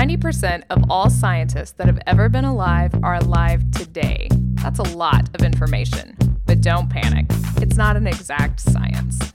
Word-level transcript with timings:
90% 0.00 0.62
of 0.70 0.82
all 0.88 1.10
scientists 1.10 1.72
that 1.72 1.86
have 1.86 2.00
ever 2.06 2.30
been 2.30 2.46
alive 2.46 2.90
are 3.02 3.16
alive 3.16 3.70
today. 3.70 4.28
That's 4.54 4.78
a 4.78 4.96
lot 4.96 5.28
of 5.34 5.44
information. 5.44 6.16
But 6.46 6.62
don't 6.62 6.88
panic, 6.88 7.26
it's 7.60 7.76
not 7.76 7.98
an 7.98 8.06
exact 8.06 8.60
science. 8.60 9.34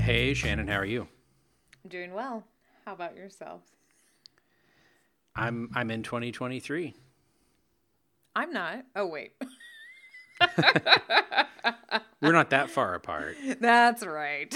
Hey, 0.00 0.32
Shannon, 0.32 0.68
how 0.68 0.78
are 0.78 0.86
you? 0.86 1.06
I'm 1.84 1.90
doing 1.90 2.14
well. 2.14 2.44
How 2.86 2.94
about 2.94 3.14
yourself? 3.14 3.60
I'm 5.36 5.68
I'm 5.74 5.90
in 5.90 6.02
2023. 6.02 6.94
I'm 8.34 8.54
not. 8.54 8.86
Oh, 8.96 9.06
wait. 9.06 9.32
We're 12.24 12.32
not 12.32 12.50
that 12.50 12.70
far 12.70 12.94
apart. 12.94 13.36
That's 13.60 14.04
right. 14.04 14.54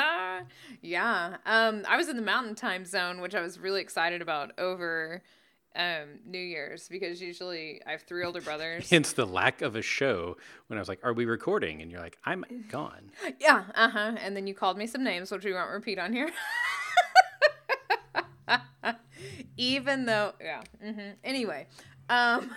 yeah. 0.82 1.36
Um, 1.46 1.84
I 1.88 1.96
was 1.96 2.08
in 2.08 2.16
the 2.16 2.22
mountain 2.22 2.54
time 2.54 2.84
zone, 2.84 3.20
which 3.20 3.34
I 3.34 3.40
was 3.40 3.58
really 3.58 3.80
excited 3.80 4.22
about 4.22 4.52
over 4.58 5.22
um, 5.74 6.20
New 6.26 6.38
Year's 6.38 6.88
because 6.88 7.20
usually 7.22 7.80
I 7.86 7.92
have 7.92 8.02
three 8.02 8.24
older 8.24 8.40
brothers. 8.40 8.90
Hence 8.90 9.12
the 9.12 9.26
lack 9.26 9.62
of 9.62 9.74
a 9.74 9.82
show 9.82 10.36
when 10.66 10.78
I 10.78 10.80
was 10.80 10.88
like, 10.88 11.00
Are 11.02 11.12
we 11.12 11.24
recording? 11.24 11.80
And 11.82 11.90
you're 11.90 12.00
like, 12.00 12.18
I'm 12.24 12.44
gone. 12.68 13.10
yeah. 13.40 13.64
Uh 13.74 13.88
huh. 13.88 14.12
And 14.20 14.36
then 14.36 14.46
you 14.46 14.54
called 14.54 14.76
me 14.76 14.86
some 14.86 15.02
names, 15.02 15.30
which 15.30 15.44
we 15.44 15.52
won't 15.52 15.70
repeat 15.70 15.98
on 15.98 16.12
here. 16.12 16.28
Even 19.56 20.06
though, 20.06 20.32
yeah. 20.40 20.62
hmm 20.82 21.10
Anyway, 21.22 21.66
um, 22.12 22.50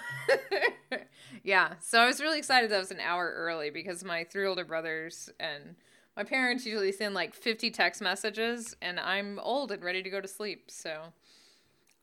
yeah. 1.44 1.74
So 1.80 2.00
I 2.00 2.06
was 2.06 2.20
really 2.20 2.38
excited 2.38 2.70
that 2.72 2.76
I 2.76 2.80
was 2.80 2.92
an 2.92 3.00
hour 3.00 3.34
early 3.36 3.70
because 3.70 4.04
my 4.04 4.24
three 4.24 4.46
older 4.46 4.66
brothers 4.66 5.30
and 5.40 5.76
my 6.18 6.24
parents 6.24 6.66
usually 6.66 6.92
send 6.92 7.14
like 7.14 7.34
50 7.34 7.72
text 7.72 8.02
messages, 8.02 8.76
and 8.82 9.00
I'm 9.00 9.40
old 9.40 9.72
and 9.72 9.84
ready 9.84 10.02
to 10.04 10.10
go 10.10 10.22
to 10.22 10.28
sleep. 10.28 10.72
So 10.72 11.14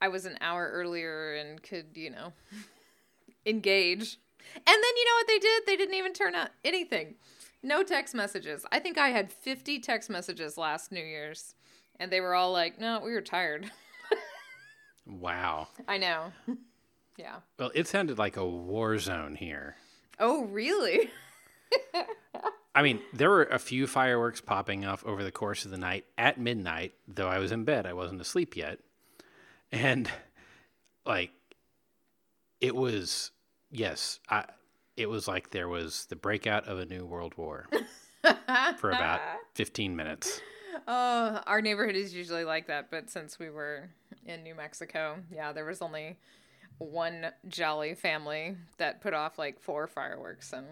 I 0.01 0.09
was 0.09 0.27
an 0.27 0.39
hour 0.41 0.71
earlier 0.73 1.35
and 1.35 1.63
could, 1.63 1.87
you 1.95 2.11
know, 2.11 2.33
engage. 3.47 4.19
And 4.55 4.67
then 4.67 4.97
you 4.97 5.05
know 5.05 5.15
what 5.19 5.29
they 5.29 5.39
did? 5.39 5.63
They 5.67 5.77
didn't 5.77 5.95
even 5.95 6.13
turn 6.13 6.35
out 6.35 6.51
anything. 6.65 7.15
No 7.63 7.83
text 7.83 8.15
messages. 8.15 8.67
I 8.73 8.81
think 8.81 8.99
I 8.99 9.11
had 9.11 9.33
50 9.33 9.79
text 9.79 10.11
messages 10.11 10.59
last 10.59 10.91
New 10.91 11.05
Year's, 11.05 11.55
and 12.01 12.11
they 12.11 12.21
were 12.21 12.35
all 12.35 12.53
like, 12.53 12.81
no, 12.81 13.01
we 13.05 13.13
were 13.13 13.21
tired. 13.21 13.71
Wow. 15.07 15.69
I 15.89 15.99
know. 15.99 16.33
Yeah. 17.23 17.37
Well, 17.59 17.71
it 17.75 17.87
sounded 17.87 18.19
like 18.19 18.37
a 18.37 18.47
war 18.47 18.99
zone 18.99 19.37
here. 19.37 19.77
Oh, 20.19 20.45
really? 20.47 21.11
I 22.75 22.83
mean, 22.83 23.01
there 23.13 23.31
were 23.31 23.45
a 23.45 23.59
few 23.59 23.87
fireworks 23.87 24.41
popping 24.41 24.85
off 24.85 25.05
over 25.07 25.23
the 25.23 25.31
course 25.31 25.65
of 25.65 25.71
the 25.71 25.79
night 25.79 26.05
at 26.19 26.39
midnight, 26.39 26.95
though 27.07 27.29
I 27.29 27.39
was 27.39 27.53
in 27.53 27.65
bed. 27.65 27.87
I 27.87 27.93
wasn't 27.93 28.21
asleep 28.21 28.57
yet. 28.57 28.81
And 29.71 30.11
like 31.07 31.31
it 32.61 32.75
was 32.75 33.31
yes, 33.71 34.21
I 34.29 34.45
it 34.97 35.09
was 35.09 35.29
like 35.29 35.51
there 35.51 35.69
was 35.69 36.07
the 36.07 36.17
breakout 36.17 36.67
of 36.67 36.79
a 36.79 36.87
new 36.87 37.07
world 37.07 37.35
war 37.37 37.69
for 38.79 38.91
about 38.91 39.21
15 39.55 39.97
minutes. 39.97 40.41
Oh, 40.87 41.41
our 41.47 41.63
neighborhood 41.63 41.97
is 41.97 42.15
usually 42.15 42.45
like 42.45 42.67
that, 42.67 42.91
but 42.91 43.11
since 43.11 43.39
we 43.39 43.49
were 43.51 43.91
in 44.27 44.43
New 44.43 44.55
Mexico, 44.55 45.19
yeah, 45.31 45.53
there 45.53 45.65
was 45.65 45.81
only 45.83 46.19
one 46.79 47.27
jolly 47.49 47.95
family 47.95 48.57
that 48.79 49.01
put 49.01 49.15
off 49.15 49.39
like 49.39 49.61
four 49.61 49.87
fireworks, 49.87 50.53
and 50.53 50.67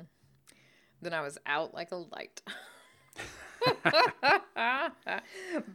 then 1.00 1.12
I 1.12 1.20
was 1.20 1.38
out 1.46 1.74
like 1.74 1.92
a 1.92 1.96
light. 1.96 2.42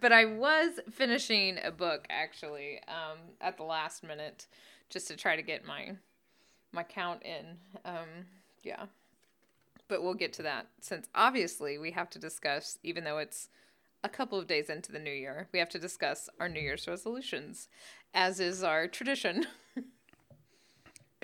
but 0.02 0.12
I 0.12 0.26
was 0.26 0.80
finishing 0.92 1.60
a 1.64 1.72
book 1.72 2.06
actually 2.10 2.80
um, 2.88 3.20
at 3.42 3.58
the 3.58 3.64
last 3.64 4.04
minute 4.04 4.48
just 4.90 5.08
to 5.08 5.16
try 5.16 5.36
to 5.36 5.42
get 5.42 5.66
my 5.66 5.92
my 6.72 6.84
count 6.84 7.24
in. 7.24 7.58
Um, 7.86 8.26
yeah, 8.64 8.86
but 9.88 10.04
we'll 10.04 10.14
get 10.14 10.34
to 10.34 10.44
that 10.44 10.68
since 10.82 11.08
obviously 11.16 11.78
we 11.78 11.92
have 11.92 12.10
to 12.12 12.20
discuss, 12.20 12.78
even 12.84 13.04
though 13.04 13.18
it's 13.18 13.50
a 14.04 14.10
couple 14.10 14.38
of 14.38 14.48
days 14.48 14.70
into 14.70 14.92
the 14.92 15.00
new 15.00 15.12
year, 15.12 15.48
we 15.52 15.60
have 15.60 15.70
to 15.70 15.80
discuss 15.80 16.30
our 16.40 16.48
New 16.48 16.60
Year's 16.60 16.88
resolutions, 16.88 17.68
as 18.14 18.40
is 18.40 18.64
our 18.64 18.88
tradition. 18.88 19.46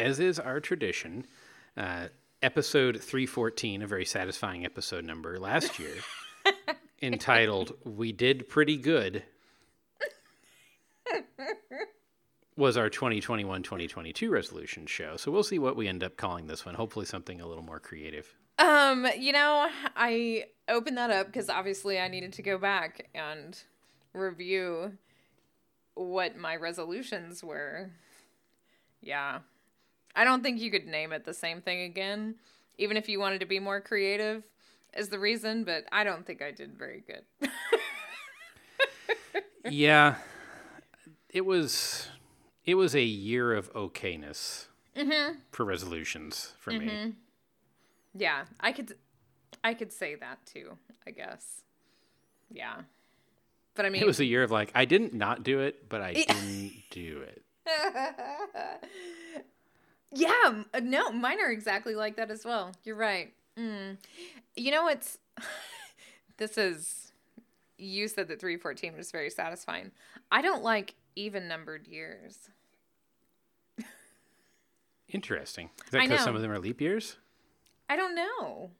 As 0.02 0.20
is 0.20 0.40
our 0.40 0.60
tradition, 0.60 1.28
uh, 1.78 2.08
episode 2.42 3.00
314, 3.00 3.84
a 3.84 3.88
very 3.88 4.04
satisfying 4.04 4.66
episode 4.66 5.06
number 5.06 5.38
last 5.38 5.78
year, 5.78 5.94
entitled 7.04 7.74
We 7.84 8.12
Did 8.12 8.50
Pretty 8.50 8.78
Good, 8.78 9.22
was 12.58 12.78
our 12.78 12.90
2021 12.90 13.62
2022 13.62 14.32
resolution 14.32 14.88
show. 14.88 15.18
So 15.18 15.32
we'll 15.32 15.44
see 15.44 15.60
what 15.60 15.76
we 15.76 15.88
end 15.88 16.04
up 16.04 16.18
calling 16.18 16.48
this 16.48 16.66
one. 16.66 16.74
Hopefully, 16.74 17.06
something 17.06 17.40
a 17.40 17.46
little 17.46 17.64
more 17.64 17.80
creative. 17.80 18.34
Um, 18.58 19.06
you 19.16 19.34
know, 19.34 19.70
I 19.96 20.46
opened 20.68 20.98
that 20.98 21.12
up 21.12 21.28
because 21.28 21.48
obviously 21.48 22.00
I 22.00 22.08
needed 22.08 22.34
to 22.34 22.42
go 22.42 22.58
back 22.58 23.08
and 23.14 23.56
review 24.14 24.94
what 25.94 26.38
my 26.38 26.56
resolutions 26.56 27.44
were. 27.44 27.92
Yeah. 29.00 29.42
I 30.16 30.24
don't 30.24 30.44
think 30.44 30.60
you 30.60 30.72
could 30.72 30.88
name 30.88 31.12
it 31.12 31.26
the 31.26 31.34
same 31.34 31.62
thing 31.62 31.82
again, 31.82 32.36
even 32.78 32.98
if 32.98 33.08
you 33.08 33.20
wanted 33.20 33.40
to 33.40 33.46
be 33.46 33.60
more 33.60 33.82
creative, 33.82 34.44
is 34.96 35.10
the 35.10 35.20
reason, 35.20 35.64
but 35.64 35.86
I 35.92 36.04
don't 36.04 36.26
think 36.26 36.42
I 36.42 36.52
did 36.52 36.78
very 36.78 37.04
good. 37.06 37.50
yeah. 39.70 40.16
It 41.30 41.46
was 41.46 42.10
it 42.66 42.76
was 42.76 42.96
a 42.96 43.04
year 43.04 43.54
of 43.54 43.74
okayness 43.74 44.68
mm-hmm. 44.96 45.38
for 45.52 45.66
resolutions 45.66 46.54
for 46.60 46.72
me. 46.72 46.88
Mm-hmm. 46.88 47.10
yeah, 48.14 48.46
I 48.60 48.72
could 48.72 48.96
I 49.64 49.74
could 49.74 49.94
say 49.94 50.16
that 50.16 50.46
too, 50.46 50.78
I 51.08 51.12
guess. 51.12 51.62
Yeah. 52.52 52.82
But 53.76 53.86
I 53.86 53.90
mean 53.90 54.02
It 54.02 54.06
was 54.06 54.20
a 54.20 54.26
year 54.26 54.44
of 54.44 54.52
like 54.52 54.72
I 54.76 54.86
didn't 54.86 55.14
not 55.14 55.44
do 55.44 55.62
it, 55.62 55.88
but 55.88 56.02
I 56.02 56.14
didn't 56.28 56.74
do 56.90 57.24
it. 57.26 57.44
yeah, 60.14 60.64
uh, 60.74 60.80
no, 60.82 61.12
mine 61.12 61.40
are 61.40 61.52
exactly 61.52 61.96
like 61.96 62.18
that 62.18 62.32
as 62.32 62.46
well. 62.46 62.72
You're 62.84 62.96
right. 62.96 63.34
Mm. 63.58 63.98
You 64.56 64.72
know 64.72 64.84
what's 64.84 65.18
this 66.38 66.58
is 66.58 67.12
you 67.78 68.08
said 68.08 68.28
that 68.28 68.40
314 68.40 68.96
was 68.96 69.12
very 69.12 69.30
satisfying. 69.30 69.92
I 70.32 70.42
don't 70.42 70.64
like 70.64 70.96
even 71.16 71.48
numbered 71.48 71.88
years. 71.88 72.50
Interesting. 75.10 75.70
Is 75.86 75.92
that 75.92 76.02
because 76.02 76.24
some 76.24 76.36
of 76.36 76.42
them 76.42 76.52
are 76.52 76.60
leap 76.60 76.80
years? 76.80 77.18
I 77.90 77.98
don't 77.98 78.16
know. 78.16 78.72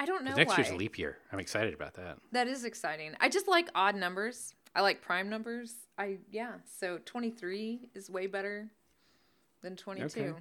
I 0.00 0.04
don't 0.04 0.24
know. 0.24 0.34
next 0.34 0.50
why. 0.50 0.56
year's 0.58 0.70
a 0.70 0.76
leap 0.76 0.98
year. 0.98 1.18
I'm 1.32 1.40
excited 1.40 1.74
about 1.74 1.94
that. 1.94 2.18
That 2.32 2.46
is 2.46 2.64
exciting. 2.64 3.14
I 3.20 3.28
just 3.28 3.48
like 3.48 3.68
odd 3.74 3.96
numbers. 3.96 4.54
I 4.74 4.82
like 4.82 5.00
prime 5.00 5.28
numbers. 5.28 5.74
I 5.96 6.18
yeah. 6.30 6.52
So 6.64 6.98
23 7.04 7.88
is 7.94 8.10
way 8.10 8.26
better 8.26 8.70
than 9.62 9.76
22. 9.76 10.20
Okay. 10.20 10.32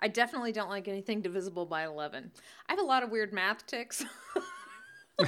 I 0.00 0.08
definitely 0.08 0.52
don't 0.52 0.68
like 0.68 0.88
anything 0.88 1.20
divisible 1.20 1.66
by 1.66 1.84
11. 1.84 2.30
I 2.68 2.72
have 2.72 2.80
a 2.80 2.84
lot 2.84 3.02
of 3.02 3.10
weird 3.10 3.32
math 3.32 3.66
ticks. 3.66 4.04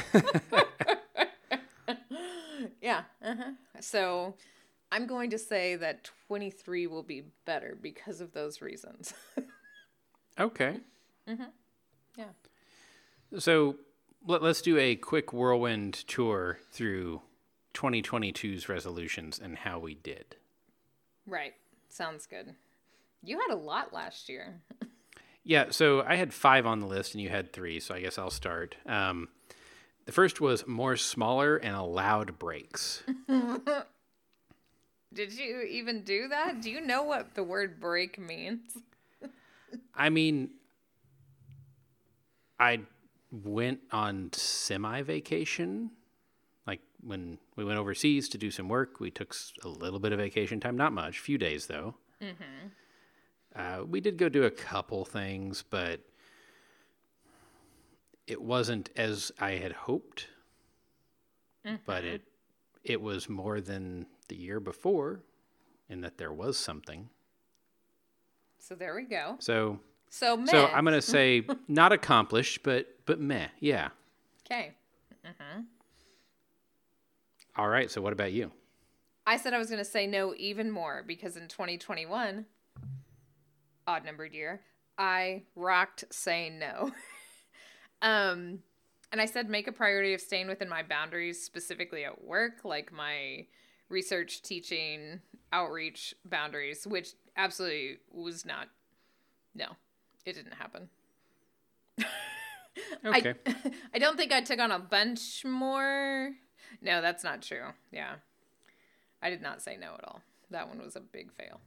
yeah. 2.80 3.02
Uh-huh. 3.22 3.52
So 3.80 4.34
I'm 4.90 5.06
going 5.06 5.30
to 5.30 5.38
say 5.38 5.76
that 5.76 6.10
23 6.28 6.86
will 6.86 7.02
be 7.02 7.22
better 7.44 7.78
because 7.80 8.20
of 8.20 8.32
those 8.32 8.60
reasons. 8.60 9.14
Okay. 10.38 10.76
yeah. 12.16 12.26
So 13.38 13.76
let, 14.26 14.42
let's 14.42 14.60
do 14.60 14.76
a 14.76 14.94
quick 14.94 15.32
whirlwind 15.32 15.94
tour 16.06 16.58
through 16.70 17.22
2022's 17.72 18.68
resolutions 18.68 19.38
and 19.38 19.56
how 19.56 19.78
we 19.78 19.94
did. 19.94 20.36
Right. 21.26 21.54
Sounds 21.88 22.26
good. 22.26 22.54
You 23.26 23.40
had 23.40 23.52
a 23.52 23.58
lot 23.58 23.92
last 23.92 24.28
year. 24.28 24.60
Yeah, 25.42 25.66
so 25.70 26.02
I 26.02 26.16
had 26.16 26.32
five 26.32 26.66
on 26.66 26.80
the 26.80 26.86
list 26.86 27.14
and 27.14 27.22
you 27.22 27.28
had 27.28 27.52
three, 27.52 27.80
so 27.80 27.94
I 27.94 28.00
guess 28.00 28.18
I'll 28.18 28.30
start. 28.30 28.76
Um, 28.86 29.28
the 30.04 30.12
first 30.12 30.40
was 30.40 30.66
more 30.66 30.96
smaller 30.96 31.56
and 31.56 31.74
allowed 31.74 32.38
breaks. 32.38 33.02
Did 35.12 35.32
you 35.32 35.62
even 35.62 36.02
do 36.02 36.28
that? 36.28 36.60
Do 36.60 36.70
you 36.70 36.80
know 36.80 37.02
what 37.02 37.34
the 37.34 37.42
word 37.42 37.80
break 37.80 38.18
means? 38.18 38.60
I 39.94 40.10
mean, 40.10 40.50
I 42.60 42.80
went 43.30 43.80
on 43.90 44.30
semi 44.32 45.02
vacation. 45.02 45.90
Like 46.66 46.80
when 47.00 47.38
we 47.56 47.64
went 47.64 47.78
overseas 47.78 48.28
to 48.30 48.38
do 48.38 48.50
some 48.50 48.68
work, 48.68 49.00
we 49.00 49.10
took 49.10 49.34
a 49.64 49.68
little 49.68 49.98
bit 49.98 50.12
of 50.12 50.18
vacation 50.18 50.60
time, 50.60 50.76
not 50.76 50.92
much, 50.92 51.18
few 51.18 51.38
days 51.38 51.66
though. 51.66 51.94
Uh, 53.56 53.84
we 53.88 54.00
did 54.00 54.18
go 54.18 54.28
do 54.28 54.44
a 54.44 54.50
couple 54.50 55.04
things, 55.04 55.64
but 55.68 56.00
it 58.26 58.40
wasn't 58.40 58.90
as 58.96 59.32
I 59.40 59.52
had 59.52 59.72
hoped. 59.72 60.28
But 61.84 62.04
it 62.04 62.22
it 62.84 63.00
was 63.00 63.28
more 63.28 63.60
than 63.60 64.06
the 64.28 64.36
year 64.36 64.60
before, 64.60 65.22
in 65.88 66.00
that 66.02 66.16
there 66.16 66.32
was 66.32 66.56
something. 66.56 67.08
So 68.60 68.76
there 68.76 68.94
we 68.94 69.02
go. 69.02 69.34
So 69.40 69.80
So 70.08 70.36
meh. 70.36 70.46
so 70.46 70.66
I'm 70.66 70.84
gonna 70.84 71.02
say 71.16 71.44
not 71.66 71.90
accomplished, 71.92 72.62
but 72.62 72.86
but 73.04 73.18
meh. 73.20 73.48
Yeah. 73.58 73.88
Okay. 74.46 74.74
All 77.56 77.68
right. 77.68 77.90
So 77.90 78.00
what 78.00 78.12
about 78.12 78.32
you? 78.32 78.52
I 79.26 79.38
said 79.38 79.54
I 79.54 79.58
was 79.58 79.68
going 79.68 79.78
to 79.78 79.84
say 79.84 80.06
no 80.06 80.34
even 80.36 80.70
more 80.70 81.02
because 81.04 81.36
in 81.36 81.48
2021, 81.48 82.46
odd 83.86 84.04
numbered 84.04 84.34
year, 84.34 84.60
I 84.98 85.42
rocked 85.54 86.04
saying 86.10 86.58
no. 86.58 86.92
um, 88.02 88.60
and 89.12 89.20
I 89.20 89.26
said 89.26 89.48
make 89.48 89.68
a 89.68 89.72
priority 89.72 90.14
of 90.14 90.20
staying 90.20 90.48
within 90.48 90.68
my 90.68 90.82
boundaries, 90.82 91.42
specifically 91.42 92.04
at 92.04 92.24
work, 92.24 92.64
like 92.64 92.92
my 92.92 93.46
research, 93.88 94.42
teaching, 94.42 95.20
outreach 95.52 96.14
boundaries, 96.24 96.86
which 96.86 97.10
absolutely 97.36 97.98
was 98.12 98.44
not. 98.44 98.68
No, 99.54 99.68
it 100.24 100.34
didn't 100.34 100.54
happen. 100.54 100.88
Okay. 103.04 103.34
I, 103.46 103.54
I 103.94 103.98
don't 103.98 104.16
think 104.16 104.32
I 104.32 104.42
took 104.42 104.58
on 104.58 104.70
a 104.70 104.78
bunch 104.78 105.44
more. 105.44 106.32
No, 106.82 107.00
that's 107.00 107.24
not 107.24 107.42
true. 107.42 107.68
Yeah. 107.90 108.16
I 109.22 109.30
did 109.30 109.42
not 109.42 109.62
say 109.62 109.76
no 109.76 109.94
at 109.94 110.04
all. 110.04 110.20
That 110.50 110.68
one 110.68 110.78
was 110.82 110.96
a 110.96 111.00
big 111.00 111.32
fail. 111.32 111.60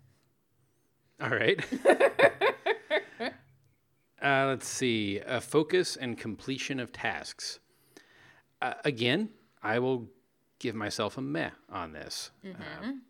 All 1.22 1.30
right. 1.30 1.60
uh, 4.22 4.46
let's 4.48 4.68
see. 4.68 5.20
Uh, 5.20 5.40
focus 5.40 5.96
and 5.96 6.18
completion 6.18 6.80
of 6.80 6.92
tasks. 6.92 7.60
Uh, 8.62 8.74
again, 8.86 9.30
I 9.62 9.80
will 9.80 10.08
give 10.60 10.76
myself 10.76 11.18
a 11.18 11.22
meh 11.22 11.52
on 11.70 11.94
this. 11.94 12.32
Um, 12.46 13.02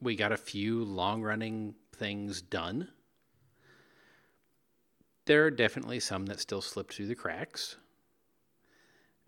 we 0.00 0.16
got 0.16 0.32
a 0.32 0.36
few 0.36 0.84
long 0.84 1.22
running 1.22 1.74
things 1.94 2.42
done. 2.42 2.88
There 5.26 5.44
are 5.44 5.50
definitely 5.50 6.00
some 6.00 6.26
that 6.26 6.40
still 6.40 6.60
slipped 6.60 6.94
through 6.94 7.06
the 7.06 7.14
cracks. 7.14 7.76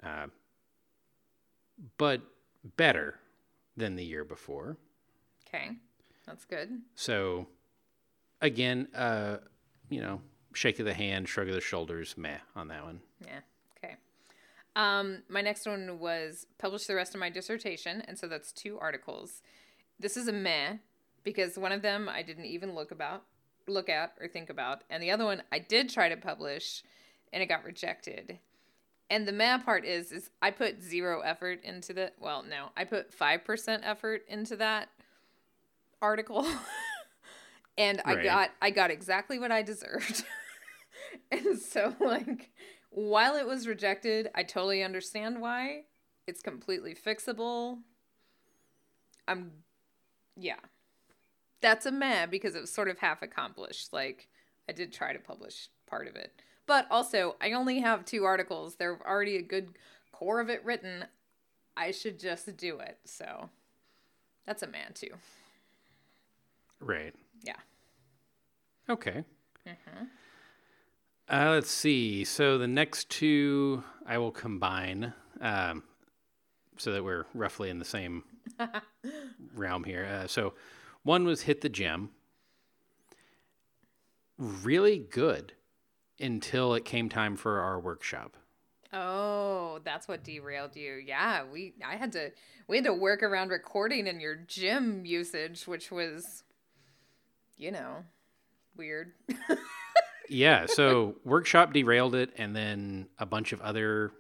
Uh, 0.03 0.27
but 1.99 2.23
better 2.77 3.21
than 3.77 3.97
the 3.97 4.05
year 4.05 4.25
before. 4.25 4.77
Okay. 5.49 5.71
That's 6.27 6.45
good. 6.45 6.81
So, 6.95 7.47
again, 8.45 8.89
uh, 8.95 9.39
you 9.89 10.01
know, 10.01 10.21
shake 10.53 10.79
of 10.79 10.87
the 10.87 10.95
hand, 10.95 11.29
shrug 11.29 11.49
of 11.49 11.55
the 11.55 11.61
shoulders, 11.61 12.15
meh 12.17 12.39
on 12.55 12.69
that 12.69 12.85
one. 12.85 13.01
Yeah. 13.21 13.41
Okay. 13.79 13.97
Um, 14.77 15.23
my 15.29 15.41
next 15.41 15.67
one 15.67 15.99
was 15.99 16.47
publish 16.59 16.87
the 16.87 16.95
rest 16.95 17.15
of 17.15 17.21
my 17.21 17.31
dissertation, 17.31 18.03
and 18.07 18.19
so 18.19 18.29
that's 18.29 18.53
two 18.53 18.79
articles. 18.79 19.43
This 19.99 20.17
is 20.17 20.29
a 20.29 20.33
meh 20.33 20.77
because 21.25 21.59
one 21.59 21.73
of 21.73 21.83
them 21.83 22.09
I 22.09 22.23
didn't 22.23 22.45
even 22.45 22.75
look 22.75 22.91
about, 22.91 23.25
look 23.67 23.89
at 23.89 24.15
or 24.21 24.29
think 24.29 24.51
about, 24.51 24.83
and 24.91 25.03
the 25.03 25.11
other 25.11 25.25
one 25.25 25.43
I 25.51 25.59
did 25.59 25.89
try 25.89 26.09
to 26.09 26.17
publish, 26.17 26.83
and 27.33 27.43
it 27.43 27.47
got 27.47 27.65
rejected. 27.65 28.39
And 29.11 29.27
the 29.27 29.33
meh 29.33 29.59
part 29.59 29.85
is, 29.85 30.13
is 30.13 30.31
I 30.43 30.51
put 30.51 30.83
zero 30.83 31.21
effort 31.21 31.63
into 31.65 31.93
the. 31.93 32.13
Well, 32.19 32.43
no, 32.43 32.69
I 32.77 32.85
put 32.85 33.13
five 33.13 33.45
percent 33.45 33.83
effort 33.85 34.25
into 34.29 34.57
that 34.57 34.89
article, 36.05 36.47
and 37.77 38.01
I 38.05 38.23
got 38.23 38.51
I 38.61 38.71
got 38.71 38.91
exactly 38.91 39.39
what 39.39 39.53
I 39.53 39.63
deserved. 39.63 40.25
and 41.31 41.59
so, 41.59 41.95
like, 42.01 42.51
while 42.91 43.37
it 43.37 43.47
was 43.47 43.67
rejected, 43.67 44.31
I 44.35 44.43
totally 44.43 44.83
understand 44.83 45.41
why. 45.41 45.85
It's 46.27 46.41
completely 46.41 46.95
fixable. 46.95 47.79
I'm, 49.29 49.53
yeah. 50.37 50.61
That's 51.61 51.87
a 51.87 51.93
meh 51.93 52.27
because 52.27 52.55
it 52.55 52.61
was 52.61 52.71
sort 52.73 52.89
of 52.89 52.99
half 52.99 53.23
accomplished. 53.23 53.93
Like, 53.93 54.29
I 54.69 54.73
did 54.73 54.93
try 54.93 55.13
to 55.13 55.19
publish 55.19 55.69
part 55.87 56.09
of 56.09 56.17
it. 56.17 56.33
But 56.67 56.87
also, 56.91 57.37
I 57.41 57.53
only 57.53 57.81
have 57.81 58.05
two 58.05 58.25
articles. 58.25 58.77
There's 58.77 59.01
already 59.01 59.37
a 59.37 59.43
good 59.43 59.71
core 60.13 60.41
of 60.41 60.49
it 60.49 60.65
written. 60.65 61.05
I 61.77 61.91
should 61.91 62.19
just 62.19 62.57
do 62.57 62.79
it. 62.79 62.99
So, 63.05 63.51
that's 64.47 64.63
a 64.63 64.67
man, 64.67 64.93
too. 64.95 65.11
Right. 66.81 67.15
Yeah. 67.45 67.57
Okay. 68.89 69.25
Uh, 71.29 71.51
let's 71.53 71.71
see. 71.71 72.25
So 72.25 72.59
the 72.59 72.67
next 72.67 73.09
two 73.09 73.83
I 74.07 74.19
will 74.19 74.31
combine 74.31 75.15
um, 75.41 75.83
so 76.77 76.93
that 76.93 77.03
we're 77.03 77.25
roughly 77.35 77.71
in 77.71 77.79
the 77.79 77.85
same 77.85 78.25
realm 79.55 79.85
here. 79.85 80.05
Uh, 80.05 80.27
so 80.27 80.55
one 81.03 81.25
was 81.25 81.43
hit 81.43 81.61
the 81.63 81.69
gym. 81.69 82.11
Really 84.37 84.99
good 84.99 85.55
until 86.21 86.75
it 86.75 86.85
came 86.85 87.09
time 87.09 87.37
for 87.37 87.61
our 87.61 87.79
workshop. 87.81 88.37
Oh, 88.93 89.81
that's 89.85 90.07
what 90.07 90.23
derailed 90.23 90.77
you. 90.77 91.03
Yeah, 91.05 91.45
we 91.51 91.75
I 91.85 91.97
had 91.97 92.13
to 92.13 92.31
we 92.69 92.77
had 92.77 92.85
to 92.85 92.95
work 92.95 93.23
around 93.23 93.51
recording 93.51 94.07
in 94.07 94.21
your 94.21 94.37
gym 94.37 95.05
usage, 95.05 95.67
which 95.67 95.91
was 95.91 96.45
you 97.57 97.71
know, 97.71 98.05
weird. 98.77 99.13
Yeah, 100.29 100.67
so 100.69 101.17
workshop 101.25 101.73
derailed 101.73 102.15
it, 102.15 102.31
and 102.37 102.55
then 102.55 103.09
a 103.19 103.27
bunch 103.27 103.53
of 103.53 103.61
other 103.61 104.13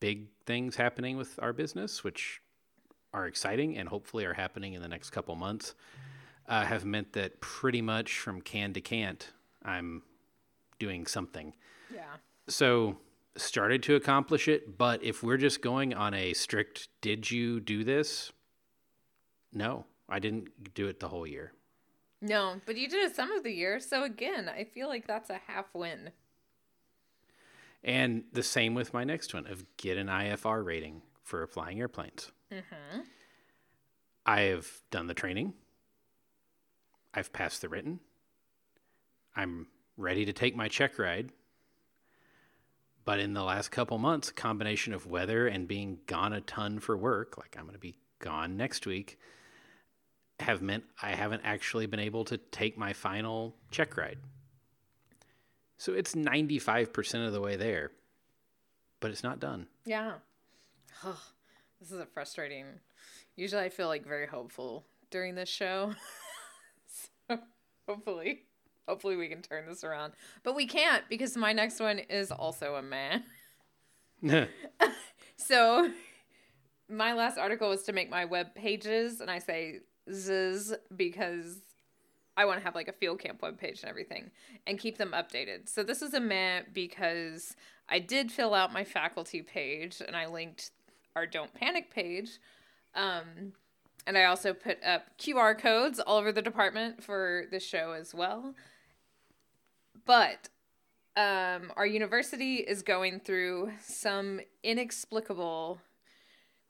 big 0.00 0.28
things 0.46 0.76
happening 0.76 1.16
with 1.16 1.38
our 1.40 1.52
business, 1.52 2.02
which 2.02 2.40
are 3.12 3.26
exciting 3.26 3.76
and 3.76 3.88
hopefully 3.88 4.24
are 4.24 4.34
happening 4.34 4.74
in 4.74 4.82
the 4.82 4.88
next 4.88 5.10
couple 5.10 5.34
months, 5.34 5.74
uh, 6.48 6.64
have 6.64 6.84
meant 6.84 7.12
that 7.12 7.40
pretty 7.40 7.82
much 7.82 8.18
from 8.18 8.40
can 8.40 8.72
to 8.72 8.80
can't, 8.80 9.32
I'm 9.64 10.02
doing 10.78 11.06
something. 11.06 11.54
yeah. 11.94 12.02
So 12.48 12.96
started 13.36 13.82
to 13.84 13.94
accomplish 13.94 14.48
it, 14.48 14.76
but 14.76 15.02
if 15.04 15.22
we're 15.22 15.36
just 15.36 15.62
going 15.62 15.94
on 15.94 16.14
a 16.14 16.32
strict, 16.32 16.88
did 17.00 17.30
you 17.30 17.60
do 17.60 17.84
this? 17.84 18.32
No, 19.52 19.84
I 20.08 20.18
didn't 20.18 20.74
do 20.74 20.88
it 20.88 21.00
the 21.00 21.08
whole 21.08 21.26
year. 21.26 21.52
No, 22.22 22.60
but 22.66 22.76
you 22.76 22.88
did 22.88 23.10
it 23.10 23.16
some 23.16 23.32
of 23.32 23.42
the 23.42 23.52
year, 23.52 23.80
so 23.80 24.04
again, 24.04 24.48
I 24.48 24.64
feel 24.64 24.88
like 24.88 25.06
that's 25.06 25.30
a 25.30 25.40
half 25.46 25.66
win. 25.74 26.10
And 27.82 28.24
the 28.32 28.42
same 28.42 28.74
with 28.74 28.92
my 28.92 29.04
next 29.04 29.32
one 29.32 29.46
of 29.46 29.64
get 29.78 29.96
an 29.96 30.08
IFR 30.08 30.64
rating 30.64 31.02
for 31.22 31.46
flying 31.46 31.80
airplanes. 31.80 32.30
Mm-hmm. 32.52 33.00
I 34.26 34.40
have 34.42 34.68
done 34.90 35.06
the 35.06 35.14
training. 35.14 35.54
I've 37.14 37.32
passed 37.32 37.62
the 37.62 37.68
written. 37.68 38.00
I'm 39.34 39.68
ready 39.96 40.24
to 40.26 40.32
take 40.32 40.54
my 40.54 40.68
check 40.68 40.98
ride. 40.98 41.32
But 43.04 43.18
in 43.18 43.32
the 43.32 43.42
last 43.42 43.70
couple 43.70 43.96
months, 43.98 44.28
a 44.28 44.34
combination 44.34 44.92
of 44.92 45.06
weather 45.06 45.46
and 45.46 45.66
being 45.66 46.00
gone 46.06 46.34
a 46.34 46.40
ton 46.42 46.80
for 46.80 46.96
work, 46.96 47.38
like 47.38 47.56
I'm 47.58 47.64
going 47.64 47.74
to 47.74 47.80
be 47.80 47.96
gone 48.18 48.56
next 48.56 48.86
week, 48.86 49.18
have 50.40 50.62
meant 50.62 50.84
I 51.02 51.14
haven't 51.14 51.42
actually 51.44 51.86
been 51.86 52.00
able 52.00 52.24
to 52.26 52.36
take 52.36 52.78
my 52.78 52.92
final 52.92 53.54
check 53.70 53.96
ride. 53.96 54.18
So 55.78 55.92
it's 55.94 56.14
95% 56.14 57.26
of 57.26 57.32
the 57.32 57.40
way 57.40 57.56
there, 57.56 57.90
but 59.00 59.10
it's 59.10 59.22
not 59.22 59.40
done. 59.40 59.66
Yeah. 59.86 60.14
this 61.80 61.90
is 61.90 61.98
a 61.98 62.06
frustrating. 62.06 62.66
Usually 63.36 63.62
I 63.62 63.70
feel 63.70 63.88
like 63.88 64.06
very 64.06 64.26
hopeful 64.26 64.84
during 65.10 65.34
this 65.34 65.48
show. 65.48 65.94
so 67.28 67.38
hopefully 67.88 68.42
hopefully 68.88 69.14
we 69.14 69.28
can 69.28 69.40
turn 69.40 69.66
this 69.68 69.84
around. 69.84 70.12
But 70.42 70.56
we 70.56 70.66
can't 70.66 71.04
because 71.08 71.36
my 71.36 71.52
next 71.52 71.78
one 71.78 71.98
is 71.98 72.32
also 72.32 72.74
a 72.74 72.82
man. 72.82 73.24
So 75.36 75.90
my 76.88 77.14
last 77.14 77.38
article 77.38 77.70
was 77.70 77.82
to 77.84 77.92
make 77.92 78.10
my 78.10 78.26
web 78.26 78.54
pages 78.54 79.20
and 79.20 79.30
I 79.30 79.38
say 79.38 79.80
because 80.96 81.58
I 82.36 82.44
want 82.44 82.58
to 82.58 82.64
have 82.64 82.74
like 82.74 82.88
a 82.88 82.92
field 82.92 83.18
camp 83.18 83.42
web 83.42 83.58
page 83.58 83.80
and 83.80 83.90
everything 83.90 84.30
and 84.66 84.78
keep 84.78 84.98
them 84.98 85.12
updated. 85.12 85.68
So 85.68 85.82
this 85.82 86.02
is 86.02 86.14
a 86.14 86.20
meh 86.20 86.62
because 86.72 87.54
I 87.88 87.98
did 87.98 88.30
fill 88.32 88.54
out 88.54 88.72
my 88.72 88.84
faculty 88.84 89.42
page 89.42 90.00
and 90.06 90.16
I 90.16 90.26
linked 90.26 90.70
our 91.16 91.26
don't 91.26 91.52
panic 91.52 91.92
page. 91.92 92.38
Um, 92.94 93.52
and 94.06 94.16
I 94.16 94.24
also 94.24 94.54
put 94.54 94.82
up 94.82 95.18
QR 95.18 95.58
codes 95.58 96.00
all 96.00 96.18
over 96.18 96.32
the 96.32 96.42
department 96.42 97.02
for 97.02 97.44
the 97.50 97.60
show 97.60 97.92
as 97.92 98.14
well. 98.14 98.54
But 100.06 100.48
um, 101.16 101.72
our 101.76 101.86
university 101.86 102.56
is 102.56 102.82
going 102.82 103.20
through 103.20 103.72
some 103.82 104.40
inexplicable 104.62 105.80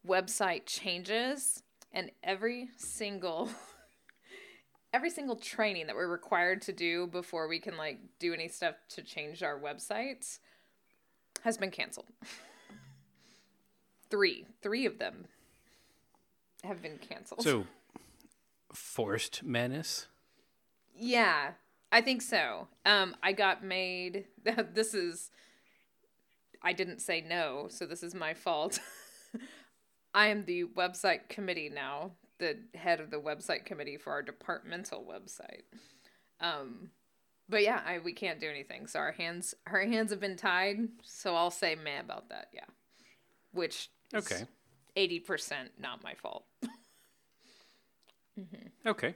website 0.06 0.66
changes, 0.66 1.62
and 1.92 2.10
every 2.22 2.68
single 2.76 3.48
every 4.92 5.10
single 5.10 5.36
training 5.36 5.86
that 5.86 5.94
we're 5.94 6.08
required 6.08 6.62
to 6.62 6.72
do 6.72 7.06
before 7.06 7.48
we 7.48 7.58
can 7.58 7.76
like 7.76 7.98
do 8.18 8.34
any 8.34 8.48
stuff 8.48 8.74
to 8.88 9.02
change 9.02 9.42
our 9.42 9.58
websites 9.58 10.38
has 11.44 11.56
been 11.56 11.70
canceled. 11.70 12.06
three, 14.10 14.46
three 14.62 14.86
of 14.86 14.98
them 14.98 15.26
have 16.64 16.82
been 16.82 16.98
canceled. 16.98 17.42
So 17.42 17.66
forced 18.72 19.42
menace. 19.42 20.06
Yeah, 20.94 21.52
I 21.90 22.00
think 22.00 22.22
so. 22.22 22.68
Um, 22.84 23.16
I 23.22 23.32
got 23.32 23.64
made. 23.64 24.26
This 24.74 24.94
is. 24.94 25.30
I 26.62 26.74
didn't 26.74 27.00
say 27.00 27.22
no, 27.26 27.68
so 27.70 27.86
this 27.86 28.02
is 28.02 28.14
my 28.14 28.34
fault. 28.34 28.80
I 30.14 30.28
am 30.28 30.44
the 30.44 30.64
website 30.64 31.28
committee 31.28 31.70
now, 31.72 32.12
the 32.38 32.58
head 32.74 33.00
of 33.00 33.10
the 33.10 33.20
website 33.20 33.64
committee 33.64 33.96
for 33.96 34.12
our 34.12 34.22
departmental 34.22 35.04
website. 35.08 35.62
Um, 36.40 36.90
but 37.48 37.62
yeah, 37.62 37.80
I, 37.86 37.98
we 37.98 38.12
can't 38.12 38.40
do 38.40 38.48
anything. 38.48 38.86
So 38.86 38.98
our 38.98 39.12
hands, 39.12 39.54
our 39.66 39.80
hands 39.80 40.10
have 40.10 40.20
been 40.20 40.36
tied. 40.36 40.88
So 41.02 41.34
I'll 41.34 41.50
say 41.50 41.74
meh 41.74 42.00
about 42.00 42.28
that. 42.30 42.48
Yeah, 42.52 42.64
which 43.52 43.90
Okay. 44.14 44.44
eighty 44.96 45.20
percent 45.20 45.70
not 45.78 46.02
my 46.02 46.14
fault. 46.14 46.44
Okay. 48.86 49.14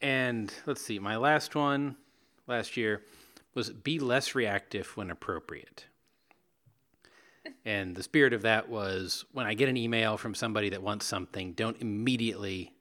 And 0.00 0.52
let's 0.66 0.82
see, 0.82 0.98
my 0.98 1.16
last 1.16 1.54
one 1.54 1.96
last 2.48 2.76
year 2.76 3.02
was 3.54 3.70
be 3.70 4.00
less 4.00 4.34
reactive 4.34 4.96
when 4.96 5.10
appropriate. 5.12 5.86
And 7.64 7.94
the 7.94 8.02
spirit 8.02 8.32
of 8.32 8.42
that 8.42 8.68
was 8.68 9.24
when 9.32 9.46
I 9.46 9.54
get 9.54 9.68
an 9.68 9.76
email 9.76 10.16
from 10.16 10.34
somebody 10.34 10.70
that 10.70 10.82
wants 10.82 11.06
something, 11.06 11.52
don't 11.52 11.80
immediately 11.80 12.72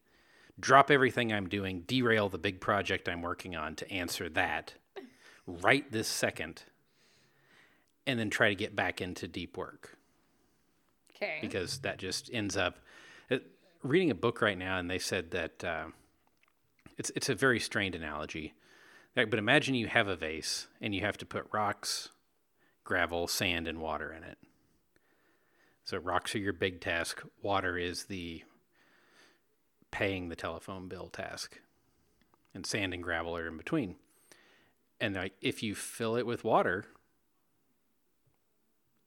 drop 0.60 0.92
everything 0.92 1.34
I'm 1.34 1.50
doing, 1.50 1.82
derail 1.82 2.30
the 2.30 2.38
big 2.38 2.60
project 2.60 3.10
I'm 3.10 3.22
working 3.22 3.56
on 3.56 3.76
to 3.76 3.92
answer 3.92 4.30
that 4.30 4.74
right 5.48 5.90
this 5.92 6.08
second, 6.08 6.64
and 8.06 8.20
then 8.20 8.30
try 8.30 8.50
to 8.50 8.56
get 8.56 8.76
back 8.76 9.02
into 9.02 9.28
deep 9.28 9.58
work. 9.58 9.98
Okay. 11.22 11.38
because 11.40 11.78
that 11.80 12.00
just 12.00 12.32
ends 12.34 12.58
up 12.58 12.80
it, 13.30 13.46
reading 13.84 14.10
a 14.10 14.16
book 14.16 14.42
right 14.42 14.58
now 14.58 14.80
and 14.80 14.90
they 14.90 14.98
said 14.98 15.30
that 15.30 15.64
uh, 15.64 15.86
it's 16.98 17.12
it's 17.16 17.30
a 17.30 17.36
very 17.36 17.60
strained 17.60 17.94
analogy. 17.94 18.54
But 19.14 19.36
imagine 19.36 19.76
you 19.76 19.88
have 19.88 20.08
a 20.08 20.16
vase 20.16 20.68
and 20.80 20.96
you 20.96 21.02
have 21.02 21.18
to 21.18 21.26
put 21.26 21.46
rocks 21.52 22.10
gravel 22.84 23.28
sand 23.28 23.68
and 23.68 23.80
water 23.80 24.12
in 24.12 24.24
it 24.24 24.38
so 25.92 25.98
rocks 25.98 26.36
are 26.36 26.40
your 26.40 26.54
big 26.54 26.82
task 26.82 27.22
water 27.42 27.78
is 27.78 28.06
the 28.06 28.44
paying 29.92 30.30
the 30.30 30.36
telephone 30.36 30.88
bill 30.88 31.10
task 31.10 31.60
and 32.54 32.66
sand 32.66 32.94
and 32.94 33.04
gravel 33.04 33.36
are 33.38 33.48
in 33.48 33.58
between 33.58 33.96
and 35.00 35.16
like 35.16 35.34
if 35.42 35.62
you 35.62 35.76
fill 35.76 36.16
it 36.16 36.26
with 36.26 36.44
water 36.44 36.86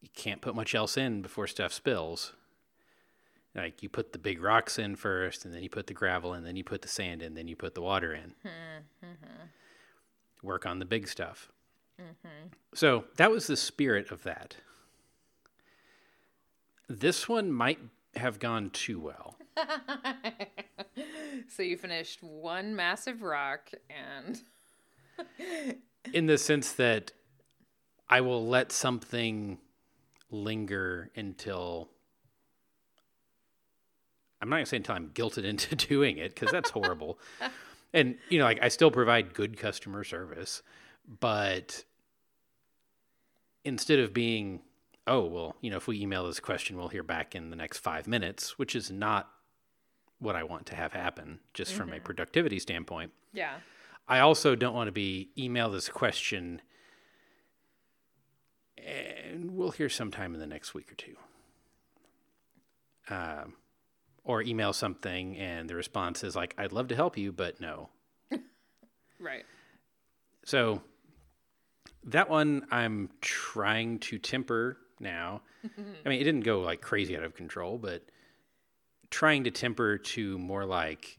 you 0.05 0.11
can't 0.15 0.43
put 0.43 0.55
much 0.55 0.75
else 0.75 0.99
in 0.99 1.23
before 1.23 1.47
stuff 1.47 1.73
spills. 1.73 2.35
Like 3.55 3.83
you 3.83 3.89
put 3.89 4.13
the 4.13 4.19
big 4.19 4.43
rocks 4.43 4.79
in 4.79 4.97
first, 4.97 5.47
and 5.47 5.55
then 5.55 5.63
you 5.63 5.71
put 5.71 5.87
the 5.87 5.95
gravel, 5.95 6.35
and 6.35 6.45
then 6.47 6.57
you 6.57 6.65
put 6.65 6.83
the 6.83 6.89
sand 6.89 7.23
in, 7.23 7.35
then 7.35 7.49
you 7.49 7.57
put 7.57 7.75
the 7.75 7.81
water 7.81 8.13
in. 8.13 8.35
Mm-hmm. 8.45 9.47
Work 10.43 10.67
on 10.67 10.79
the 10.79 10.85
big 10.85 11.09
stuff. 11.09 11.51
Mm-hmm. 11.99 12.49
So 12.75 13.05
that 13.17 13.31
was 13.31 13.47
the 13.47 13.57
spirit 13.57 14.11
of 14.11 14.25
that. 14.25 14.57
This 16.89 17.29
one 17.29 17.51
might 17.51 17.79
have 18.17 18.39
gone 18.39 18.71
too 18.71 19.01
well. 19.01 19.37
so 21.49 21.63
you 21.63 21.77
finished 21.77 22.23
one 22.23 22.75
massive 22.77 23.23
rock 23.23 23.71
and 23.89 24.43
in 26.13 26.27
the 26.27 26.39
sense 26.39 26.73
that 26.73 27.13
I 28.09 28.21
will 28.21 28.47
let 28.47 28.73
something 28.73 29.59
linger 30.31 31.11
until 31.17 31.89
I'm 34.41 34.51
not 34.51 34.57
gonna 34.57 34.67
say 34.67 34.77
until 34.77 34.95
I'm 34.97 35.09
guilted 35.11 35.45
into 35.45 35.75
doing 35.75 36.19
it 36.19 36.35
because 36.35 36.51
that's 36.51 36.71
horrible. 36.71 37.19
and 37.93 38.17
you 38.29 38.39
know, 38.39 38.45
like 38.45 38.59
I 38.63 38.69
still 38.69 38.91
provide 38.91 39.33
good 39.33 39.57
customer 39.57 40.05
service, 40.05 40.63
but 41.21 41.85
instead 43.65 43.99
of 43.99 44.13
being, 44.13 44.61
oh 45.07 45.25
well, 45.25 45.57
you 45.61 45.71
know, 45.71 45.77
if 45.77 45.87
we 45.87 46.01
email 46.01 46.27
this 46.27 46.41
question, 46.41 46.77
we'll 46.77 46.89
hear 46.89 47.03
back 47.03 47.35
in 47.35 47.51
the 47.51 47.57
next 47.57 47.79
five 47.79 48.07
minutes, 48.07 48.59
which 48.59 48.75
is 48.75 48.91
not 48.91 49.31
what 50.19 50.37
I 50.37 50.45
want 50.45 50.67
to 50.67 50.77
have 50.77 50.93
happen, 50.93 51.41
just 51.53 51.73
from 51.75 51.93
a 51.93 52.01
productivity 52.01 52.59
standpoint. 52.59 53.13
yeah. 53.33 53.55
I 54.07 54.21
also 54.21 54.55
don't 54.55 54.75
want 54.75 54.89
to 54.89 54.93
be 54.93 55.31
email 55.39 55.71
this 55.71 55.89
question 55.89 56.61
and 58.77 59.53
we'll 59.53 59.71
hear 59.71 59.89
sometime 59.89 60.35
in 60.35 60.41
the 60.41 60.47
next 60.47 60.75
week 60.75 60.93
or 60.93 60.95
two. 60.95 61.17
Um, 63.09 63.55
or 64.25 64.43
email 64.43 64.73
something 64.73 65.37
and 65.37 65.69
the 65.69 65.75
response 65.75 66.25
is 66.25 66.35
like, 66.35 66.55
I'd 66.57 66.73
love 66.73 66.89
to 66.89 66.97
help 66.97 67.17
you, 67.17 67.33
but 67.33 67.61
no. 67.61 67.89
Right. 69.21 69.45
So 70.45 70.83
that 72.05 72.29
one 72.29 72.67
I'm 72.71 73.09
trying 73.23 74.01
to 74.01 74.19
temper 74.19 74.79
now. 75.01 75.43
I 75.65 76.09
mean, 76.09 76.21
it 76.21 76.25
didn't 76.25 76.45
go 76.45 76.61
like 76.61 76.81
crazy 76.81 77.17
out 77.17 77.25
of 77.25 77.35
control, 77.35 77.79
but 77.79 78.03
trying 79.11 79.45
to 79.45 79.51
temper 79.51 79.99
to 79.99 80.39
more 80.39 80.65
like 80.65 81.19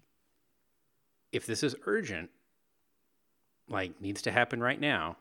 if 1.32 1.46
this 1.46 1.64
is 1.64 1.76
urgent, 1.86 2.30
like 3.68 4.00
needs 4.02 4.22
to 4.24 4.32
happen 4.32 4.62
right 4.62 4.80
now, 4.80 5.18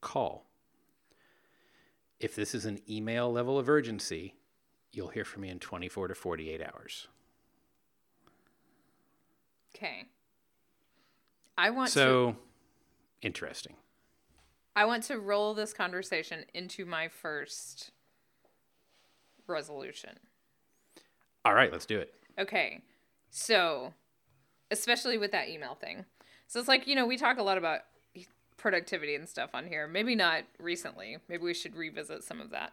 call. 0.00 0.46
If 2.20 2.34
this 2.34 2.54
is 2.54 2.64
an 2.64 2.80
email 2.88 3.32
level 3.32 3.58
of 3.58 3.68
urgency, 3.68 4.34
you'll 4.92 5.08
hear 5.08 5.24
from 5.24 5.42
me 5.42 5.50
in 5.50 5.58
24 5.58 6.08
to 6.08 6.14
48 6.14 6.62
hours. 6.62 7.08
Okay. 9.74 10.04
I 11.58 11.70
want 11.70 11.88
to 11.88 11.98
So 11.98 12.36
interesting. 13.22 13.74
I 14.74 14.84
want 14.84 15.04
to 15.04 15.18
roll 15.18 15.54
this 15.54 15.72
conversation 15.72 16.44
into 16.54 16.84
my 16.84 17.08
first 17.08 17.92
resolution. 19.46 20.10
All 21.44 21.54
right, 21.54 21.72
let's 21.72 21.86
do 21.86 21.98
it. 21.98 22.14
Okay. 22.38 22.80
So, 23.30 23.92
especially 24.70 25.18
with 25.18 25.32
that 25.32 25.48
email 25.48 25.74
thing. 25.74 26.04
So 26.48 26.58
it's 26.58 26.68
like, 26.68 26.86
you 26.86 26.94
know, 26.94 27.06
we 27.06 27.16
talk 27.16 27.38
a 27.38 27.42
lot 27.42 27.58
about 27.58 27.80
productivity 28.56 29.14
and 29.14 29.28
stuff 29.28 29.50
on 29.54 29.66
here. 29.66 29.86
Maybe 29.86 30.14
not 30.14 30.44
recently. 30.58 31.18
Maybe 31.28 31.42
we 31.42 31.54
should 31.54 31.76
revisit 31.76 32.24
some 32.24 32.40
of 32.40 32.50
that. 32.50 32.72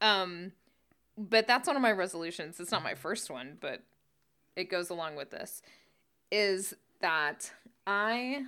Um 0.00 0.52
but 1.16 1.46
that's 1.46 1.68
one 1.68 1.76
of 1.76 1.82
my 1.82 1.92
resolutions. 1.92 2.58
It's 2.58 2.72
not 2.72 2.82
my 2.82 2.94
first 2.94 3.30
one, 3.30 3.56
but 3.60 3.82
it 4.56 4.68
goes 4.68 4.90
along 4.90 5.14
with 5.16 5.30
this. 5.30 5.62
Is 6.30 6.74
that 7.00 7.52
I 7.86 8.42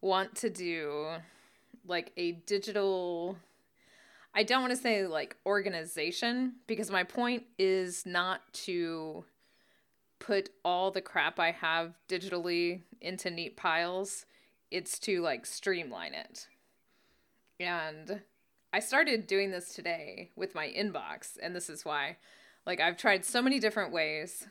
want 0.00 0.34
to 0.36 0.50
do 0.50 1.06
like 1.86 2.12
a 2.16 2.32
digital 2.32 3.36
I 4.34 4.42
don't 4.42 4.62
want 4.62 4.72
to 4.72 4.80
say 4.80 5.06
like 5.06 5.36
organization 5.44 6.54
because 6.66 6.90
my 6.90 7.04
point 7.04 7.44
is 7.58 8.06
not 8.06 8.40
to 8.52 9.24
put 10.18 10.50
all 10.64 10.90
the 10.90 11.00
crap 11.00 11.38
I 11.38 11.50
have 11.50 11.94
digitally 12.08 12.82
into 13.00 13.30
neat 13.30 13.56
piles. 13.56 14.24
It's 14.70 14.98
to 15.00 15.20
like 15.20 15.44
streamline 15.44 16.14
it. 16.14 16.46
And 17.60 18.22
I 18.72 18.80
started 18.80 19.26
doing 19.26 19.50
this 19.50 19.74
today 19.74 20.30
with 20.34 20.54
my 20.54 20.68
inbox, 20.68 21.36
and 21.42 21.54
this 21.54 21.68
is 21.68 21.84
why. 21.84 22.16
Like, 22.64 22.80
I've 22.80 22.96
tried 22.96 23.24
so 23.24 23.42
many 23.42 23.58
different 23.58 23.92
ways 23.92 24.46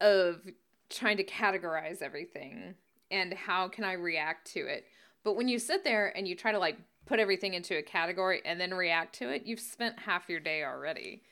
of 0.00 0.46
trying 0.88 1.16
to 1.16 1.24
categorize 1.24 2.00
everything 2.00 2.74
and 3.10 3.34
how 3.34 3.68
can 3.68 3.82
I 3.82 3.94
react 3.94 4.52
to 4.52 4.60
it. 4.60 4.86
But 5.24 5.34
when 5.36 5.48
you 5.48 5.58
sit 5.58 5.84
there 5.84 6.16
and 6.16 6.28
you 6.28 6.36
try 6.36 6.52
to 6.52 6.58
like 6.58 6.78
put 7.10 7.18
everything 7.18 7.54
into 7.54 7.76
a 7.76 7.82
category 7.82 8.40
and 8.44 8.60
then 8.60 8.72
react 8.72 9.16
to 9.16 9.28
it, 9.28 9.44
you've 9.44 9.58
spent 9.58 9.98
half 9.98 10.28
your 10.28 10.38
day 10.38 10.62
already 10.62 11.22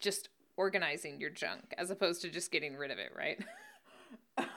just 0.00 0.30
organizing 0.56 1.20
your 1.20 1.28
junk 1.28 1.74
as 1.76 1.90
opposed 1.90 2.22
to 2.22 2.30
just 2.30 2.50
getting 2.50 2.74
rid 2.74 2.90
of 2.90 2.98
it, 2.98 3.12
right? 3.16 3.44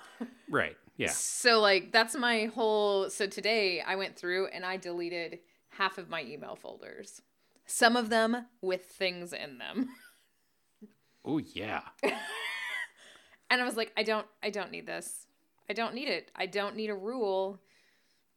Right. 0.52 0.76
Yeah. 0.98 1.12
So 1.12 1.60
like 1.60 1.92
that's 1.92 2.16
my 2.16 2.46
whole 2.46 3.10
so 3.10 3.28
today 3.28 3.82
I 3.82 3.96
went 3.96 4.18
through 4.18 4.48
and 4.48 4.66
I 4.66 4.78
deleted 4.78 5.40
half 5.70 5.98
of 6.00 6.10
my 6.10 6.24
email 6.24 6.56
folders. 6.56 7.22
Some 7.68 7.96
of 7.96 8.10
them 8.10 8.48
with 8.60 8.86
things 8.86 9.32
in 9.32 9.60
them. 9.60 9.90
Oh, 11.24 11.38
yeah. 11.38 11.82
And 13.52 13.62
I 13.62 13.66
was 13.66 13.78
like 13.78 13.92
I 13.96 14.04
don't 14.04 14.26
I 14.44 14.50
don't 14.50 14.72
need 14.72 14.88
this. 14.88 15.28
I 15.70 15.74
don't 15.74 15.94
need 15.94 16.08
it. 16.08 16.32
I 16.36 16.48
don't 16.48 16.76
need 16.76 16.90
a 16.90 16.96
rule 16.96 17.62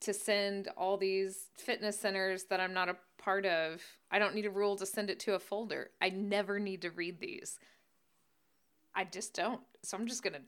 to 0.02 0.12
send 0.12 0.68
all 0.76 0.96
these 0.96 1.46
fitness 1.56 1.98
centers 1.98 2.44
that 2.44 2.60
I'm 2.60 2.74
not 2.74 2.88
a 2.88 2.96
part 3.18 3.46
of. 3.46 3.80
I 4.10 4.18
don't 4.18 4.34
need 4.34 4.46
a 4.46 4.50
rule 4.50 4.76
to 4.76 4.86
send 4.86 5.10
it 5.10 5.20
to 5.20 5.34
a 5.34 5.38
folder. 5.38 5.90
I 6.00 6.10
never 6.10 6.58
need 6.58 6.82
to 6.82 6.90
read 6.90 7.20
these. 7.20 7.58
I 8.94 9.04
just 9.04 9.34
don't. 9.34 9.60
So 9.82 9.96
I'm 9.96 10.06
just 10.06 10.22
going 10.22 10.34
to 10.34 10.42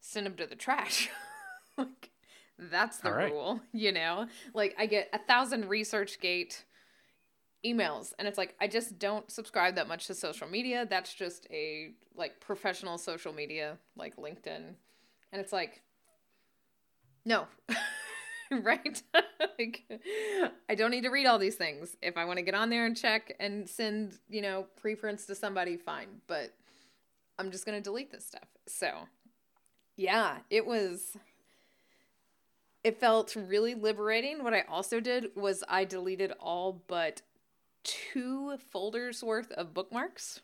send 0.00 0.26
them 0.26 0.34
to 0.36 0.46
the 0.46 0.54
trash. 0.54 1.10
like 1.76 2.10
that's 2.58 2.98
the 2.98 3.12
right. 3.12 3.32
rule, 3.32 3.60
you 3.72 3.92
know? 3.92 4.26
Like 4.54 4.74
I 4.78 4.86
get 4.86 5.08
a 5.12 5.18
thousand 5.18 5.64
ResearchGate 5.64 6.62
emails 7.64 8.14
and 8.18 8.26
it's 8.26 8.38
like 8.38 8.54
I 8.58 8.66
just 8.66 8.98
don't 8.98 9.30
subscribe 9.30 9.74
that 9.74 9.88
much 9.88 10.06
to 10.06 10.14
social 10.14 10.48
media. 10.48 10.86
That's 10.88 11.12
just 11.12 11.46
a 11.50 11.92
like 12.14 12.40
professional 12.40 12.98
social 12.98 13.32
media 13.32 13.78
like 13.96 14.16
LinkedIn. 14.16 14.74
And 15.32 15.40
it's 15.40 15.52
like 15.52 15.82
no. 17.24 17.46
right? 18.62 19.02
like 19.58 19.84
I 20.68 20.74
don't 20.74 20.90
need 20.90 21.02
to 21.04 21.10
read 21.10 21.26
all 21.26 21.38
these 21.38 21.56
things. 21.56 21.96
If 22.02 22.16
I 22.16 22.24
want 22.24 22.38
to 22.38 22.42
get 22.42 22.54
on 22.54 22.70
there 22.70 22.86
and 22.86 22.96
check 22.96 23.34
and 23.38 23.68
send, 23.68 24.18
you 24.28 24.42
know, 24.42 24.66
preprints 24.80 25.26
to 25.26 25.34
somebody, 25.34 25.76
fine. 25.76 26.08
But 26.26 26.52
I'm 27.38 27.50
just 27.50 27.64
going 27.64 27.78
to 27.78 27.82
delete 27.82 28.10
this 28.10 28.26
stuff. 28.26 28.48
So, 28.66 29.08
yeah, 29.96 30.38
it 30.50 30.66
was 30.66 31.16
it 32.82 32.98
felt 32.98 33.36
really 33.36 33.74
liberating. 33.74 34.42
What 34.42 34.54
I 34.54 34.62
also 34.62 35.00
did 35.00 35.30
was 35.36 35.62
I 35.68 35.84
deleted 35.84 36.32
all 36.40 36.82
but 36.86 37.22
two 37.84 38.56
folders 38.70 39.22
worth 39.22 39.52
of 39.52 39.74
bookmarks. 39.74 40.40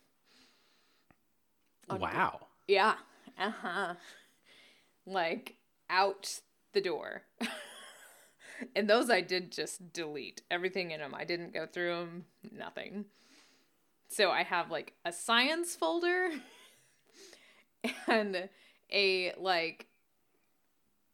Wow. 1.89 2.47
Yeah. 2.67 2.95
Uh 3.39 3.51
huh. 3.51 3.93
Like 5.05 5.55
out 5.89 6.41
the 6.73 6.81
door. 6.81 7.23
and 8.75 8.89
those 8.89 9.09
I 9.09 9.21
did 9.21 9.51
just 9.51 9.93
delete 9.93 10.41
everything 10.49 10.91
in 10.91 10.99
them. 10.99 11.13
I 11.15 11.23
didn't 11.23 11.53
go 11.53 11.65
through 11.65 11.95
them, 11.95 12.25
nothing. 12.51 13.05
So 14.09 14.31
I 14.31 14.43
have 14.43 14.71
like 14.71 14.93
a 15.05 15.11
science 15.11 15.75
folder 15.75 16.29
and 18.07 18.49
a 18.91 19.33
like 19.37 19.87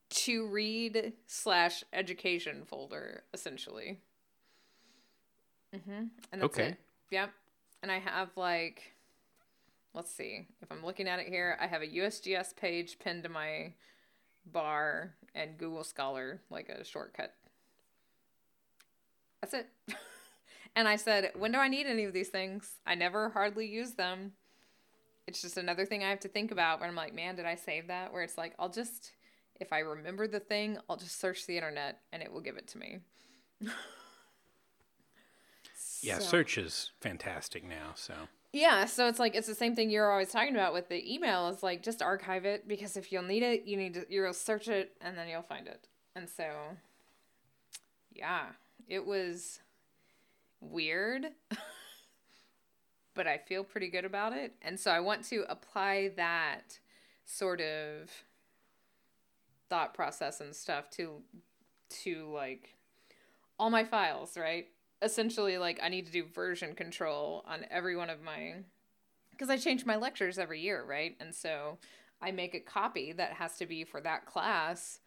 to 0.09 0.45
read 0.47 1.13
slash 1.25 1.83
education 1.91 2.63
folder 2.65 3.23
essentially. 3.33 4.00
Mm-hmm. 5.75 5.91
And 5.91 6.41
that's 6.41 6.43
Okay. 6.43 6.67
it. 6.69 6.77
Yep. 7.09 7.31
And 7.81 7.91
I 7.91 7.97
have 8.00 8.29
like, 8.35 8.93
let's 9.93 10.12
see, 10.12 10.47
if 10.62 10.71
I'm 10.71 10.85
looking 10.85 11.07
at 11.07 11.19
it 11.19 11.27
here, 11.27 11.57
I 11.59 11.67
have 11.67 11.81
a 11.81 11.88
USGS 11.88 12.55
page 12.55 13.00
pinned 13.00 13.23
to 13.23 13.29
my 13.29 13.73
bar 14.45 15.15
and 15.35 15.57
Google 15.57 15.83
Scholar, 15.83 16.41
like 16.49 16.69
a 16.69 16.83
shortcut. 16.83 17.33
That's 19.41 19.53
it. 19.53 19.67
and 20.75 20.87
I 20.87 20.95
said, 20.95 21.31
when 21.37 21.51
do 21.51 21.57
I 21.57 21.67
need 21.67 21.85
any 21.85 22.03
of 22.03 22.13
these 22.13 22.29
things? 22.29 22.75
I 22.85 22.95
never 22.95 23.29
hardly 23.29 23.67
use 23.67 23.91
them. 23.91 24.33
It's 25.27 25.41
just 25.41 25.57
another 25.57 25.85
thing 25.85 26.03
I 26.03 26.09
have 26.09 26.19
to 26.21 26.27
think 26.27 26.51
about 26.51 26.79
where 26.79 26.89
I'm 26.89 26.95
like, 26.95 27.13
man, 27.13 27.35
did 27.35 27.45
I 27.45 27.55
save 27.55 27.87
that? 27.87 28.11
Where 28.11 28.23
it's 28.23 28.37
like, 28.37 28.53
I'll 28.59 28.69
just, 28.69 29.11
if 29.59 29.71
I 29.71 29.79
remember 29.79 30.27
the 30.27 30.39
thing, 30.39 30.77
I'll 30.89 30.97
just 30.97 31.19
search 31.19 31.45
the 31.45 31.55
internet 31.55 31.99
and 32.11 32.21
it 32.21 32.31
will 32.31 32.41
give 32.41 32.57
it 32.57 32.67
to 32.69 32.77
me. 32.77 32.99
Yeah, 36.03 36.19
So- 36.19 36.25
search 36.25 36.57
is 36.57 36.91
fantastic 36.99 37.63
now. 37.63 37.93
So 37.95 38.13
Yeah, 38.53 38.86
so 38.86 39.07
it's 39.07 39.17
like 39.17 39.33
it's 39.33 39.48
the 39.48 39.55
same 39.55 39.75
thing 39.75 39.89
you're 39.89 40.12
always 40.12 40.31
talking 40.31 40.53
about 40.53 40.74
with 40.74 40.88
the 40.88 41.12
email. 41.12 41.50
It's 41.50 41.63
like 41.63 41.81
just 41.81 42.03
archive 42.03 42.45
it 42.45 42.67
because 42.67 42.95
if 42.95 43.12
you'll 43.12 43.24
need 43.24 43.41
it, 43.41 43.65
you 43.65 43.75
need 43.75 43.95
to 43.95 44.05
you'll 44.07 44.31
search 44.31 44.67
it 44.67 44.95
and 45.01 45.17
then 45.17 45.27
you'll 45.27 45.41
find 45.41 45.67
it. 45.67 45.88
And 46.15 46.29
so 46.29 46.45
yeah, 48.12 48.43
it 48.88 49.05
was 49.07 49.60
weird. 50.62 51.25
but 53.15 53.25
I 53.25 53.39
feel 53.39 53.63
pretty 53.63 53.89
good 53.89 54.05
about 54.05 54.33
it. 54.33 54.53
And 54.62 54.79
so 54.79 54.91
I 54.91 55.00
want 55.00 55.24
to 55.25 55.45
apply 55.50 56.12
that 56.15 56.77
sort 57.25 57.60
of 57.60 58.12
thought 59.67 59.95
process 59.95 60.41
and 60.41 60.55
stuff 60.55 60.91
to 60.91 61.24
to 62.03 62.31
like 62.31 62.75
all 63.57 63.72
my 63.72 63.83
files, 63.83 64.38
right? 64.38 64.67
Essentially 65.03 65.57
like 65.57 65.79
I 65.83 65.89
need 65.89 66.05
to 66.05 66.12
do 66.12 66.25
version 66.25 66.74
control 66.75 67.43
on 67.48 67.65
every 67.69 67.95
one 67.95 68.10
of 68.10 68.22
my 68.22 68.55
because 69.31 69.50
I 69.50 69.57
change 69.57 69.86
my 69.86 69.95
lectures 69.95 70.38
every 70.39 70.62
year, 70.62 70.83
right? 70.88 71.15
And 71.19 71.33
so 71.33 71.77
I 72.22 72.31
make 72.31 72.55
a 72.55 72.59
copy 72.59 73.11
that 73.11 73.33
has 73.33 73.57
to 73.57 73.66
be 73.66 73.83
for 73.83 74.00
that 74.01 74.25
class 74.25 75.00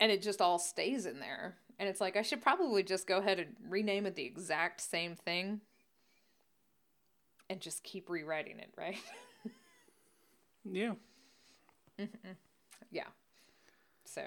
and 0.00 0.12
it 0.12 0.22
just 0.22 0.40
all 0.40 0.58
stays 0.58 1.06
in 1.06 1.18
there. 1.18 1.56
And 1.78 1.88
it's 1.88 2.00
like 2.00 2.16
I 2.16 2.22
should 2.22 2.42
probably 2.42 2.82
just 2.82 3.06
go 3.06 3.18
ahead 3.18 3.38
and 3.40 3.56
rename 3.68 4.06
it 4.06 4.14
the 4.14 4.24
exact 4.24 4.80
same 4.80 5.14
thing 5.14 5.60
and 7.50 7.60
just 7.60 7.82
keep 7.82 8.10
rewriting 8.10 8.58
it, 8.58 8.70
right? 8.76 8.98
yeah, 10.64 10.92
mm-hmm. 11.98 12.32
yeah. 12.90 13.06
So 14.04 14.22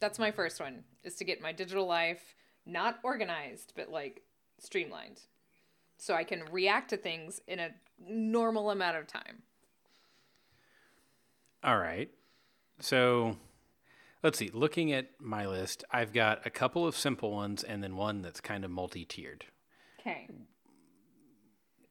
that's 0.00 0.18
my 0.18 0.30
first 0.30 0.60
one 0.60 0.84
is 1.02 1.16
to 1.16 1.24
get 1.24 1.40
my 1.40 1.52
digital 1.52 1.86
life 1.86 2.34
not 2.66 2.98
organized, 3.02 3.72
but 3.76 3.90
like 3.90 4.22
streamlined. 4.58 5.20
So 5.98 6.14
I 6.14 6.24
can 6.24 6.44
react 6.50 6.90
to 6.90 6.96
things 6.96 7.40
in 7.46 7.58
a 7.58 7.70
normal 8.06 8.70
amount 8.70 8.96
of 8.96 9.06
time. 9.06 9.42
All 11.62 11.78
right. 11.78 12.10
So 12.80 13.36
let's 14.22 14.38
see. 14.38 14.50
Looking 14.52 14.92
at 14.92 15.10
my 15.18 15.46
list, 15.46 15.84
I've 15.90 16.12
got 16.12 16.46
a 16.46 16.50
couple 16.50 16.86
of 16.86 16.96
simple 16.96 17.30
ones 17.30 17.62
and 17.62 17.82
then 17.82 17.96
one 17.96 18.22
that's 18.22 18.40
kind 18.40 18.64
of 18.64 18.70
multi-tiered. 18.70 19.46
Okay. 20.00 20.28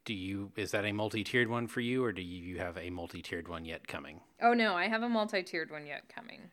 Do 0.04 0.14
you 0.14 0.52
is 0.54 0.70
that 0.72 0.84
a 0.84 0.92
multi-tiered 0.92 1.48
one 1.48 1.66
for 1.66 1.80
you 1.80 2.04
or 2.04 2.12
do 2.12 2.22
you 2.22 2.58
have 2.58 2.76
a 2.76 2.90
multi-tiered 2.90 3.48
one 3.48 3.64
yet 3.64 3.88
coming? 3.88 4.20
Oh 4.40 4.52
no, 4.52 4.74
I 4.74 4.86
have 4.88 5.02
a 5.02 5.08
multi-tiered 5.08 5.70
one 5.70 5.86
yet 5.86 6.08
coming. 6.14 6.50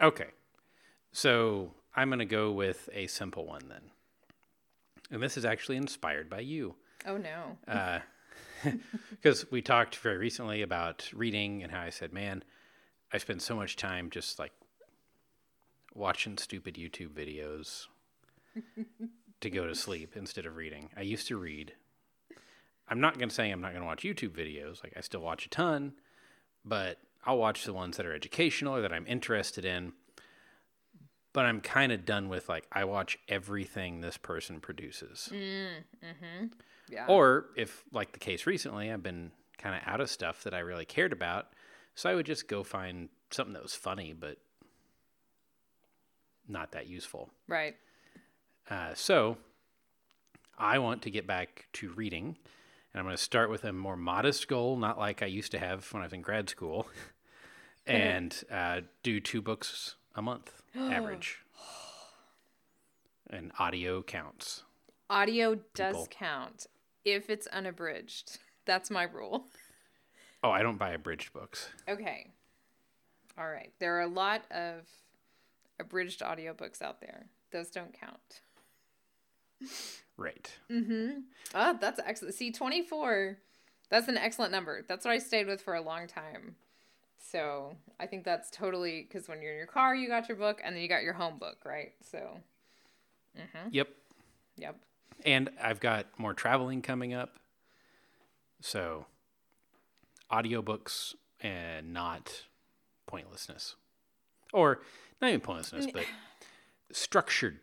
Okay. 0.00 0.28
So 1.12 1.74
I'm 1.96 2.10
going 2.10 2.18
to 2.18 2.26
go 2.26 2.52
with 2.52 2.88
a 2.92 3.06
simple 3.06 3.46
one 3.46 3.62
then. 3.68 3.90
And 5.10 5.22
this 5.22 5.36
is 5.36 5.44
actually 5.44 5.76
inspired 5.76 6.28
by 6.28 6.40
you. 6.40 6.74
Oh 7.06 7.16
no. 7.16 7.56
Uh, 7.66 8.00
because 9.10 9.50
we 9.50 9.62
talked 9.62 9.96
very 9.96 10.18
recently 10.18 10.62
about 10.62 11.08
reading 11.14 11.62
and 11.62 11.72
how 11.72 11.80
I 11.80 11.90
said, 11.90 12.12
man, 12.12 12.44
I 13.12 13.18
spend 13.18 13.40
so 13.40 13.56
much 13.56 13.76
time 13.76 14.10
just 14.10 14.38
like 14.38 14.52
watching 15.94 16.36
stupid 16.36 16.74
YouTube 16.74 17.10
videos 17.10 17.86
to 19.40 19.50
go 19.50 19.66
to 19.66 19.74
sleep 19.74 20.16
instead 20.16 20.44
of 20.46 20.56
reading. 20.56 20.90
I 20.96 21.02
used 21.02 21.28
to 21.28 21.36
read. 21.36 21.72
I'm 22.88 23.00
not 23.00 23.18
going 23.18 23.28
to 23.28 23.34
say 23.34 23.50
I'm 23.50 23.60
not 23.60 23.72
going 23.72 23.82
to 23.82 23.86
watch 23.86 24.02
YouTube 24.02 24.30
videos. 24.30 24.82
Like 24.82 24.92
I 24.96 25.00
still 25.00 25.20
watch 25.20 25.46
a 25.46 25.50
ton, 25.50 25.92
but 26.64 26.98
I'll 27.24 27.38
watch 27.38 27.64
the 27.64 27.72
ones 27.72 27.96
that 27.96 28.06
are 28.06 28.14
educational 28.14 28.76
or 28.76 28.82
that 28.82 28.92
I'm 28.92 29.06
interested 29.06 29.64
in. 29.64 29.92
But 31.36 31.44
I'm 31.44 31.60
kind 31.60 31.92
of 31.92 32.06
done 32.06 32.30
with 32.30 32.48
like 32.48 32.66
I 32.72 32.84
watch 32.84 33.18
everything 33.28 34.00
this 34.00 34.16
person 34.16 34.58
produces. 34.58 35.28
Yeah. 36.88 37.04
Or 37.08 37.50
if, 37.56 37.84
like 37.92 38.12
the 38.12 38.18
case 38.18 38.46
recently, 38.46 38.90
I've 38.90 39.02
been 39.02 39.32
kind 39.58 39.74
of 39.74 39.82
out 39.84 40.00
of 40.00 40.08
stuff 40.08 40.44
that 40.44 40.54
I 40.54 40.60
really 40.60 40.86
cared 40.86 41.12
about, 41.12 41.48
so 41.94 42.08
I 42.08 42.14
would 42.14 42.24
just 42.24 42.48
go 42.48 42.62
find 42.62 43.10
something 43.30 43.52
that 43.52 43.62
was 43.62 43.74
funny 43.74 44.14
but 44.14 44.38
not 46.48 46.72
that 46.72 46.86
useful. 46.86 47.28
right. 47.48 47.76
Uh, 48.70 48.94
so 48.94 49.36
I 50.58 50.78
want 50.78 51.02
to 51.02 51.10
get 51.10 51.26
back 51.26 51.66
to 51.74 51.90
reading, 51.90 52.36
and 52.92 52.98
I'm 52.98 53.04
going 53.04 53.14
to 53.14 53.22
start 53.22 53.50
with 53.50 53.64
a 53.64 53.74
more 53.74 53.96
modest 53.96 54.48
goal, 54.48 54.78
not 54.78 54.98
like 54.98 55.22
I 55.22 55.26
used 55.26 55.52
to 55.52 55.58
have 55.58 55.92
when 55.92 56.02
I 56.02 56.06
was 56.06 56.14
in 56.14 56.22
grad 56.22 56.48
school, 56.48 56.86
and 57.86 58.34
uh, 58.50 58.80
do 59.02 59.20
two 59.20 59.42
books 59.42 59.96
a 60.16 60.22
month 60.22 60.52
average. 60.78 61.38
And 63.28 63.52
audio 63.58 64.02
counts. 64.02 64.62
Audio 65.10 65.56
does 65.74 65.94
People. 65.94 66.08
count 66.10 66.66
if 67.04 67.28
it's 67.30 67.46
unabridged. 67.48 68.38
That's 68.64 68.90
my 68.90 69.04
rule. 69.04 69.46
Oh, 70.42 70.50
I 70.50 70.62
don't 70.62 70.78
buy 70.78 70.90
abridged 70.90 71.32
books. 71.32 71.68
Okay. 71.88 72.28
All 73.38 73.48
right. 73.48 73.72
There 73.78 73.96
are 73.96 74.02
a 74.02 74.08
lot 74.08 74.42
of 74.50 74.86
abridged 75.80 76.20
audiobooks 76.20 76.82
out 76.82 77.00
there. 77.00 77.26
Those 77.52 77.70
don't 77.70 77.92
count. 77.92 78.42
Right. 80.16 80.50
Mm-hmm. 80.70 81.20
Oh, 81.54 81.78
that's 81.80 82.00
excellent. 82.04 82.34
See, 82.34 82.52
24, 82.52 83.38
that's 83.90 84.08
an 84.08 84.16
excellent 84.16 84.52
number. 84.52 84.84
That's 84.88 85.04
what 85.04 85.12
I 85.12 85.18
stayed 85.18 85.46
with 85.46 85.60
for 85.60 85.74
a 85.74 85.80
long 85.82 86.06
time. 86.06 86.56
So 87.30 87.74
I 87.98 88.06
think 88.06 88.24
that's 88.24 88.50
totally 88.50 89.06
because 89.08 89.28
when 89.28 89.42
you're 89.42 89.52
in 89.52 89.58
your 89.58 89.66
car, 89.66 89.94
you 89.94 90.08
got 90.08 90.28
your 90.28 90.36
book, 90.36 90.60
and 90.64 90.74
then 90.74 90.82
you 90.82 90.88
got 90.88 91.02
your 91.02 91.14
home 91.14 91.38
book, 91.38 91.58
right? 91.64 91.92
So, 92.10 92.18
mm-hmm. 93.36 93.68
Yep. 93.70 93.88
yep. 94.56 94.76
And 95.24 95.50
I've 95.62 95.80
got 95.80 96.06
more 96.18 96.34
traveling 96.34 96.82
coming 96.82 97.14
up. 97.14 97.38
So, 98.60 99.06
audiobooks 100.30 101.14
and 101.40 101.92
not 101.92 102.44
pointlessness. 103.06 103.76
Or 104.52 104.80
not 105.20 105.28
even 105.28 105.40
pointlessness, 105.40 105.86
but 105.92 106.04
structured. 106.92 107.58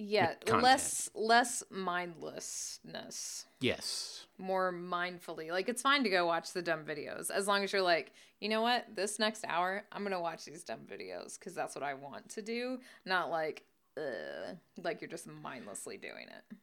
Yeah, 0.00 0.34
less 0.46 1.10
less 1.14 1.64
mindlessness. 1.70 3.46
Yes. 3.60 4.26
more 4.38 4.72
mindfully. 4.72 5.50
Like 5.50 5.68
it's 5.68 5.82
fine 5.82 6.04
to 6.04 6.08
go 6.08 6.24
watch 6.26 6.52
the 6.52 6.62
dumb 6.62 6.84
videos 6.84 7.30
as 7.30 7.48
long 7.48 7.64
as 7.64 7.72
you're 7.72 7.82
like, 7.82 8.12
you 8.40 8.48
know 8.48 8.62
what, 8.62 8.86
this 8.94 9.18
next 9.18 9.44
hour 9.46 9.84
I'm 9.90 10.04
gonna 10.04 10.20
watch 10.20 10.44
these 10.44 10.62
dumb 10.62 10.80
videos 10.90 11.38
because 11.38 11.54
that's 11.54 11.74
what 11.74 11.82
I 11.82 11.94
want 11.94 12.28
to 12.30 12.42
do. 12.42 12.78
Not 13.04 13.30
like, 13.30 13.64
uh, 13.96 14.54
like 14.82 15.00
you're 15.00 15.10
just 15.10 15.26
mindlessly 15.26 15.96
doing 15.96 16.28
it. 16.28 16.56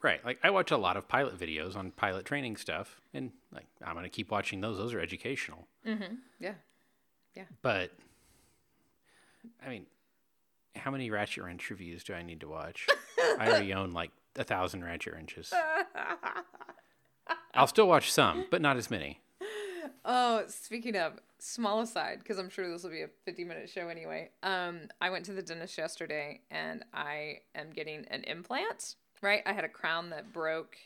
Right. 0.00 0.24
Like 0.24 0.38
I 0.44 0.50
watch 0.50 0.70
a 0.70 0.76
lot 0.76 0.96
of 0.96 1.08
pilot 1.08 1.36
videos 1.36 1.74
on 1.74 1.90
pilot 1.90 2.24
training 2.24 2.56
stuff, 2.56 3.00
and 3.12 3.32
like 3.52 3.66
I'm 3.84 3.94
gonna 3.96 4.08
keep 4.08 4.30
watching 4.30 4.60
those. 4.60 4.78
Those 4.78 4.94
are 4.94 5.00
educational. 5.00 5.66
Mm-hmm. 5.84 6.14
Yeah 6.38 6.54
yeah. 7.38 7.44
But 7.62 7.92
I 9.64 9.68
mean, 9.68 9.86
how 10.78 10.90
many 10.90 11.10
Ratchet 11.10 11.44
Wrench 11.44 11.68
reviews 11.70 12.04
do 12.04 12.14
I 12.14 12.22
need 12.22 12.40
to 12.40 12.48
watch? 12.48 12.86
I 13.38 13.48
already 13.48 13.74
own 13.74 13.92
like 13.92 14.10
a 14.36 14.44
thousand 14.44 14.84
Ratchet 14.84 15.14
Wrenches. 15.14 15.52
I'll 17.54 17.66
still 17.66 17.88
watch 17.88 18.12
some, 18.12 18.46
but 18.50 18.62
not 18.62 18.76
as 18.76 18.90
many. 18.90 19.20
Oh, 20.04 20.44
speaking 20.48 20.96
of 20.96 21.20
small 21.38 21.80
aside, 21.80 22.20
because 22.20 22.38
I'm 22.38 22.48
sure 22.48 22.70
this 22.70 22.82
will 22.82 22.90
be 22.90 23.02
a 23.02 23.10
50 23.24 23.44
minute 23.44 23.68
show 23.68 23.88
anyway. 23.88 24.30
Um, 24.42 24.82
I 25.00 25.10
went 25.10 25.24
to 25.26 25.32
the 25.32 25.42
dentist 25.42 25.76
yesterday 25.76 26.40
and 26.50 26.84
I 26.94 27.40
am 27.54 27.70
getting 27.70 28.06
an 28.10 28.24
implant. 28.24 28.94
Right, 29.20 29.42
I 29.44 29.52
had 29.52 29.64
a 29.64 29.68
crown 29.68 30.10
that 30.10 30.32
broke 30.32 30.76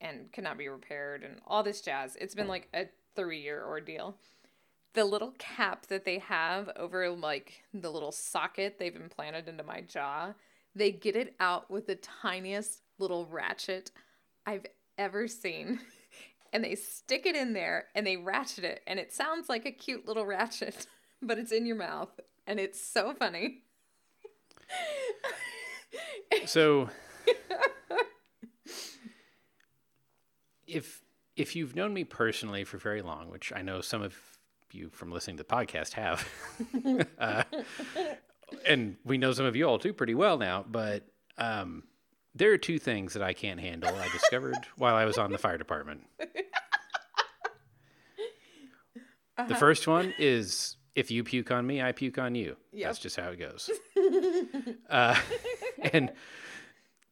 and 0.00 0.30
could 0.32 0.44
not 0.44 0.58
be 0.58 0.68
repaired, 0.68 1.22
and 1.22 1.40
all 1.46 1.62
this 1.62 1.80
jazz. 1.80 2.16
It's 2.20 2.34
been 2.34 2.46
like 2.46 2.68
a 2.74 2.86
three 3.16 3.40
year 3.40 3.64
ordeal. 3.66 4.16
The 4.94 5.04
little 5.04 5.34
cap 5.38 5.86
that 5.86 6.04
they 6.04 6.18
have 6.18 6.70
over 6.76 7.10
like 7.10 7.64
the 7.72 7.90
little 7.90 8.12
socket 8.12 8.78
they've 8.78 8.94
implanted 8.94 9.48
into 9.48 9.64
my 9.64 9.80
jaw, 9.80 10.34
they 10.74 10.92
get 10.92 11.16
it 11.16 11.34
out 11.40 11.70
with 11.70 11.86
the 11.86 11.96
tiniest 11.96 12.80
little 12.98 13.26
ratchet 13.26 13.90
I've 14.46 14.66
ever 14.96 15.28
seen. 15.28 15.80
and 16.52 16.62
they 16.62 16.76
stick 16.76 17.26
it 17.26 17.34
in 17.34 17.52
there 17.52 17.86
and 17.94 18.06
they 18.06 18.16
ratchet 18.16 18.64
it. 18.64 18.82
And 18.86 18.98
it 18.98 19.12
sounds 19.12 19.48
like 19.48 19.66
a 19.66 19.72
cute 19.72 20.06
little 20.06 20.26
ratchet 20.26 20.86
but 21.22 21.38
it's 21.38 21.52
in 21.52 21.66
your 21.66 21.76
mouth. 21.76 22.20
And 22.46 22.60
it's 22.60 22.80
so 22.80 23.14
funny. 23.14 23.62
So 26.46 26.90
if 30.66 31.00
if 31.36 31.56
you've 31.56 31.74
known 31.74 31.94
me 31.94 32.04
personally 32.04 32.64
for 32.64 32.76
very 32.76 33.02
long, 33.02 33.30
which 33.30 33.52
I 33.54 33.62
know 33.62 33.80
some 33.80 34.02
of 34.02 34.14
you 34.74 34.90
from 34.90 35.10
listening 35.10 35.36
to 35.38 35.42
the 35.42 35.48
podcast 35.48 35.92
have, 35.92 36.28
uh, 37.18 37.44
and 38.66 38.96
we 39.04 39.18
know 39.18 39.32
some 39.32 39.46
of 39.46 39.56
you 39.56 39.64
all 39.66 39.78
too 39.78 39.92
pretty 39.92 40.14
well 40.14 40.38
now, 40.38 40.64
but 40.68 41.06
um, 41.38 41.84
there 42.34 42.52
are 42.52 42.58
two 42.58 42.78
things 42.78 43.14
that 43.14 43.22
I 43.22 43.32
can't 43.32 43.60
handle. 43.60 43.94
I 43.94 44.08
discovered 44.08 44.56
while 44.76 44.94
I 44.94 45.04
was 45.04 45.18
on 45.18 45.30
the 45.32 45.38
fire 45.38 45.58
department. 45.58 46.02
The 49.48 49.54
first 49.56 49.86
one 49.88 50.14
is 50.18 50.76
if 50.94 51.10
you 51.10 51.24
puke 51.24 51.50
on 51.50 51.66
me, 51.66 51.82
I 51.82 51.92
puke 51.92 52.18
on 52.18 52.34
you. 52.34 52.56
Yep. 52.72 52.88
That's 52.88 52.98
just 53.00 53.16
how 53.16 53.30
it 53.30 53.38
goes. 53.38 53.68
uh, 54.88 55.16
and 55.92 56.12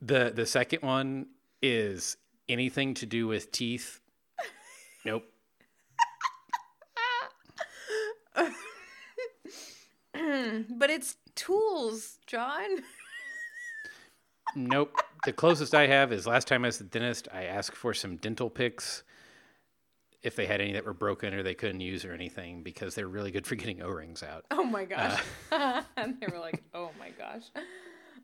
the 0.01 0.33
the 0.35 0.47
second 0.47 0.83
one 0.83 1.27
is 1.61 2.17
anything 2.49 2.95
to 2.95 3.07
do 3.07 3.27
with 3.27 3.51
teeth. 3.51 4.01
Nope. 5.05 5.25
Mm, 10.43 10.67
but 10.79 10.91
it's 10.91 11.17
tools 11.35 12.19
john. 12.27 12.83
Nope. 14.55 14.97
The 15.25 15.33
closest 15.33 15.75
I 15.75 15.87
have 15.87 16.13
is 16.13 16.27
last 16.27 16.47
time 16.47 16.65
I 16.65 16.69
was 16.69 16.77
the 16.79 16.85
dentist, 16.85 17.27
I 17.33 17.45
asked 17.45 17.75
for 17.77 17.95
some 17.95 18.17
dental 18.17 18.51
picks 18.51 19.03
if 20.23 20.37
they 20.37 20.45
had 20.47 20.61
any 20.61 20.73
that 20.75 20.85
were 20.85 20.93
broken 20.93 21.33
or 21.33 21.43
they 21.43 21.55
couldn't 21.55 21.81
use 21.81 22.05
or 22.05 22.13
anything 22.13 22.63
because 22.63 22.95
they're 22.95 23.09
really 23.09 23.31
good 23.31 23.47
for 23.47 23.55
getting 23.55 23.81
O-rings 23.83 24.23
out. 24.23 24.45
oh 24.51 24.63
my 24.65 24.85
gosh. 24.85 25.23
Uh, 25.51 25.83
and 25.97 26.17
they 26.21 26.27
were 26.27 26.39
like 26.39 26.63
oh 26.75 26.91
my 26.99 27.11
gosh. 27.11 27.45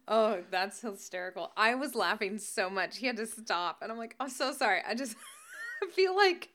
Oh 0.06 0.42
that's 0.50 0.80
hysterical. 0.80 1.50
I 1.56 1.74
was 1.76 1.94
laughing 1.94 2.36
so 2.38 2.68
much. 2.68 2.98
He 2.98 3.06
had 3.06 3.16
to 3.16 3.26
stop 3.26 3.78
and 3.80 3.90
i'm 3.90 3.96
like 3.98 4.14
i'm 4.20 4.28
so 4.28 4.52
sorry. 4.52 4.80
I 4.86 4.94
just 4.94 5.16
feel 5.94 6.14
like 6.14 6.50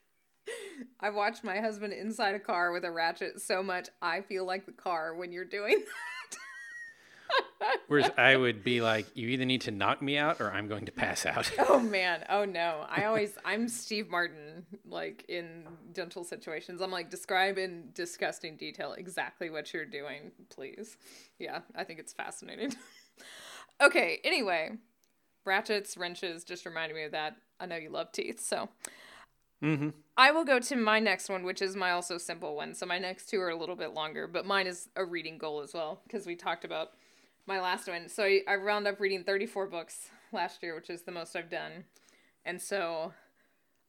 i 0.99 1.09
watched 1.09 1.43
my 1.43 1.59
husband 1.59 1.93
inside 1.93 2.35
a 2.35 2.39
car 2.39 2.71
with 2.71 2.83
a 2.83 2.91
ratchet 2.91 3.41
so 3.41 3.63
much 3.63 3.89
i 4.01 4.21
feel 4.21 4.45
like 4.45 4.65
the 4.65 4.71
car 4.71 5.15
when 5.15 5.31
you're 5.31 5.45
doing 5.45 5.83
that. 7.63 7.77
Whereas 7.87 8.11
I 8.17 8.35
would 8.35 8.63
be 8.63 8.81
like, 8.91 9.07
you 9.15 9.29
either 9.29 9.45
need 9.45 9.61
to 9.61 9.71
knock 9.71 10.01
me 10.01 10.17
out 10.17 10.41
or 10.41 10.51
I'm 10.51 10.67
going 10.67 10.85
to 10.85 10.91
pass 10.91 11.25
out. 11.25 11.51
Oh 11.69 11.79
man. 11.79 12.25
Oh 12.29 12.45
no. 12.45 12.85
I 12.89 13.05
always 13.05 13.37
I'm 13.45 13.67
Steve 13.67 14.09
Martin 14.09 14.65
like 14.85 15.25
in 15.27 15.63
dental 15.93 16.23
situations. 16.23 16.81
I'm 16.81 16.91
like 16.91 17.09
describe 17.09 17.57
in 17.57 17.89
disgusting 17.93 18.57
detail 18.57 18.93
exactly 18.93 19.49
what 19.49 19.73
you're 19.73 19.85
doing, 19.85 20.31
please. 20.49 20.97
Yeah, 21.39 21.61
I 21.75 21.83
think 21.83 21.99
it's 21.99 22.13
fascinating. 22.13 22.73
okay, 23.81 24.19
anyway. 24.23 24.71
Ratchets, 25.45 25.97
wrenches 25.97 26.43
just 26.43 26.65
reminded 26.65 26.95
me 26.95 27.03
of 27.03 27.11
that. 27.11 27.35
I 27.59 27.65
know 27.65 27.75
you 27.75 27.89
love 27.89 28.11
teeth, 28.11 28.39
so 28.39 28.69
hmm 29.63 29.89
I 30.15 30.29
will 30.31 30.45
go 30.45 30.59
to 30.59 30.75
my 30.75 30.99
next 30.99 31.27
one, 31.27 31.43
which 31.43 31.59
is 31.59 31.75
my 31.75 31.89
also 31.89 32.19
simple 32.19 32.55
one. 32.55 32.75
So 32.75 32.85
my 32.85 32.99
next 32.99 33.29
two 33.29 33.39
are 33.41 33.49
a 33.49 33.55
little 33.55 33.75
bit 33.75 33.95
longer, 33.95 34.27
but 34.27 34.45
mine 34.45 34.67
is 34.67 34.89
a 34.95 35.03
reading 35.03 35.39
goal 35.39 35.61
as 35.61 35.73
well 35.73 36.01
because 36.05 36.27
we 36.27 36.35
talked 36.35 36.63
about 36.63 36.91
my 37.47 37.59
last 37.59 37.87
one. 37.87 38.07
So 38.09 38.23
I, 38.23 38.41
I 38.47 38.55
round 38.55 38.87
up 38.87 38.99
reading 38.99 39.23
34 39.23 39.65
books 39.67 40.09
last 40.31 40.61
year, 40.61 40.75
which 40.75 40.91
is 40.91 41.01
the 41.01 41.11
most 41.11 41.35
I've 41.35 41.49
done. 41.49 41.85
And 42.45 42.61
so 42.61 43.11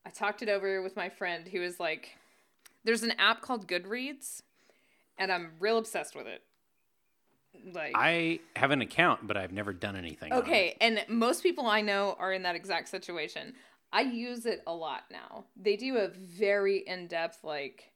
I 0.07 0.11
talked 0.11 0.43
it 0.43 0.49
over 0.49 0.81
with 0.81 0.97
my 0.97 1.11
friend 1.11 1.47
who 1.47 1.61
was 1.61 1.79
like, 1.79 2.17
there's 2.85 3.03
an 3.03 3.13
app 3.19 3.43
called 3.43 3.67
Goodreads, 3.69 4.41
and 5.19 5.31
I'm 5.31 5.53
real 5.61 5.77
obsessed 5.77 6.15
with 6.17 6.27
it. 6.27 6.43
Like, 7.73 7.93
I 7.95 8.41
have 8.57 8.71
an 8.71 8.81
account, 8.81 9.27
but 9.27 9.37
I've 9.37 9.53
never 9.53 9.73
done 9.73 9.95
anything. 9.97 10.33
on 10.33 10.39
it. 10.39 10.43
Okay, 10.43 10.77
and 10.81 11.05
most 11.09 11.43
people 11.43 11.67
I 11.67 11.83
know 11.83 12.17
are 12.19 12.33
in 12.33 12.43
that 12.43 12.57
exact 12.57 12.89
situation. 12.89 13.55
I 13.95 14.01
use 14.01 14.45
it 14.45 14.63
a 14.67 14.75
lot 14.75 15.05
now. 15.11 15.45
They 15.57 15.77
do 15.77 15.97
a 15.99 16.09
very 16.09 16.79
in-depth 16.79 17.45
like 17.45 17.93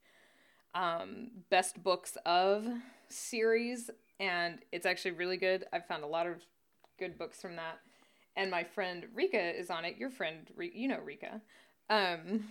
um 0.74 1.30
best 1.50 1.82
books 1.82 2.16
of 2.24 2.66
series 3.08 3.90
and 4.20 4.60
it's 4.70 4.86
actually 4.86 5.10
really 5.10 5.36
good. 5.36 5.66
I've 5.72 5.86
found 5.86 6.04
a 6.04 6.06
lot 6.06 6.26
of 6.26 6.36
good 6.98 7.18
books 7.18 7.42
from 7.42 7.56
that. 7.56 7.80
And 8.36 8.50
my 8.50 8.62
friend 8.62 9.06
Rika 9.12 9.58
is 9.58 9.70
on 9.70 9.84
it. 9.84 9.96
Your 9.98 10.10
friend, 10.10 10.48
you 10.56 10.86
know 10.86 11.00
Rika. 11.00 11.40
Um 11.90 12.44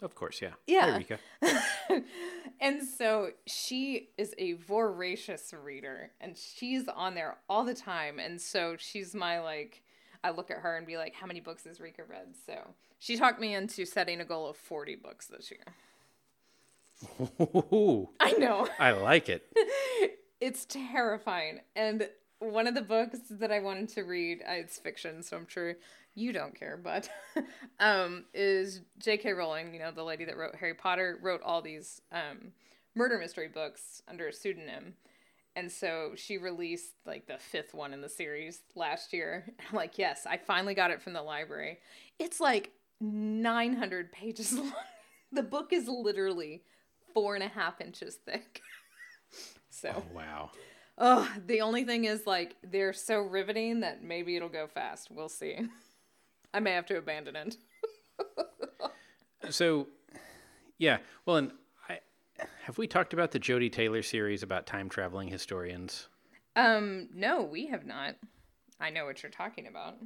Of 0.00 0.14
course, 0.14 0.40
yeah. 0.40 0.54
Yeah. 0.66 0.90
Hi, 0.90 0.96
Rika. 0.96 2.02
and 2.60 2.82
so 2.82 3.30
she 3.46 4.08
is 4.16 4.34
a 4.38 4.54
voracious 4.54 5.52
reader 5.52 6.10
and 6.22 6.36
she's 6.38 6.88
on 6.88 7.14
there 7.14 7.36
all 7.50 7.64
the 7.64 7.74
time. 7.74 8.18
And 8.18 8.40
so 8.40 8.76
she's 8.78 9.14
my 9.14 9.40
like, 9.40 9.82
I 10.24 10.30
look 10.30 10.50
at 10.50 10.56
her 10.58 10.76
and 10.76 10.86
be 10.86 10.96
like, 10.96 11.14
how 11.14 11.26
many 11.26 11.40
books 11.40 11.64
has 11.64 11.78
Rika 11.80 12.02
read? 12.02 12.34
So 12.46 12.54
she 12.98 13.16
talked 13.18 13.38
me 13.40 13.54
into 13.54 13.84
setting 13.84 14.20
a 14.20 14.24
goal 14.24 14.48
of 14.48 14.56
40 14.56 14.96
books 14.96 15.26
this 15.26 15.50
year. 15.50 15.64
Ooh, 17.70 18.08
I 18.18 18.32
know. 18.32 18.66
I 18.78 18.92
like 18.92 19.28
it. 19.28 19.46
it's 20.40 20.64
terrifying. 20.64 21.60
And 21.76 22.08
one 22.38 22.66
of 22.66 22.74
the 22.74 22.82
books 22.82 23.18
that 23.30 23.52
I 23.52 23.60
wanted 23.60 23.90
to 23.90 24.02
read, 24.02 24.42
it's 24.46 24.78
fiction, 24.78 25.22
so 25.22 25.36
I'm 25.36 25.46
sure 25.46 25.76
you 26.14 26.32
don't 26.32 26.58
care, 26.58 26.78
but 26.82 27.10
um, 27.80 28.24
is 28.32 28.80
J.K. 28.98 29.32
Rowling, 29.32 29.74
you 29.74 29.80
know, 29.80 29.90
the 29.90 30.04
lady 30.04 30.24
that 30.24 30.38
wrote 30.38 30.54
Harry 30.54 30.74
Potter, 30.74 31.18
wrote 31.20 31.42
all 31.42 31.60
these 31.60 32.00
um, 32.12 32.52
murder 32.94 33.18
mystery 33.18 33.48
books 33.48 34.02
under 34.08 34.28
a 34.28 34.32
pseudonym. 34.32 34.94
And 35.56 35.70
so 35.70 36.12
she 36.16 36.38
released 36.38 36.94
like 37.06 37.26
the 37.26 37.38
fifth 37.38 37.74
one 37.74 37.92
in 37.92 38.00
the 38.00 38.08
series 38.08 38.62
last 38.74 39.12
year. 39.12 39.46
I'm 39.70 39.76
like, 39.76 39.98
yes, 39.98 40.26
I 40.26 40.36
finally 40.36 40.74
got 40.74 40.90
it 40.90 41.02
from 41.02 41.12
the 41.12 41.22
library. 41.22 41.78
It's 42.18 42.40
like 42.40 42.72
900 43.00 44.12
pages 44.12 44.52
long. 44.58 44.72
the 45.32 45.42
book 45.42 45.72
is 45.72 45.88
literally 45.88 46.62
four 47.12 47.34
and 47.34 47.44
a 47.44 47.48
half 47.48 47.80
inches 47.80 48.16
thick. 48.26 48.60
so. 49.70 49.92
Oh, 49.96 50.02
wow. 50.14 50.50
Oh, 50.96 51.28
the 51.46 51.60
only 51.60 51.84
thing 51.84 52.04
is 52.04 52.26
like 52.26 52.54
they're 52.62 52.92
so 52.92 53.20
riveting 53.20 53.80
that 53.80 54.04
maybe 54.04 54.36
it'll 54.36 54.48
go 54.48 54.68
fast. 54.68 55.08
We'll 55.10 55.28
see. 55.28 55.58
I 56.52 56.60
may 56.60 56.70
have 56.72 56.86
to 56.86 56.98
abandon 56.98 57.34
it. 57.34 57.56
So, 59.50 59.88
yeah. 60.78 60.98
Well, 61.26 61.36
and 61.36 61.52
have 62.64 62.78
we 62.78 62.86
talked 62.86 63.12
about 63.12 63.30
the 63.30 63.38
Jodie 63.38 63.70
Taylor 63.70 64.02
series 64.02 64.42
about 64.42 64.66
time 64.66 64.88
traveling 64.88 65.28
historians? 65.28 66.08
Um, 66.56 67.10
no, 67.14 67.42
we 67.42 67.66
have 67.66 67.84
not. 67.84 68.14
I 68.80 68.88
know 68.88 69.04
what 69.04 69.22
you're 69.22 69.30
talking 69.30 69.66
about. 69.66 69.96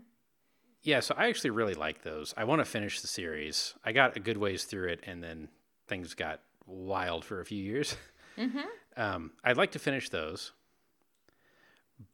Yeah, 0.82 0.98
so 0.98 1.14
I 1.16 1.28
actually 1.28 1.50
really 1.50 1.74
like 1.74 2.02
those. 2.02 2.34
I 2.36 2.44
want 2.44 2.60
to 2.60 2.64
finish 2.64 3.00
the 3.00 3.06
series. 3.06 3.74
I 3.84 3.92
got 3.92 4.16
a 4.16 4.20
good 4.20 4.38
ways 4.38 4.64
through 4.64 4.88
it, 4.88 5.04
and 5.06 5.22
then 5.22 5.48
things 5.86 6.14
got 6.14 6.40
wild 6.66 7.24
for 7.24 7.40
a 7.40 7.44
few 7.44 7.62
years. 7.62 7.96
Mm-hmm. 8.36 8.60
Um, 8.96 9.30
I'd 9.44 9.56
like 9.56 9.70
to 9.72 9.78
finish 9.78 10.08
those, 10.08 10.50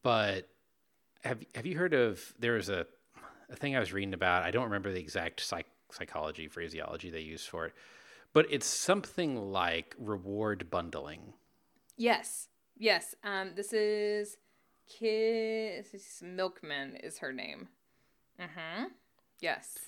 but 0.02 0.50
have 1.22 1.38
have 1.54 1.64
you 1.64 1.78
heard 1.78 1.94
of? 1.94 2.35
There 2.38 2.52
was 2.52 2.68
a 2.68 2.85
a 3.48 3.57
thing 3.57 3.74
I 3.74 3.80
was 3.80 3.90
reading 3.90 4.12
about. 4.12 4.42
I 4.42 4.50
don't 4.50 4.64
remember 4.64 4.92
the 4.92 5.00
exact 5.00 5.40
psych, 5.40 5.64
psychology 5.90 6.46
phraseology 6.46 7.09
they 7.09 7.20
use 7.20 7.46
for 7.46 7.64
it, 7.64 7.72
but 8.35 8.47
it's 8.51 8.66
something 8.66 9.51
like 9.51 9.94
reward 9.99 10.68
bundling. 10.68 11.33
Yes, 11.97 12.49
yes. 12.77 13.14
Um, 13.25 13.53
this 13.57 13.73
is 13.73 14.37
Kiss 14.87 16.20
Milkman 16.23 16.97
is 16.97 17.18
her 17.18 17.33
name. 17.33 17.68
Mm-hmm. 18.38 18.87
Yes. 19.40 19.79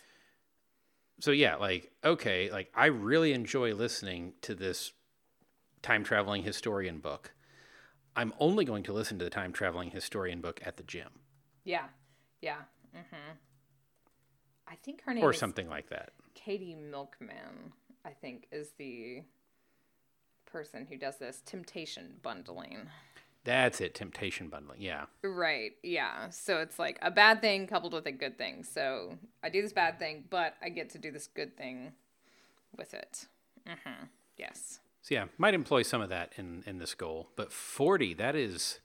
So 1.20 1.32
yeah, 1.32 1.56
like 1.56 1.90
okay, 2.04 2.50
like 2.50 2.70
I 2.74 2.86
really 2.86 3.32
enjoy 3.32 3.74
listening 3.74 4.34
to 4.42 4.54
this 4.54 4.92
time 5.82 6.04
traveling 6.04 6.42
historian 6.42 6.98
book. 6.98 7.32
I'm 8.14 8.32
only 8.38 8.64
going 8.64 8.82
to 8.84 8.92
listen 8.92 9.18
to 9.18 9.24
the 9.24 9.30
time 9.30 9.52
traveling 9.52 9.90
historian 9.90 10.40
book 10.40 10.60
at 10.64 10.78
the 10.78 10.82
gym 10.82 11.10
Yeah. 11.64 11.84
Yeah. 12.40 12.62
Mm-hmm. 12.96 13.32
I 14.68 14.74
think 14.76 15.02
her 15.02 15.12
name 15.12 15.24
or 15.24 15.32
is 15.32 15.38
something 15.38 15.68
like 15.68 15.90
that. 15.90 16.12
Katy 16.34 16.74
Milkman. 16.74 17.72
I 18.06 18.10
think 18.10 18.46
is 18.52 18.70
the 18.78 19.22
person 20.46 20.86
who 20.88 20.96
does 20.96 21.18
this 21.18 21.42
temptation 21.44 22.14
bundling. 22.22 22.88
That's 23.44 23.80
it, 23.80 23.94
temptation 23.94 24.48
bundling. 24.48 24.80
Yeah. 24.80 25.06
Right. 25.22 25.72
Yeah. 25.82 26.30
So 26.30 26.58
it's 26.60 26.78
like 26.78 26.98
a 27.02 27.10
bad 27.10 27.40
thing 27.40 27.66
coupled 27.66 27.92
with 27.92 28.06
a 28.06 28.12
good 28.12 28.38
thing. 28.38 28.64
So 28.64 29.18
I 29.42 29.48
do 29.48 29.60
this 29.62 29.72
bad 29.72 29.98
thing, 29.98 30.24
but 30.30 30.54
I 30.62 30.68
get 30.68 30.90
to 30.90 30.98
do 30.98 31.10
this 31.10 31.26
good 31.26 31.56
thing 31.56 31.92
with 32.76 32.94
it. 32.94 33.26
Mm-hmm. 33.68 34.04
Yes. 34.36 34.80
So 35.02 35.14
yeah, 35.14 35.26
might 35.38 35.54
employ 35.54 35.82
some 35.82 36.00
of 36.00 36.08
that 36.08 36.32
in 36.36 36.62
in 36.66 36.78
this 36.78 36.94
goal, 36.94 37.28
but 37.36 37.52
40, 37.52 38.14
that 38.14 38.34
is 38.34 38.80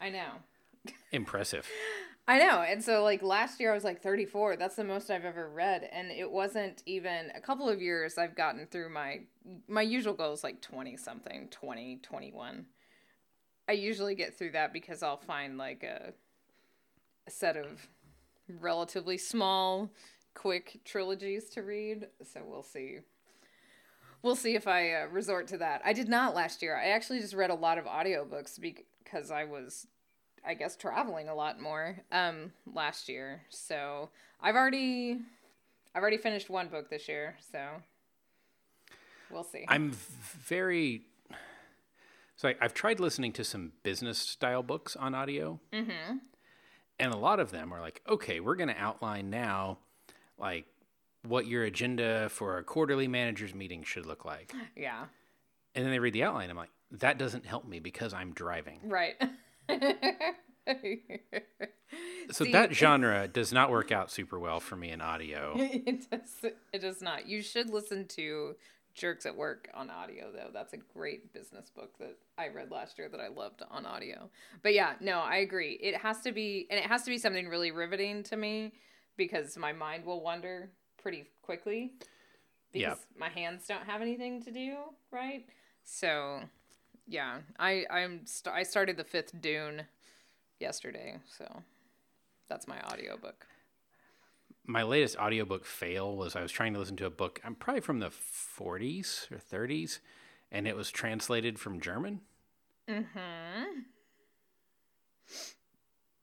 I 0.00 0.10
know. 0.10 0.90
impressive. 1.12 1.66
I 2.28 2.38
know. 2.38 2.62
And 2.62 2.82
so 2.82 3.04
like 3.04 3.22
last 3.22 3.60
year 3.60 3.70
I 3.70 3.74
was 3.74 3.84
like 3.84 4.02
34. 4.02 4.56
That's 4.56 4.74
the 4.74 4.84
most 4.84 5.10
I've 5.10 5.24
ever 5.24 5.48
read 5.48 5.88
and 5.92 6.10
it 6.10 6.30
wasn't 6.30 6.82
even 6.86 7.30
a 7.36 7.40
couple 7.40 7.68
of 7.68 7.80
years 7.80 8.18
I've 8.18 8.34
gotten 8.34 8.66
through 8.66 8.92
my 8.92 9.20
my 9.68 9.82
usual 9.82 10.14
goal 10.14 10.32
is 10.32 10.42
like 10.42 10.60
20 10.60 10.96
something, 10.96 11.48
20, 11.50 12.00
21. 12.02 12.66
I 13.68 13.72
usually 13.72 14.14
get 14.14 14.36
through 14.36 14.52
that 14.52 14.72
because 14.72 15.02
I'll 15.02 15.16
find 15.16 15.56
like 15.56 15.84
a 15.84 16.12
a 17.26 17.30
set 17.30 17.56
of 17.56 17.88
relatively 18.60 19.18
small 19.18 19.90
quick 20.34 20.80
trilogies 20.84 21.48
to 21.50 21.62
read. 21.62 22.06
So 22.24 22.42
we'll 22.46 22.62
see. 22.62 22.98
We'll 24.22 24.36
see 24.36 24.54
if 24.54 24.66
I 24.66 24.92
uh, 24.92 25.06
resort 25.06 25.46
to 25.48 25.58
that. 25.58 25.82
I 25.84 25.92
did 25.92 26.08
not 26.08 26.34
last 26.34 26.62
year. 26.62 26.76
I 26.76 26.88
actually 26.88 27.20
just 27.20 27.34
read 27.34 27.50
a 27.50 27.54
lot 27.54 27.78
of 27.78 27.84
audiobooks 27.84 28.60
because 28.60 29.30
I 29.30 29.44
was 29.44 29.86
I 30.46 30.54
guess 30.54 30.76
traveling 30.76 31.28
a 31.28 31.34
lot 31.34 31.60
more 31.60 31.98
um 32.12 32.52
last 32.72 33.08
year. 33.08 33.42
So 33.48 34.10
I've 34.40 34.56
already 34.56 35.18
I've 35.94 36.02
already 36.02 36.18
finished 36.18 36.50
one 36.50 36.68
book 36.68 36.90
this 36.90 37.08
year, 37.08 37.36
so 37.52 37.66
we'll 39.30 39.44
see. 39.44 39.64
I'm 39.68 39.92
very 39.92 41.02
so 42.36 42.48
like, 42.48 42.58
I've 42.60 42.74
tried 42.74 43.00
listening 43.00 43.32
to 43.32 43.44
some 43.44 43.72
business 43.82 44.18
style 44.18 44.62
books 44.62 44.94
on 44.94 45.14
audio, 45.14 45.58
mm-hmm. 45.72 46.18
and 46.98 47.14
a 47.14 47.16
lot 47.16 47.40
of 47.40 47.50
them 47.50 47.72
are 47.72 47.80
like, 47.80 48.02
okay, 48.06 48.40
we're 48.40 48.56
going 48.56 48.68
to 48.68 48.78
outline 48.78 49.30
now, 49.30 49.78
like 50.38 50.66
what 51.22 51.46
your 51.46 51.64
agenda 51.64 52.28
for 52.28 52.58
a 52.58 52.62
quarterly 52.62 53.08
managers 53.08 53.54
meeting 53.54 53.82
should 53.82 54.04
look 54.04 54.26
like, 54.26 54.52
yeah. 54.76 55.06
and 55.74 55.84
then 55.84 55.90
they 55.90 55.98
read 55.98 56.12
the 56.12 56.24
outline. 56.24 56.50
I'm 56.50 56.56
like, 56.56 56.70
that 56.92 57.16
doesn't 57.16 57.46
help 57.46 57.66
me 57.66 57.80
because 57.80 58.12
I'm 58.12 58.34
driving. 58.34 58.80
Right. 58.84 59.14
So 62.30 62.44
See, 62.44 62.52
that 62.52 62.74
genre 62.74 63.28
does 63.28 63.52
not 63.52 63.70
work 63.70 63.92
out 63.92 64.10
super 64.10 64.38
well 64.38 64.58
for 64.58 64.74
me 64.76 64.90
in 64.90 65.00
audio. 65.00 65.54
it 65.58 66.10
does 66.10 66.44
it 66.72 66.80
does 66.80 67.00
not. 67.00 67.26
You 67.28 67.40
should 67.40 67.70
listen 67.70 68.06
to 68.08 68.56
Jerks 68.94 69.26
at 69.26 69.36
Work 69.36 69.68
on 69.74 69.90
audio 69.90 70.32
though. 70.32 70.50
That's 70.52 70.72
a 70.72 70.78
great 70.78 71.32
business 71.32 71.70
book 71.70 71.96
that 72.00 72.16
I 72.36 72.48
read 72.48 72.70
last 72.72 72.98
year 72.98 73.08
that 73.08 73.20
I 73.20 73.28
loved 73.28 73.62
on 73.70 73.86
audio. 73.86 74.28
But 74.62 74.74
yeah, 74.74 74.94
no, 75.00 75.20
I 75.20 75.36
agree. 75.36 75.78
It 75.80 75.96
has 75.98 76.20
to 76.22 76.32
be 76.32 76.66
and 76.70 76.78
it 76.80 76.86
has 76.86 77.04
to 77.04 77.10
be 77.10 77.18
something 77.18 77.48
really 77.48 77.70
riveting 77.70 78.24
to 78.24 78.36
me 78.36 78.72
because 79.16 79.56
my 79.56 79.72
mind 79.72 80.04
will 80.04 80.20
wander 80.20 80.70
pretty 81.00 81.26
quickly 81.42 81.92
because 82.72 82.98
Yeah. 82.98 83.18
my 83.20 83.28
hands 83.28 83.66
don't 83.68 83.84
have 83.86 84.02
anything 84.02 84.42
to 84.42 84.50
do, 84.50 84.76
right? 85.12 85.46
So, 85.84 86.40
yeah, 87.06 87.38
I 87.58 87.84
I'm 87.90 88.26
st- 88.26 88.54
I 88.54 88.62
started 88.62 88.96
the 88.96 89.04
5th 89.04 89.40
Dune 89.40 89.82
yesterday, 90.60 91.18
so 91.28 91.62
that's 92.48 92.66
my 92.68 92.80
audiobook. 92.92 93.46
My 94.68 94.82
latest 94.82 95.16
audiobook 95.16 95.64
fail 95.64 96.16
was 96.16 96.34
I 96.34 96.42
was 96.42 96.50
trying 96.50 96.72
to 96.72 96.78
listen 96.80 96.96
to 96.96 97.06
a 97.06 97.10
book, 97.10 97.40
I'm 97.44 97.54
probably 97.54 97.80
from 97.82 98.00
the 98.00 98.08
40s 98.10 99.30
or 99.30 99.36
30s, 99.38 100.00
and 100.50 100.66
it 100.66 100.74
was 100.76 100.90
translated 100.90 101.58
from 101.58 101.80
German. 101.80 102.20
Mm-hmm. 102.88 103.80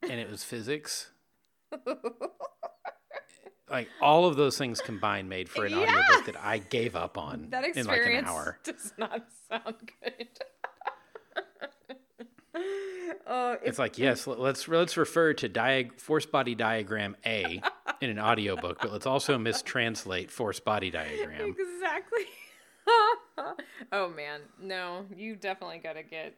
and 0.02 0.12
it 0.20 0.30
was 0.30 0.44
physics. 0.44 1.10
like 3.70 3.88
all 4.02 4.26
of 4.26 4.36
those 4.36 4.58
things 4.58 4.82
combined 4.82 5.30
made 5.30 5.50
for 5.50 5.66
an 5.66 5.72
Yeah. 5.72 5.80
audiobook 5.80 6.26
that 6.26 6.36
I 6.44 6.58
gave 6.60 6.96
up 6.96 7.18
on 7.18 7.48
That 7.50 7.64
in 7.76 7.86
like 7.86 7.98
an 8.02 8.02
experience 8.02 8.30
hour. 8.30 8.60
does 8.64 8.94
not 8.98 9.24
sound 9.50 9.76
good. 10.04 10.28
oh, 13.28 13.58
It's 13.64 13.80
like, 13.80 13.98
yes, 13.98 14.28
let- 14.28 14.40
let's 14.40 14.68
let's 14.68 14.98
refer 14.98 15.34
to 15.34 15.50
diag- 15.50 16.00
force 16.00 16.26
body 16.26 16.56
diagram 16.56 17.16
A 17.26 17.62
in 18.02 18.10
an 18.10 18.20
audiobook, 18.20 18.80
but 18.82 18.92
let's 18.92 19.06
also 19.06 19.38
mistranslate 19.38 20.30
force 20.32 20.60
body 20.60 20.90
diagram. 20.92 21.56
exactly. 21.58 22.26
oh 23.92 24.10
man, 24.10 24.42
no, 24.62 25.06
you 25.16 25.36
definitely 25.36 25.80
got 25.80 25.94
to 25.94 26.04
get 26.04 26.36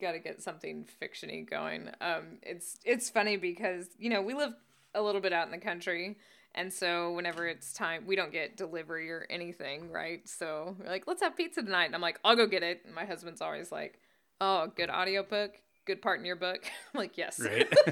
got 0.00 0.12
to 0.12 0.18
get 0.18 0.42
something 0.42 0.86
fictiony 1.02 1.48
going. 1.48 1.90
Um, 2.00 2.38
it's 2.42 2.78
it's 2.84 3.10
funny 3.10 3.36
because 3.36 3.86
you 3.98 4.10
know 4.10 4.22
we 4.22 4.34
live 4.34 4.52
a 4.94 5.02
little 5.02 5.20
bit 5.20 5.32
out 5.32 5.46
in 5.46 5.50
the 5.52 5.58
country, 5.58 6.16
and 6.54 6.72
so 6.72 7.12
whenever 7.12 7.46
it's 7.46 7.72
time, 7.72 8.04
we 8.06 8.16
don't 8.16 8.32
get 8.32 8.56
delivery 8.56 9.10
or 9.10 9.26
anything, 9.28 9.90
right? 9.90 10.26
So 10.28 10.76
we're 10.78 10.86
like, 10.86 11.04
let's 11.06 11.22
have 11.22 11.36
pizza 11.36 11.62
tonight, 11.62 11.86
and 11.86 11.94
I'm 11.94 12.00
like, 12.00 12.18
I'll 12.24 12.36
go 12.36 12.46
get 12.46 12.62
it. 12.62 12.82
And 12.86 12.94
my 12.94 13.04
husband's 13.04 13.40
always 13.42 13.70
like, 13.72 13.98
oh, 14.40 14.68
good 14.76 14.88
audiobook, 14.88 15.52
good 15.86 16.02
part 16.02 16.18
in 16.20 16.24
your 16.26 16.36
book. 16.36 16.64
I'm 16.94 16.98
like, 17.00 17.16
yes, 17.16 17.40
Right. 17.40 17.68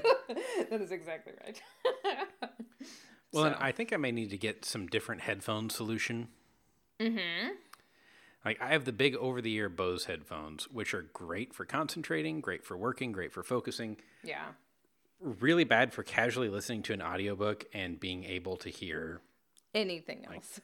that 0.71 0.81
is 0.81 0.93
exactly 0.93 1.33
right. 1.45 1.61
Well, 3.33 3.45
and 3.45 3.57
I 3.59 3.73
think 3.73 3.95
I 3.95 3.97
may 3.97 4.13
need 4.13 4.29
to 4.29 4.37
get 4.37 4.67
some 4.67 4.87
different 4.89 5.23
headphone 5.23 5.71
solution. 5.71 6.29
mm-hmm. 7.01 7.49
Like 8.45 8.61
I 8.61 8.69
have 8.69 8.85
the 8.85 8.93
big 8.93 9.15
over 9.17 9.41
the 9.41 9.55
ear 9.55 9.71
Bose 9.71 10.05
headphones, 10.05 10.65
which 10.71 10.93
are 10.93 11.01
great 11.15 11.55
for 11.55 11.65
concentrating, 11.65 12.43
great 12.43 12.63
for 12.63 12.77
working, 12.77 13.11
great 13.11 13.33
for 13.33 13.43
focusing. 13.43 13.97
Yeah. 14.23 14.49
Really 15.19 15.65
bad 15.65 15.95
for 15.95 16.03
casually 16.03 16.51
listening 16.51 16.83
to 16.83 16.93
an 16.93 17.01
audiobook 17.01 17.65
and 17.73 17.99
being 17.99 18.25
able 18.25 18.57
to 18.59 18.69
hear 18.69 19.23
Anything 19.75 20.27
else? 20.31 20.61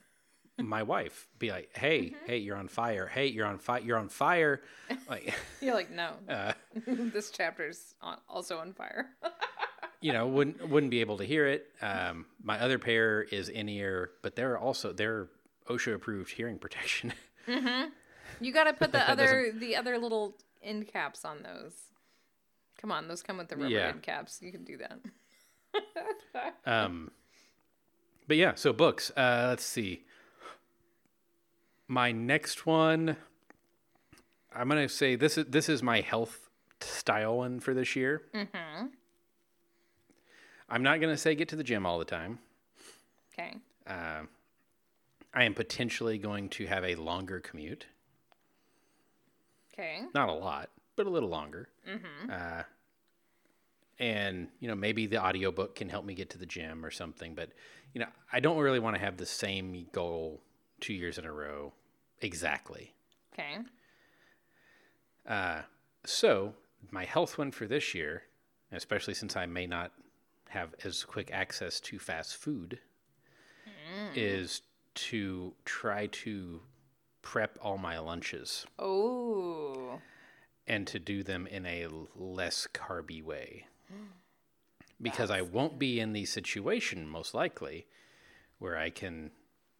My 0.67 0.83
wife 0.83 1.27
be 1.37 1.51
like, 1.51 1.69
"Hey, 1.75 2.01
Mm-hmm. 2.11 2.25
hey, 2.25 2.37
you're 2.37 2.57
on 2.57 2.67
fire. 2.67 3.07
Hey, 3.07 3.27
you're 3.27 3.45
on 3.45 3.57
fire. 3.59 3.81
You're 3.81 3.97
on 3.97 4.09
fire." 4.09 4.61
Like, 5.09 5.33
You're 5.61 5.75
like, 5.75 5.91
no, 5.91 6.13
uh, 6.29 6.53
this 6.87 7.31
chapter's 7.31 7.93
on, 8.01 8.17
also 8.27 8.57
on 8.59 8.73
fire. 8.73 9.09
you 10.01 10.11
know, 10.13 10.27
wouldn't 10.27 10.67
wouldn't 10.69 10.91
be 10.91 11.01
able 11.01 11.17
to 11.17 11.23
hear 11.25 11.47
it. 11.47 11.67
Um, 11.81 12.25
my 12.43 12.59
other 12.59 12.79
pair 12.79 13.21
is 13.23 13.49
in 13.49 13.69
ear, 13.69 14.11
but 14.21 14.35
they're 14.35 14.57
also 14.57 14.91
they're 14.93 15.27
OSHA 15.67 15.93
approved 15.95 16.31
hearing 16.31 16.57
protection. 16.57 17.13
you 18.39 18.51
got 18.53 18.65
to 18.65 18.73
put 18.73 18.91
the 18.91 19.09
other 19.09 19.51
the 19.55 19.75
other 19.75 19.97
little 19.97 20.35
end 20.63 20.87
caps 20.87 21.23
on 21.25 21.43
those. 21.43 21.73
Come 22.81 22.91
on, 22.91 23.07
those 23.07 23.21
come 23.21 23.37
with 23.37 23.49
the 23.49 23.57
rubber 23.57 23.69
Yeah. 23.69 23.87
end 23.89 24.01
caps. 24.03 24.39
You 24.41 24.51
can 24.51 24.63
do 24.63 24.77
that. 24.77 24.99
Um, 26.65 27.11
but 28.27 28.37
yeah, 28.37 28.53
so 28.55 28.71
books. 28.73 29.11
Uh, 29.17 29.47
let's 29.49 29.63
see. 29.65 30.03
My 31.91 32.11
next 32.11 32.67
one, 32.67 33.17
I'm 34.55 34.69
gonna 34.69 34.87
say 34.87 35.15
this 35.15 35.39
is 35.39 35.47
this 35.47 35.67
is 35.67 35.81
my 35.81 36.01
health 36.01 36.47
style 36.81 37.37
one 37.37 37.59
for 37.59 37.73
this 37.73 37.95
year. 37.95 38.21
Mm-hmm. 38.31 38.85
I'm 40.69 40.83
not 40.83 41.01
gonna 41.01 41.17
say 41.17 41.33
get 41.33 41.49
to 41.49 41.55
the 41.55 41.63
gym 41.63 41.87
all 41.87 41.97
the 41.97 42.05
time. 42.05 42.37
Okay. 43.33 43.55
Uh, 43.87 44.21
I 45.33 45.43
am 45.45 45.55
potentially 45.55 46.19
going 46.19 46.49
to 46.49 46.67
have 46.67 46.83
a 46.83 46.93
longer 46.93 47.39
commute. 47.39 47.87
Okay. 49.73 50.01
Not 50.13 50.29
a 50.29 50.33
lot, 50.33 50.69
but 50.95 51.07
a 51.07 51.09
little 51.09 51.29
longer. 51.29 51.69
Uh, 52.31 52.63
and, 53.97 54.49
you 54.59 54.67
know, 54.67 54.75
maybe 54.75 55.07
the 55.07 55.23
audiobook 55.23 55.75
can 55.75 55.89
help 55.89 56.05
me 56.05 56.13
get 56.13 56.29
to 56.31 56.37
the 56.37 56.45
gym 56.45 56.85
or 56.85 56.91
something. 56.91 57.33
But, 57.33 57.49
you 57.93 58.01
know, 58.01 58.07
I 58.31 58.39
don't 58.39 58.57
really 58.57 58.79
want 58.79 58.95
to 58.95 59.01
have 59.01 59.17
the 59.17 59.25
same 59.25 59.87
goal 59.91 60.41
two 60.79 60.93
years 60.93 61.17
in 61.17 61.25
a 61.25 61.31
row 61.31 61.73
exactly. 62.21 62.93
Okay. 63.33 63.57
Uh, 65.27 65.61
so, 66.05 66.53
my 66.91 67.05
health 67.05 67.37
one 67.37 67.51
for 67.51 67.65
this 67.67 67.93
year, 67.93 68.23
especially 68.71 69.13
since 69.13 69.35
I 69.35 69.45
may 69.45 69.67
not 69.67 69.91
have 70.49 70.73
as 70.83 71.03
quick 71.03 71.29
access 71.31 71.79
to 71.81 71.99
fast 71.99 72.35
food, 72.35 72.79
is 74.15 74.61
to 74.95 75.53
try 75.65 76.07
to 76.07 76.61
prep 77.21 77.57
all 77.61 77.77
my 77.77 77.99
lunches 77.99 78.65
Oh. 78.79 79.99
and 80.67 80.87
to 80.87 80.99
do 80.99 81.21
them 81.23 81.47
in 81.47 81.65
a 81.65 81.87
less 82.15 82.67
carby 82.73 83.23
way. 83.23 83.65
because 85.01 85.31
I 85.31 85.41
won't 85.41 85.79
be 85.79 85.99
in 85.99 86.13
the 86.13 86.25
situation 86.25 87.07
most 87.07 87.33
likely 87.33 87.87
where 88.57 88.77
I 88.77 88.89
can 88.89 89.31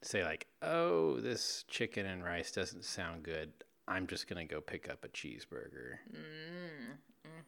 say 0.02 0.24
like, 0.24 0.48
"Oh, 0.62 1.20
this 1.20 1.64
chicken 1.68 2.06
and 2.06 2.24
rice 2.24 2.52
doesn't 2.52 2.86
sound 2.86 3.24
good. 3.24 3.52
I'm 3.88 4.08
just 4.08 4.28
going 4.28 4.46
to 4.48 4.54
go 4.54 4.62
pick 4.62 4.90
up 4.90 5.04
a 5.04 5.08
cheeseburger." 5.10 5.98
Mm. 6.14 6.98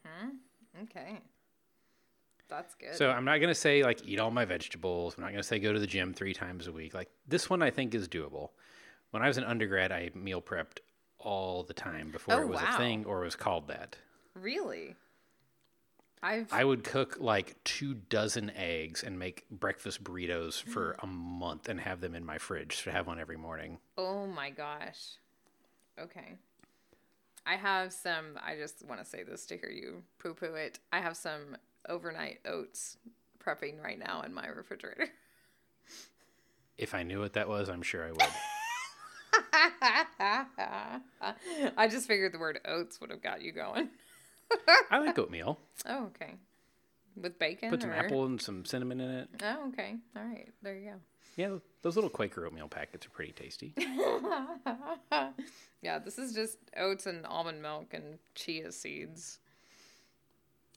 Hmm. 0.06 0.30
Okay. 0.84 1.20
That's 2.50 2.76
good. 2.76 2.96
So 2.96 3.10
I'm 3.10 3.24
not 3.26 3.38
going 3.38 3.50
to 3.50 3.56
say 3.56 3.84
like 3.84 4.06
eat 4.06 4.20
all 4.20 4.32
my 4.32 4.46
vegetables. 4.46 5.16
I'm 5.18 5.22
not 5.24 5.30
going 5.32 5.42
to 5.42 5.48
say 5.48 5.60
go 5.60 5.72
to 5.72 5.80
the 5.80 5.88
gym 5.88 6.14
3 6.14 6.34
times 6.34 6.68
a 6.68 6.72
week. 6.72 6.94
Like 6.94 7.10
this 7.28 7.50
one 7.50 7.62
I 7.62 7.70
think 7.70 7.96
is 7.96 8.08
doable. 8.10 8.50
When 9.12 9.24
I 9.24 9.28
was 9.28 9.38
an 9.38 9.44
undergrad, 9.46 9.92
I 9.92 10.10
meal 10.14 10.42
prepped 10.42 10.80
all 11.18 11.64
the 11.64 11.74
time 11.74 12.12
before 12.12 12.36
Oh, 12.36 12.42
it 12.42 12.48
was 12.50 12.62
wow. 12.62 12.76
a 12.76 12.78
thing 12.78 13.06
or 13.06 13.22
it 13.22 13.26
was 13.26 13.36
called 13.36 13.68
that. 13.70 13.96
really? 14.34 14.96
I've 16.24 16.54
I 16.54 16.64
would 16.64 16.84
cook 16.84 17.18
like 17.20 17.56
two 17.64 17.96
dozen 17.96 18.52
eggs 18.56 19.04
and 19.04 19.18
make 19.18 19.50
breakfast 19.50 20.04
burritos 20.04 20.62
for 20.62 20.94
mm-hmm. 20.94 21.06
a 21.06 21.12
month 21.12 21.68
and 21.68 21.80
have 21.80 22.00
them 22.00 22.14
in 22.14 22.26
my 22.26 22.38
fridge 22.38 22.84
to 22.84 22.92
have 22.92 23.08
one 23.08 23.20
every 23.20 23.38
morning. 23.38 23.80
Oh 23.98 24.28
my 24.28 24.52
gosh. 24.52 25.18
Okay. 26.00 26.36
I 27.46 27.56
have 27.56 27.92
some, 27.92 28.38
I 28.46 28.56
just 28.56 28.88
want 28.88 29.04
to 29.04 29.06
say 29.06 29.24
this 29.24 29.48
to 29.48 29.58
hear 29.58 29.72
you 29.72 30.04
poo 30.20 30.36
poo 30.36 30.54
it. 30.54 30.78
I 30.92 31.00
have 31.00 31.18
some 31.18 31.58
overnight 31.90 32.40
oats 32.46 32.98
prepping 33.44 33.84
right 33.84 33.98
now 33.98 34.22
in 34.22 34.34
my 34.34 34.48
refrigerator. 34.48 35.10
If 36.78 36.96
I 36.96 37.04
knew 37.04 37.20
what 37.20 37.34
that 37.34 37.48
was, 37.48 37.70
I'm 37.70 37.84
sure 37.84 38.04
I 38.04 38.12
would. 38.12 38.22
I 41.78 41.88
just 41.88 42.08
figured 42.08 42.34
the 42.34 42.40
word 42.40 42.60
oats 42.66 43.00
would 43.00 43.12
have 43.12 43.22
got 43.22 43.44
you 43.44 43.52
going. 43.52 43.90
I 44.90 45.00
like 45.00 45.18
oatmeal. 45.18 45.60
Oh, 45.86 46.12
okay. 46.16 46.36
With 47.20 47.40
bacon? 47.40 47.72
Put 47.72 47.82
some 47.82 47.90
or- 47.90 47.96
apple 47.96 48.26
and 48.26 48.40
some 48.40 48.66
cinnamon 48.66 49.02
in 49.02 49.10
it. 49.10 49.30
Oh, 49.44 49.68
okay. 49.70 49.96
All 50.16 50.24
right. 50.24 50.48
There 50.62 50.78
you 50.78 50.92
go. 50.92 50.96
Yeah, 51.38 51.56
those 51.82 51.96
little 51.96 52.10
Quaker 52.10 52.46
oatmeal 52.46 52.68
packets 52.68 53.08
are 53.08 53.10
pretty 53.10 53.32
tasty. 53.32 53.74
yeah, 55.82 55.98
this 55.98 56.20
is 56.20 56.34
just 56.34 56.58
oats 56.78 57.08
and 57.08 57.26
almond 57.26 57.62
milk 57.62 57.94
and 57.94 58.20
chia 58.36 58.72
seeds. 58.72 59.40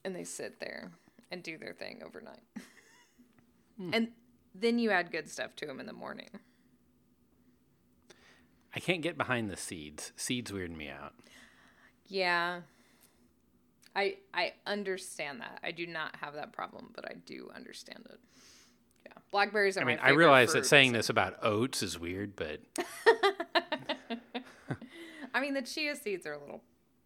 And 0.03 0.15
they 0.15 0.23
sit 0.23 0.59
there 0.59 0.91
and 1.31 1.43
do 1.43 1.57
their 1.57 1.73
thing 1.73 2.01
overnight. 2.05 2.43
Hmm. 3.77 3.89
And 3.93 4.07
then 4.55 4.79
you 4.79 4.91
add 4.91 5.11
good 5.11 5.29
stuff 5.29 5.55
to 5.57 5.65
them 5.65 5.79
in 5.79 5.85
the 5.85 5.93
morning. 5.93 6.29
I 8.75 8.79
can't 8.79 9.01
get 9.01 9.17
behind 9.17 9.49
the 9.49 9.57
seeds. 9.57 10.11
Seeds 10.15 10.51
weird 10.51 10.75
me 10.75 10.89
out. 10.89 11.13
Yeah. 12.07 12.61
I 13.95 14.17
I 14.33 14.53
understand 14.65 15.41
that. 15.41 15.59
I 15.63 15.71
do 15.71 15.87
not 15.87 16.15
have 16.17 16.33
that 16.35 16.51
problem, 16.53 16.91
but 16.95 17.05
I 17.09 17.13
do 17.25 17.49
understand 17.55 18.05
it. 18.09 18.19
Yeah. 19.05 19.13
Blackberries 19.31 19.77
are 19.77 19.81
I 19.81 19.83
my 19.83 19.91
mean, 19.91 19.99
I 20.01 20.09
realize 20.09 20.53
that 20.53 20.65
saying 20.65 20.91
so- 20.91 20.97
this 20.97 21.09
about 21.09 21.37
oats 21.43 21.81
is 21.83 21.97
weird, 21.99 22.35
but 22.35 22.59
I 25.33 25.41
mean, 25.41 25.53
the 25.53 25.61
chia 25.61 25.95
seeds 25.95 26.25
are 26.25 26.33
a 26.33 26.39
little 26.39 26.61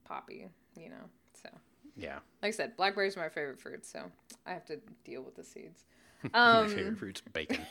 poppy, 0.06 0.47
you 0.78 0.89
know. 0.89 1.10
So, 1.41 1.49
yeah. 1.95 2.19
like 2.41 2.49
I 2.49 2.52
said, 2.52 2.75
blackberries 2.78 3.17
are 3.17 3.21
my 3.21 3.30
favorite 3.30 3.60
fruit, 3.60 3.86
so 3.86 4.04
I 4.45 4.52
have 4.54 4.65
to 4.65 4.80
deal 5.04 5.21
with 5.21 5.36
the 5.36 5.43
seeds. 5.43 5.86
My 6.34 6.60
Um, 6.62 6.69
favorite 6.69 6.97
fruit's 6.97 7.21
bacon. 7.21 7.62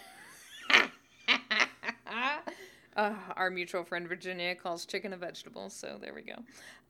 uh, 2.99 3.15
our 3.37 3.49
mutual 3.49 3.85
friend 3.85 4.07
Virginia 4.09 4.55
calls 4.55 4.85
chicken 4.85 5.15
a 5.15 5.17
vegetable, 5.17 5.71
so 5.71 5.97
there 6.01 6.13
we 6.15 6.23
go. 6.23 6.35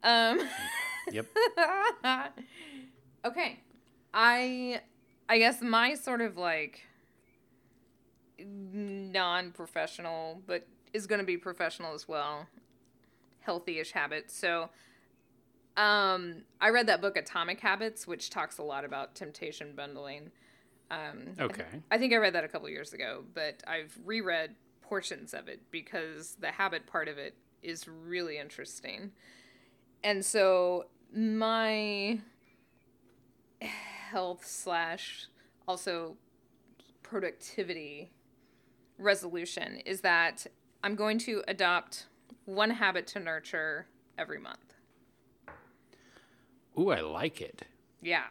Um, 0.03 0.41
Yep. 1.11 1.27
okay, 3.25 3.61
I 4.13 4.81
I 5.29 5.39
guess 5.39 5.63
my 5.63 5.95
sort 5.95 6.21
of 6.21 6.37
like 6.37 6.83
non-professional, 8.39 10.43
but 10.47 10.67
is 10.93 11.07
going 11.07 11.21
to 11.21 11.27
be 11.27 11.37
professional 11.37 11.95
as 11.95 12.09
well, 12.09 12.47
healthy-ish 13.41 13.93
habits. 13.93 14.37
So, 14.37 14.71
um, 15.77 16.43
I 16.61 16.71
read 16.71 16.87
that 16.89 17.01
book 17.01 17.17
Atomic 17.17 17.61
Habits, 17.61 18.07
which 18.07 18.31
talks 18.31 18.59
a 18.59 18.63
lot 18.63 18.85
about 18.85 19.15
temptation 19.15 19.75
bundling. 19.75 20.31
Um, 20.91 21.35
Okay. 21.41 21.65
I 21.91 21.99
think 21.99 22.13
I 22.13 22.17
read 22.17 22.35
that 22.35 22.45
a 22.45 22.49
couple 22.49 22.69
years 22.69 22.93
ago, 22.93 23.25
but 23.35 23.63
I've 23.67 23.97
reread 24.05 24.55
portions 24.89 25.35
of 25.35 25.49
it 25.49 25.61
because 25.71 26.37
the 26.41 26.51
habit 26.53 26.87
part 26.87 27.09
of 27.09 27.19
it 27.19 27.35
is 27.63 27.87
really 27.87 28.39
interesting. 28.39 29.13
And 30.03 30.25
so 30.25 30.87
my 31.15 32.21
health 33.61 34.47
slash 34.47 35.27
also 35.67 36.17
productivity 37.03 38.11
resolution 38.99 39.79
is 39.85 40.01
that 40.01 40.47
I'm 40.83 40.95
going 40.95 41.19
to 41.19 41.43
adopt 41.47 42.07
one 42.47 42.71
habit 42.71 43.07
to 43.09 43.21
nurture 43.21 43.87
every 44.17 44.39
month. 44.39 44.75
Ooh, 46.79 46.91
I 46.91 47.01
like 47.01 47.41
it. 47.41 47.63
Yeah. 48.01 48.25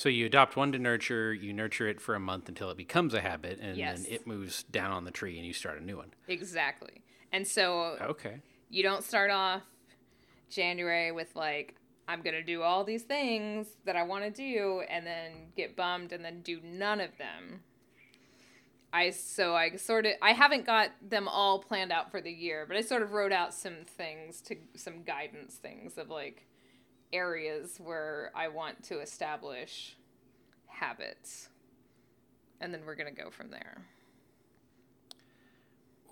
So 0.00 0.08
you 0.08 0.24
adopt 0.24 0.56
one 0.56 0.72
to 0.72 0.78
nurture, 0.78 1.34
you 1.34 1.52
nurture 1.52 1.86
it 1.86 2.00
for 2.00 2.14
a 2.14 2.18
month 2.18 2.48
until 2.48 2.70
it 2.70 2.78
becomes 2.78 3.12
a 3.12 3.20
habit, 3.20 3.58
and 3.60 3.76
Yes. 3.76 4.02
then 4.02 4.14
it 4.14 4.26
moves 4.26 4.62
down 4.62 4.92
on 4.92 5.04
the 5.04 5.10
tree 5.10 5.36
and 5.36 5.46
you 5.46 5.52
start 5.52 5.78
a 5.78 5.84
new 5.84 5.98
one. 5.98 6.14
Exactly. 6.26 7.02
And 7.32 7.46
so 7.46 7.98
Okay. 8.00 8.40
you 8.70 8.82
don't 8.82 9.04
start 9.04 9.30
off 9.30 9.60
January 10.48 11.12
with 11.12 11.36
like 11.36 11.74
I'm 12.08 12.22
gonna 12.22 12.42
do 12.42 12.62
all 12.62 12.82
these 12.82 13.02
things 13.02 13.76
that 13.84 13.94
I 13.94 14.02
want 14.04 14.24
to 14.24 14.30
do, 14.30 14.82
and 14.88 15.06
then 15.06 15.52
get 15.54 15.76
bummed, 15.76 16.12
and 16.12 16.24
then 16.24 16.40
do 16.40 16.62
none 16.62 17.02
of 17.02 17.18
them. 17.18 17.62
I 18.94 19.10
so 19.10 19.54
I 19.54 19.76
sort 19.76 20.06
of 20.06 20.14
I 20.22 20.32
haven't 20.32 20.64
got 20.64 20.92
them 21.02 21.28
all 21.28 21.58
planned 21.58 21.92
out 21.92 22.10
for 22.10 22.22
the 22.22 22.32
year, 22.32 22.64
but 22.66 22.78
I 22.78 22.80
sort 22.80 23.02
of 23.02 23.12
wrote 23.12 23.32
out 23.32 23.52
some 23.52 23.84
things 23.84 24.40
to 24.42 24.56
some 24.76 25.02
guidance 25.02 25.56
things 25.56 25.98
of 25.98 26.08
like 26.08 26.46
areas 27.12 27.78
where 27.82 28.30
I 28.34 28.48
want 28.48 28.82
to 28.84 29.00
establish 29.00 29.96
habits, 30.66 31.48
and 32.60 32.72
then 32.72 32.82
we're 32.86 32.94
gonna 32.94 33.10
go 33.12 33.30
from 33.30 33.50
there. 33.50 33.82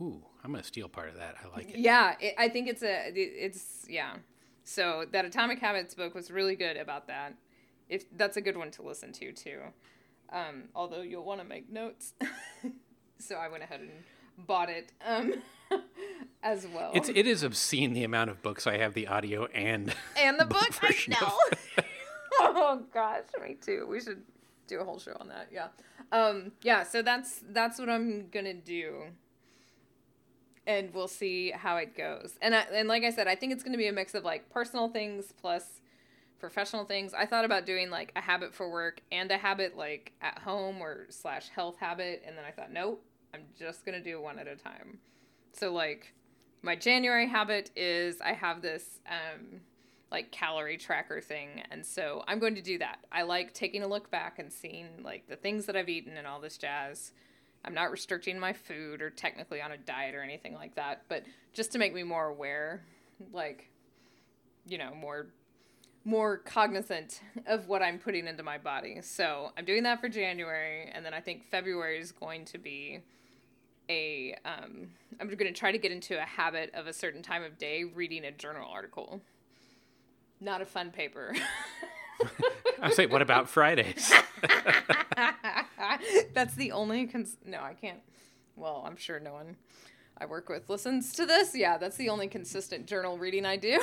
Ooh, 0.01 0.23
I'm 0.45 0.53
gonna 0.53 0.63
steal 0.63 0.89
part 0.89 1.09
of 1.09 1.17
that. 1.17 1.37
I 1.45 1.57
like 1.57 1.71
it. 1.71 1.79
Yeah, 1.79 2.15
it, 2.21 2.35
I 2.39 2.49
think 2.49 2.69
it's 2.69 2.83
a 2.83 3.09
it- 3.09 3.15
it's 3.17 3.85
yeah. 3.89 4.17
So 4.65 5.07
that 5.13 5.25
Atomic 5.25 5.59
Habits 5.61 5.95
book 5.95 6.15
was 6.15 6.31
really 6.31 6.55
good 6.55 6.77
about 6.77 7.07
that. 7.09 7.35
If 7.89 8.05
that's 8.17 8.37
a 8.37 8.41
good 8.41 8.57
one 8.57 8.71
to 8.73 8.83
listen 8.83 9.13
to 9.15 9.33
too. 9.33 9.61
Um, 10.31 10.65
although 10.75 11.01
you'll 11.01 11.25
want 11.25 11.41
to 11.41 11.47
make 11.47 11.71
notes. 11.73 12.13
so 13.19 13.37
I 13.37 13.49
went 13.49 13.63
ahead 13.65 13.81
and 13.81 13.91
bought 14.47 14.71
it 14.71 14.93
um, 15.05 15.35
as 16.43 16.67
well. 16.67 16.93
It's 16.95 17.09
it 17.09 17.27
is 17.27 17.43
obscene 17.43 17.93
the 17.93 18.05
amount 18.05 18.31
of 18.31 18.43
books 18.43 18.67
I 18.67 18.79
have 18.79 18.95
the 18.95 19.09
audio 19.09 19.47
and 19.47 19.95
and 20.17 20.39
the 20.39 20.45
book, 20.45 20.79
I 20.83 20.95
know. 21.09 21.85
oh 22.41 22.83
gosh, 22.93 23.25
me 23.43 23.57
too. 23.61 23.87
We 23.89 24.01
should 24.01 24.23
do 24.67 24.81
a 24.81 24.85
whole 24.85 24.99
show 24.99 25.17
on 25.19 25.29
that. 25.29 25.49
Yeah, 25.53 25.69
um, 26.13 26.53
yeah. 26.63 26.85
So 26.85 27.03
that's 27.03 27.41
that's 27.51 27.79
what 27.79 27.89
I'm 27.89 28.29
gonna 28.31 28.55
do, 28.55 29.05
and 30.67 30.93
we'll 30.95 31.09
see 31.09 31.51
how 31.51 31.77
it 31.77 31.97
goes. 31.97 32.37
And 32.41 32.55
I, 32.55 32.61
and 32.73 32.89
like 32.89 33.05
I 33.05 33.11
said, 33.11 33.29
I 33.29 33.35
think 33.35 33.53
it's 33.53 33.63
gonna 33.63 33.79
be 33.79 33.89
a 33.89 33.93
mix 33.93 34.15
of 34.15 34.25
like 34.25 34.49
personal 34.51 34.89
things 34.89 35.33
plus 35.41 35.81
professional 36.39 36.85
things. 36.85 37.15
I 37.15 37.27
thought 37.27 37.45
about 37.45 37.67
doing 37.67 37.91
like 37.91 38.13
a 38.15 38.21
habit 38.21 38.55
for 38.55 38.71
work 38.71 39.01
and 39.11 39.31
a 39.31 39.37
habit 39.37 39.77
like 39.77 40.13
at 40.23 40.39
home 40.39 40.81
or 40.81 41.07
slash 41.11 41.49
health 41.49 41.79
habit, 41.79 42.23
and 42.27 42.37
then 42.37 42.45
I 42.45 42.53
thought, 42.53 42.73
nope, 42.73 43.03
I'm 43.35 43.43
just 43.59 43.85
gonna 43.85 44.03
do 44.03 44.21
one 44.21 44.39
at 44.39 44.49
a 44.49 44.57
time. 44.57 44.99
So 45.53 45.73
like 45.73 46.15
my 46.63 46.77
January 46.77 47.29
habit 47.29 47.71
is 47.77 48.21
I 48.21 48.33
have 48.33 48.63
this 48.63 49.01
um, 49.07 49.61
like 50.11 50.31
calorie 50.31 50.77
tracker 50.77 51.21
thing, 51.21 51.63
and 51.71 51.85
so 51.85 52.25
I'm 52.27 52.39
going 52.39 52.55
to 52.55 52.63
do 52.63 52.79
that. 52.79 52.99
I 53.13 53.23
like 53.23 53.55
taking 53.55 53.83
a 53.83 53.89
look 53.89 54.11
back 54.11 54.39
and 54.39 54.53
seeing 54.53 54.89
like 55.03 55.29
the 55.29 55.37
things 55.37 55.67
that 55.67 55.77
I've 55.77 55.89
eaten 55.89 56.17
and 56.17 56.27
all 56.27 56.41
this 56.41 56.59
jazz. 56.59 57.13
I'm 57.65 57.75
not 57.75 57.91
restricting 57.91 58.39
my 58.39 58.53
food 58.53 59.03
or 59.03 59.11
technically 59.11 59.61
on 59.61 59.73
a 59.73 59.77
diet 59.77 60.15
or 60.15 60.23
anything 60.23 60.55
like 60.55 60.77
that, 60.77 61.03
but 61.09 61.25
just 61.53 61.73
to 61.73 61.79
make 61.79 61.93
me 61.93 62.03
more 62.03 62.27
aware, 62.27 62.83
like 63.33 63.71
you 64.67 64.79
know, 64.79 64.95
more 64.95 65.29
more 66.09 66.39
cognizant 66.39 67.21
of 67.47 67.69
what 67.69 67.83
I'm 67.83 67.99
putting 67.99 68.27
into 68.27 68.43
my 68.43 68.57
body. 68.59 69.01
So 69.03 69.53
I'm 69.57 69.65
doing 69.65 69.83
that 69.83 70.01
for 70.01 70.09
January, 70.09 70.91
and 70.93 71.05
then 71.05 71.13
I 71.13 71.21
think 71.21 71.45
February 71.51 71.99
is 71.99 72.13
going 72.13 72.47
to 72.47 72.59
be 72.59 73.01
a. 73.91 74.35
Um, 74.45 74.89
I'm 75.21 75.29
going 75.29 75.39
to 75.39 75.53
try 75.53 75.71
to 75.71 75.79
get 75.79 75.93
into 75.93 76.21
a 76.21 76.25
habit 76.25 76.71
of 76.75 76.87
a 76.87 76.93
certain 76.93 77.23
time 77.23 77.43
of 77.43 77.59
day 77.59 77.85
reading 77.85 78.25
a 78.25 78.33
journal 78.33 78.69
article. 78.71 79.21
Not 80.41 80.63
a 80.63 80.67
fun 80.67 80.91
paper. 80.91 81.35
I 82.81 82.91
say, 82.91 83.07
what 83.07 83.23
about 83.23 83.49
Fridays? 83.49 84.13
That's 86.35 86.55
the 86.55 86.73
only. 86.73 87.07
Cons- 87.07 87.37
no, 87.45 87.61
I 87.61 87.75
can't. 87.75 88.01
Well, 88.57 88.85
I'm 88.87 88.97
sure 88.97 89.21
no 89.21 89.33
one 89.33 89.57
I 90.17 90.27
work 90.27 90.49
with 90.49 90.69
listens 90.71 91.13
to 91.15 91.27
this. 91.27 91.55
Yeah, 91.55 91.79
that's 91.79 91.97
the 91.97 92.09
only 92.09 92.27
consistent 92.27 92.87
journal 92.87 93.19
reading 93.19 93.45
I 93.45 93.57
do. 93.57 93.81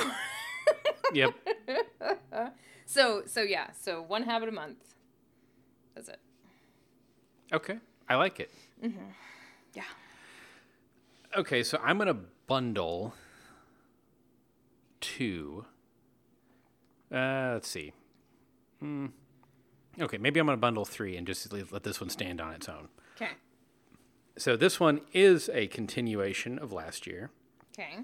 yep. 1.14 1.34
so 2.86 3.22
so 3.26 3.42
yeah 3.42 3.70
so 3.72 4.02
one 4.02 4.22
habit 4.24 4.48
a 4.48 4.52
month 4.52 4.94
That's 5.94 6.08
it. 6.08 6.20
Okay, 7.52 7.78
I 8.08 8.16
like 8.16 8.40
it. 8.40 8.50
Yeah. 9.74 9.82
Okay, 11.36 11.62
so 11.62 11.78
I'm 11.82 11.96
gonna 11.98 12.18
bundle 12.46 13.14
two. 15.00 15.64
Uh, 17.12 17.50
let's 17.54 17.68
see. 17.68 17.92
Hmm. 18.80 19.06
Okay, 20.00 20.18
maybe 20.18 20.40
I'm 20.40 20.46
gonna 20.46 20.56
bundle 20.58 20.84
three 20.84 21.16
and 21.16 21.26
just 21.26 21.52
leave, 21.52 21.72
let 21.72 21.84
this 21.84 22.00
one 22.00 22.10
stand 22.10 22.40
on 22.40 22.52
its 22.52 22.68
own. 22.68 22.88
Okay. 23.16 23.30
So 24.36 24.56
this 24.56 24.78
one 24.80 25.00
is 25.12 25.48
a 25.54 25.66
continuation 25.68 26.58
of 26.58 26.72
last 26.72 27.06
year, 27.06 27.30
Okay. 27.78 27.98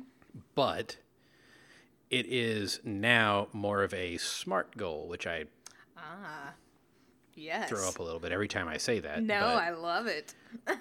but 0.54 0.96
it 2.12 2.26
is 2.26 2.78
now 2.84 3.48
more 3.52 3.82
of 3.82 3.92
a 3.92 4.16
SMART 4.18 4.76
goal, 4.76 5.08
which 5.08 5.26
I 5.26 5.46
Ah. 5.96 6.54
Yes. 7.34 7.68
throw 7.70 7.88
up 7.88 7.98
a 7.98 8.02
little 8.02 8.20
bit 8.20 8.30
every 8.30 8.46
time 8.48 8.68
I 8.68 8.76
say 8.76 9.00
that. 9.00 9.22
No, 9.22 9.40
but- 9.40 9.62
I 9.64 9.70
love 9.70 10.06
it. 10.06 10.34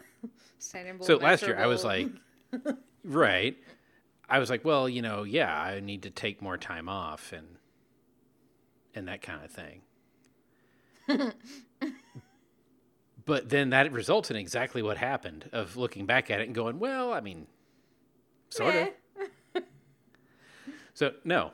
Sustainable, 0.60 1.06
So 1.06 1.16
last 1.16 1.42
year 1.44 1.58
I 1.58 1.66
was 1.68 1.84
like, 1.84 2.10
right. 3.04 3.58
I 4.30 4.40
was 4.40 4.50
like, 4.50 4.64
well, 4.64 4.88
you 4.88 5.02
know, 5.02 5.24
yeah, 5.24 5.60
I 5.60 5.80
need 5.80 6.04
to 6.04 6.10
take 6.10 6.42
more 6.42 6.58
time 6.58 6.88
off 6.88 7.34
and 7.34 7.58
and 8.94 9.08
that 9.08 9.22
kind 9.22 9.44
of 9.44 9.52
thing. 9.52 9.82
but 13.26 13.50
then 13.50 13.70
that 13.70 13.92
results 13.92 14.30
in 14.30 14.36
exactly 14.38 14.82
what 14.82 14.98
happened 14.98 15.50
of 15.54 15.78
looking 15.78 16.06
back 16.06 16.30
at 16.30 16.42
it 16.42 16.46
and 16.48 16.56
going, 16.56 16.80
well, 16.80 17.14
I 17.14 17.22
mean, 17.22 17.48
sort 18.50 18.76
of. 18.76 18.82
Eh. 18.88 18.90
So 20.94 21.14
no, 21.24 21.52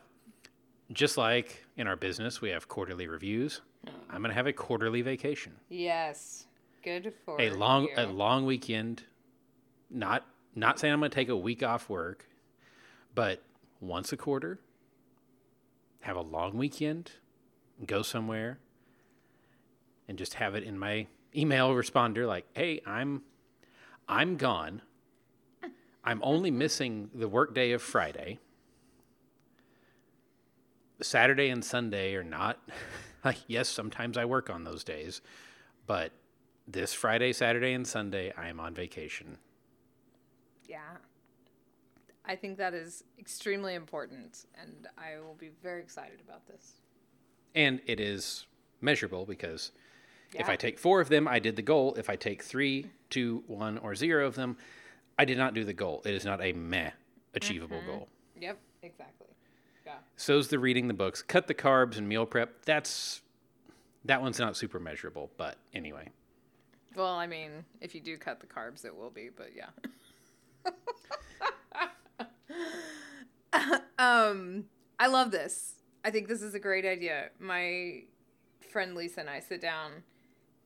just 0.91 1.17
like 1.17 1.65
in 1.77 1.87
our 1.87 1.95
business, 1.95 2.41
we 2.41 2.49
have 2.49 2.67
quarterly 2.67 3.07
reviews. 3.07 3.61
I'm 4.09 4.21
gonna 4.21 4.33
have 4.33 4.47
a 4.47 4.53
quarterly 4.53 5.01
vacation, 5.01 5.53
Yes. 5.69 6.45
Good 6.83 7.13
for 7.25 7.39
a 7.41 7.49
long 7.51 7.83
you. 7.83 7.89
a 7.97 8.05
long 8.05 8.45
weekend. 8.45 9.03
Not 9.89 10.25
not 10.55 10.79
saying 10.79 10.93
I'm 10.93 10.99
gonna 10.99 11.09
take 11.09 11.29
a 11.29 11.35
week 11.37 11.63
off 11.63 11.89
work, 11.89 12.27
but 13.13 13.43
once 13.79 14.11
a 14.11 14.17
quarter, 14.17 14.59
have 16.01 16.15
a 16.15 16.21
long 16.21 16.57
weekend, 16.57 17.11
go 17.85 18.01
somewhere, 18.01 18.59
and 20.07 20.17
just 20.17 20.35
have 20.35 20.55
it 20.55 20.63
in 20.63 20.79
my 20.79 21.07
email 21.35 21.69
responder 21.71 22.25
like, 22.27 22.45
"Hey, 22.53 22.81
I'm 22.85 23.23
I'm 24.07 24.37
gone. 24.37 24.81
I'm 26.03 26.21
only 26.23 26.51
missing 26.51 27.09
the 27.13 27.27
workday 27.27 27.71
of 27.71 27.81
Friday." 27.81 28.39
Saturday 31.01 31.49
and 31.49 31.63
Sunday 31.63 32.15
are 32.15 32.23
not 32.23 32.59
like 33.25 33.37
yes, 33.47 33.69
sometimes 33.69 34.17
I 34.17 34.25
work 34.25 34.49
on 34.49 34.63
those 34.63 34.83
days, 34.83 35.21
but 35.85 36.11
this 36.67 36.93
Friday, 36.93 37.33
Saturday, 37.33 37.73
and 37.73 37.87
Sunday 37.87 38.33
I 38.37 38.49
am 38.49 38.59
on 38.59 38.73
vacation. 38.73 39.37
Yeah. 40.67 40.79
I 42.25 42.35
think 42.35 42.57
that 42.57 42.73
is 42.73 43.05
extremely 43.17 43.73
important, 43.73 44.45
and 44.61 44.87
I 44.97 45.19
will 45.21 45.35
be 45.35 45.49
very 45.63 45.81
excited 45.81 46.19
about 46.27 46.45
this. 46.45 46.73
And 47.55 47.79
it 47.85 48.01
is 48.01 48.45
measurable 48.81 49.25
because 49.25 49.71
if 50.33 50.49
I 50.49 50.57
take 50.57 50.77
four 50.77 50.99
of 50.99 51.07
them, 51.07 51.27
I 51.27 51.39
did 51.39 51.55
the 51.55 51.61
goal. 51.61 51.95
If 51.95 52.09
I 52.09 52.17
take 52.17 52.43
three, 52.43 52.87
two, 53.09 53.43
one, 53.47 53.77
or 53.77 53.95
zero 53.95 54.27
of 54.27 54.35
them, 54.35 54.57
I 55.17 55.23
did 55.23 55.37
not 55.37 55.53
do 55.53 55.63
the 55.63 55.73
goal. 55.73 56.01
It 56.05 56.13
is 56.13 56.25
not 56.25 56.41
a 56.41 56.51
meh 56.51 56.91
achievable 57.33 57.77
mm-hmm. 57.77 57.87
goal. 57.87 58.09
Yep, 58.39 58.57
exactly. 58.83 59.26
So's 60.15 60.47
the 60.47 60.59
reading 60.59 60.87
the 60.87 60.93
books, 60.93 61.21
cut 61.21 61.47
the 61.47 61.53
carbs 61.53 61.97
and 61.97 62.07
meal 62.07 62.25
prep. 62.25 62.65
That's 62.65 63.21
that 64.05 64.21
one's 64.21 64.39
not 64.39 64.55
super 64.55 64.79
measurable, 64.79 65.31
but 65.37 65.57
anyway. 65.73 66.09
Well, 66.95 67.13
I 67.13 67.27
mean, 67.27 67.65
if 67.81 67.93
you 67.93 68.01
do 68.01 68.17
cut 68.17 68.39
the 68.39 68.47
carbs, 68.47 68.85
it 68.85 68.95
will 68.95 69.11
be, 69.11 69.29
but 69.35 69.51
yeah. 69.55 69.69
um, 73.99 74.65
I 74.99 75.07
love 75.07 75.31
this. 75.31 75.75
I 76.03 76.09
think 76.09 76.27
this 76.27 76.41
is 76.41 76.55
a 76.55 76.59
great 76.59 76.85
idea. 76.85 77.29
My 77.39 78.03
friend 78.71 78.95
Lisa 78.95 79.21
and 79.21 79.29
I 79.29 79.39
sit 79.39 79.61
down 79.61 79.91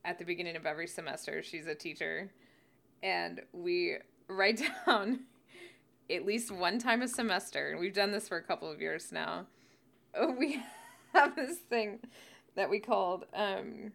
at 0.06 0.20
the 0.20 0.26
beginning 0.26 0.56
of 0.56 0.66
every 0.66 0.88
semester. 0.88 1.44
She's 1.44 1.68
a 1.68 1.76
teacher, 1.76 2.32
and 3.04 3.42
we 3.52 3.98
write 4.28 4.62
down 4.86 5.22
at 6.12 6.26
least 6.26 6.52
one 6.52 6.80
time 6.80 7.02
a 7.02 7.08
semester, 7.08 7.70
and 7.70 7.80
we've 7.80 7.94
done 7.94 8.12
this 8.12 8.28
for 8.28 8.38
a 8.38 8.44
couple 8.44 8.70
of 8.70 8.82
years 8.82 9.12
now. 9.12 9.46
We 10.38 10.62
have 11.14 11.36
this 11.36 11.58
thing 11.58 12.00
that 12.56 12.70
we 12.70 12.80
called 12.80 13.26
um, 13.34 13.94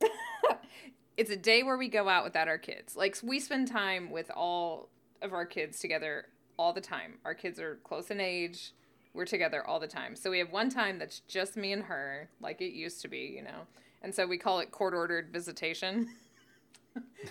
it's 1.16 1.30
a 1.30 1.36
day 1.36 1.62
where 1.62 1.76
we 1.76 1.88
go 1.88 2.08
out 2.08 2.24
without 2.24 2.48
our 2.48 2.58
kids. 2.58 2.96
Like 2.96 3.16
we 3.22 3.40
spend 3.40 3.68
time 3.68 4.10
with 4.10 4.30
all 4.34 4.88
of 5.22 5.32
our 5.32 5.46
kids 5.46 5.78
together 5.78 6.26
all 6.58 6.72
the 6.72 6.80
time. 6.80 7.14
Our 7.24 7.34
kids 7.34 7.60
are 7.60 7.76
close 7.84 8.10
in 8.10 8.20
age. 8.20 8.72
We're 9.12 9.24
together 9.26 9.64
all 9.66 9.78
the 9.78 9.86
time. 9.86 10.16
So 10.16 10.30
we 10.30 10.38
have 10.40 10.50
one 10.50 10.70
time 10.70 10.98
that's 10.98 11.20
just 11.20 11.56
me 11.56 11.72
and 11.72 11.84
her, 11.84 12.28
like 12.40 12.60
it 12.60 12.72
used 12.72 13.00
to 13.02 13.08
be, 13.08 13.32
you 13.36 13.42
know. 13.42 13.66
And 14.02 14.14
so 14.14 14.26
we 14.26 14.38
call 14.38 14.60
it 14.60 14.70
court 14.70 14.94
ordered 14.94 15.32
visitation. 15.32 16.08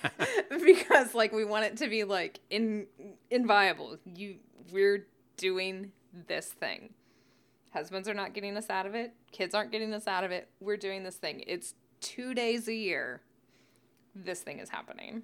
because 0.64 1.14
like 1.14 1.32
we 1.32 1.44
want 1.44 1.64
it 1.64 1.76
to 1.78 1.88
be 1.88 2.04
like 2.04 2.40
in 2.50 2.86
inviolable. 3.30 3.98
You 4.04 4.36
we're 4.72 5.06
doing 5.36 5.92
this 6.26 6.46
thing. 6.46 6.94
Husbands 7.72 8.08
are 8.08 8.14
not 8.14 8.32
getting 8.32 8.56
us 8.56 8.70
out 8.70 8.86
of 8.86 8.94
it. 8.94 9.12
Kids 9.32 9.54
aren't 9.54 9.70
getting 9.70 9.92
us 9.92 10.06
out 10.06 10.24
of 10.24 10.30
it. 10.30 10.48
We're 10.60 10.78
doing 10.78 11.02
this 11.04 11.16
thing. 11.16 11.44
It's 11.46 11.74
two 12.00 12.34
days 12.34 12.68
a 12.68 12.74
year. 12.74 13.20
This 14.14 14.40
thing 14.40 14.60
is 14.60 14.70
happening. 14.70 15.22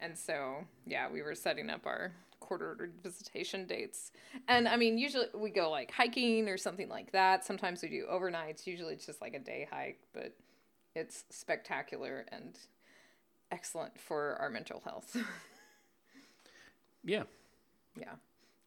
And 0.00 0.16
so, 0.16 0.64
yeah, 0.86 1.10
we 1.10 1.22
were 1.22 1.34
setting 1.34 1.70
up 1.70 1.86
our 1.86 2.12
quarter 2.38 2.90
visitation 3.02 3.66
dates. 3.66 4.12
And 4.48 4.68
I 4.68 4.76
mean, 4.76 4.98
usually 4.98 5.26
we 5.34 5.50
go 5.50 5.70
like 5.70 5.90
hiking 5.90 6.48
or 6.48 6.56
something 6.56 6.88
like 6.88 7.12
that. 7.12 7.44
Sometimes 7.44 7.82
we 7.82 7.88
do 7.88 8.06
overnights. 8.10 8.66
Usually 8.66 8.94
it's 8.94 9.06
just 9.06 9.20
like 9.20 9.34
a 9.34 9.38
day 9.38 9.66
hike, 9.70 10.00
but 10.12 10.36
it's 10.94 11.24
spectacular 11.30 12.26
and 12.30 12.58
excellent 13.52 14.00
for 14.00 14.36
our 14.40 14.50
mental 14.50 14.80
health. 14.84 15.16
Yeah. 17.04 17.24
Yeah. 17.98 18.12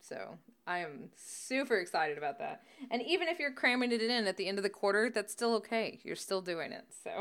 So 0.02 0.38
I 0.68 0.80
am 0.80 1.10
super 1.16 1.78
excited 1.78 2.18
about 2.18 2.38
that. 2.40 2.64
And 2.92 3.02
even 3.02 3.30
if 3.30 3.40
you're 3.40 3.54
cramming 3.54 3.94
it 3.94 4.02
in 4.02 4.28
at 4.28 4.36
the 4.36 4.48
end 4.48 4.58
of 4.60 4.64
the 4.64 4.70
quarter, 4.70 5.10
that's 5.10 5.32
still 5.32 5.54
okay. 5.56 6.00
You're 6.04 6.18
still 6.18 6.42
doing 6.42 6.74
it. 6.74 6.84
So 7.02 7.12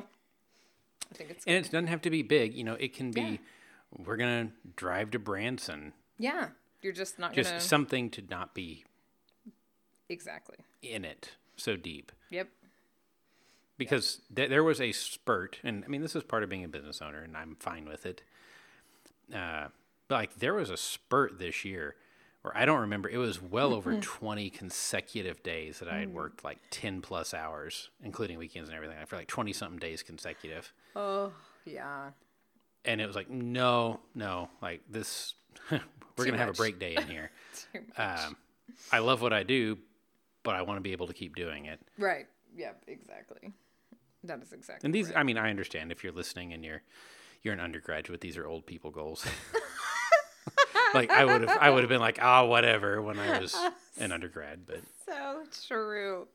I 1.10 1.14
think 1.14 1.30
it's 1.30 1.44
And 1.46 1.54
it 1.54 1.70
doesn't 1.70 1.86
have 1.86 2.00
to 2.02 2.10
be 2.10 2.22
big. 2.22 2.52
You 2.54 2.64
know, 2.64 2.74
it 2.74 2.92
can 2.94 3.12
be 3.12 3.20
Yeah. 3.20 3.36
we're 4.04 4.16
gonna 4.16 4.50
drive 4.74 5.12
to 5.12 5.18
Branson. 5.20 5.92
yeah. 6.18 6.48
You're 6.82 6.92
just 6.92 7.18
not 7.18 7.32
Just 7.32 7.50
gonna 7.50 7.60
something 7.60 8.10
to 8.10 8.22
not 8.28 8.52
be 8.54 8.84
exactly. 10.08 10.56
in 10.82 11.04
it 11.04 11.30
so 11.56 11.76
deep. 11.76 12.10
Yep. 12.30 12.48
Because 13.77 14.20
th- 14.35 14.49
there 14.51 14.64
was 14.64 14.81
a 14.81 14.93
spurt, 14.93 15.59
and 15.64 15.85
I 15.85 15.89
mean 15.89 16.03
this 16.03 16.14
is 16.16 16.22
part 16.22 16.43
of 16.43 16.49
being 16.49 16.64
a 16.64 16.68
business 16.68 17.01
owner, 17.03 17.22
and 17.22 17.37
I'm 17.37 17.57
fine 17.61 17.87
with 17.87 18.07
it. 18.07 18.22
Uh, 19.35 19.68
but 20.09 20.14
like 20.16 20.35
there 20.37 20.55
was 20.55 20.70
a 20.70 20.77
spurt 20.77 21.39
this 21.39 21.64
year 21.64 21.97
where 22.43 22.57
I 22.57 22.66
don't 22.66 22.81
remember. 22.81 23.09
It 23.09 23.16
was 23.16 23.41
well 23.41 23.72
over 23.72 23.99
20 23.99 24.51
consecutive 24.51 25.43
days 25.43 25.79
that 25.79 25.89
I 25.89 25.99
had 26.01 26.12
worked 26.12 26.45
like 26.45 26.59
10 26.70 27.01
plus 27.01 27.33
hours, 27.33 27.89
including 28.03 28.37
weekends 28.39 28.68
and 28.68 28.77
everything. 28.77 28.99
I 29.01 29.07
feel 29.07 29.18
like 29.18 29.29
20 29.29 29.53
something 29.55 29.79
days 29.79 30.03
consecutive, 30.03 30.72
Oh 30.95 31.33
yeah. 31.64 32.11
and 32.85 33.01
it 33.01 33.07
was 33.07 33.16
like 33.16 33.31
no, 33.31 34.01
no, 34.14 34.51
like 34.61 34.83
this. 34.91 35.35
we're 35.70 35.79
Too 35.79 36.25
gonna 36.27 36.37
have 36.39 36.51
a 36.51 36.53
break 36.53 36.79
day 36.79 36.97
in 36.97 37.07
here. 37.09 37.31
Um, 37.97 38.37
I 38.93 38.99
love 38.99 39.22
what 39.22 39.33
I 39.33 39.43
do, 39.43 39.79
but 40.43 40.55
I 40.55 40.62
want 40.62 40.77
to 40.77 40.83
be 40.83 40.93
able 40.93 41.07
to 41.07 41.14
keep 41.14 41.35
doing 41.35 41.64
it. 41.66 41.81
right. 41.99 42.27
Yep. 42.57 42.83
Exactly. 42.87 43.53
That 44.25 44.43
is 44.43 44.53
exactly. 44.53 44.87
And 44.87 44.95
these, 44.95 45.09
right. 45.09 45.18
I 45.18 45.22
mean, 45.22 45.39
I 45.39 45.51
understand 45.51 45.93
if 45.93 46.03
you're 46.03 46.12
listening 46.12 46.53
and 46.53 46.64
you're 46.64 46.83
you're 47.43 47.55
an 47.55 47.61
undergraduate. 47.61 48.20
These 48.20 48.37
are 48.37 48.47
old 48.47 48.66
people 48.66 48.91
goals. 48.91 49.27
like 50.95 51.11
I 51.11 51.25
would 51.25 51.43
have, 51.43 51.59
I 51.61 51.70
would 51.70 51.83
have 51.83 51.91
been 51.91 52.01
like, 52.01 52.18
ah, 52.22 52.45
whatever, 52.45 53.03
when 53.03 53.18
I 53.18 53.39
was 53.39 53.55
an 53.99 54.12
undergrad. 54.12 54.66
But 54.66 54.81
so 55.07 55.45
true 55.66 56.27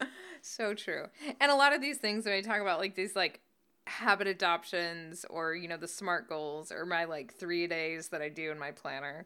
so 0.41 0.73
true 0.73 1.05
and 1.39 1.51
a 1.51 1.55
lot 1.55 1.73
of 1.73 1.81
these 1.81 1.97
things 1.97 2.25
when 2.25 2.33
i 2.33 2.41
talk 2.41 2.61
about 2.61 2.79
like 2.79 2.95
these 2.95 3.15
like 3.15 3.41
habit 3.87 4.27
adoptions 4.27 5.25
or 5.29 5.55
you 5.55 5.67
know 5.67 5.77
the 5.77 5.87
smart 5.87 6.29
goals 6.29 6.71
or 6.71 6.85
my 6.85 7.05
like 7.05 7.33
three 7.33 7.67
days 7.67 8.09
that 8.09 8.21
i 8.21 8.29
do 8.29 8.51
in 8.51 8.59
my 8.59 8.71
planner 8.71 9.25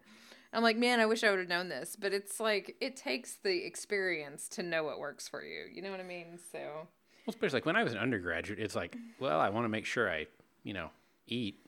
i'm 0.53 0.63
like 0.63 0.77
man 0.77 0.99
i 0.99 1.05
wish 1.05 1.23
i 1.23 1.29
would 1.29 1.39
have 1.39 1.49
known 1.49 1.69
this 1.69 1.95
but 1.99 2.13
it's 2.13 2.39
like 2.39 2.75
it 2.79 2.95
takes 2.95 3.35
the 3.43 3.65
experience 3.65 4.47
to 4.47 4.63
know 4.63 4.83
what 4.83 4.99
works 4.99 5.27
for 5.27 5.43
you 5.43 5.65
you 5.71 5.81
know 5.81 5.91
what 5.91 5.99
i 5.99 6.03
mean 6.03 6.39
so 6.51 6.87
well, 7.25 7.33
especially 7.33 7.57
like 7.57 7.65
when 7.65 7.75
I 7.75 7.83
was 7.83 7.93
an 7.93 7.99
undergraduate, 7.99 8.59
it's 8.59 8.75
like, 8.75 8.95
well, 9.19 9.39
I 9.39 9.49
want 9.49 9.65
to 9.65 9.69
make 9.69 9.85
sure 9.85 10.09
I, 10.09 10.27
you 10.63 10.73
know, 10.73 10.89
eat 11.27 11.59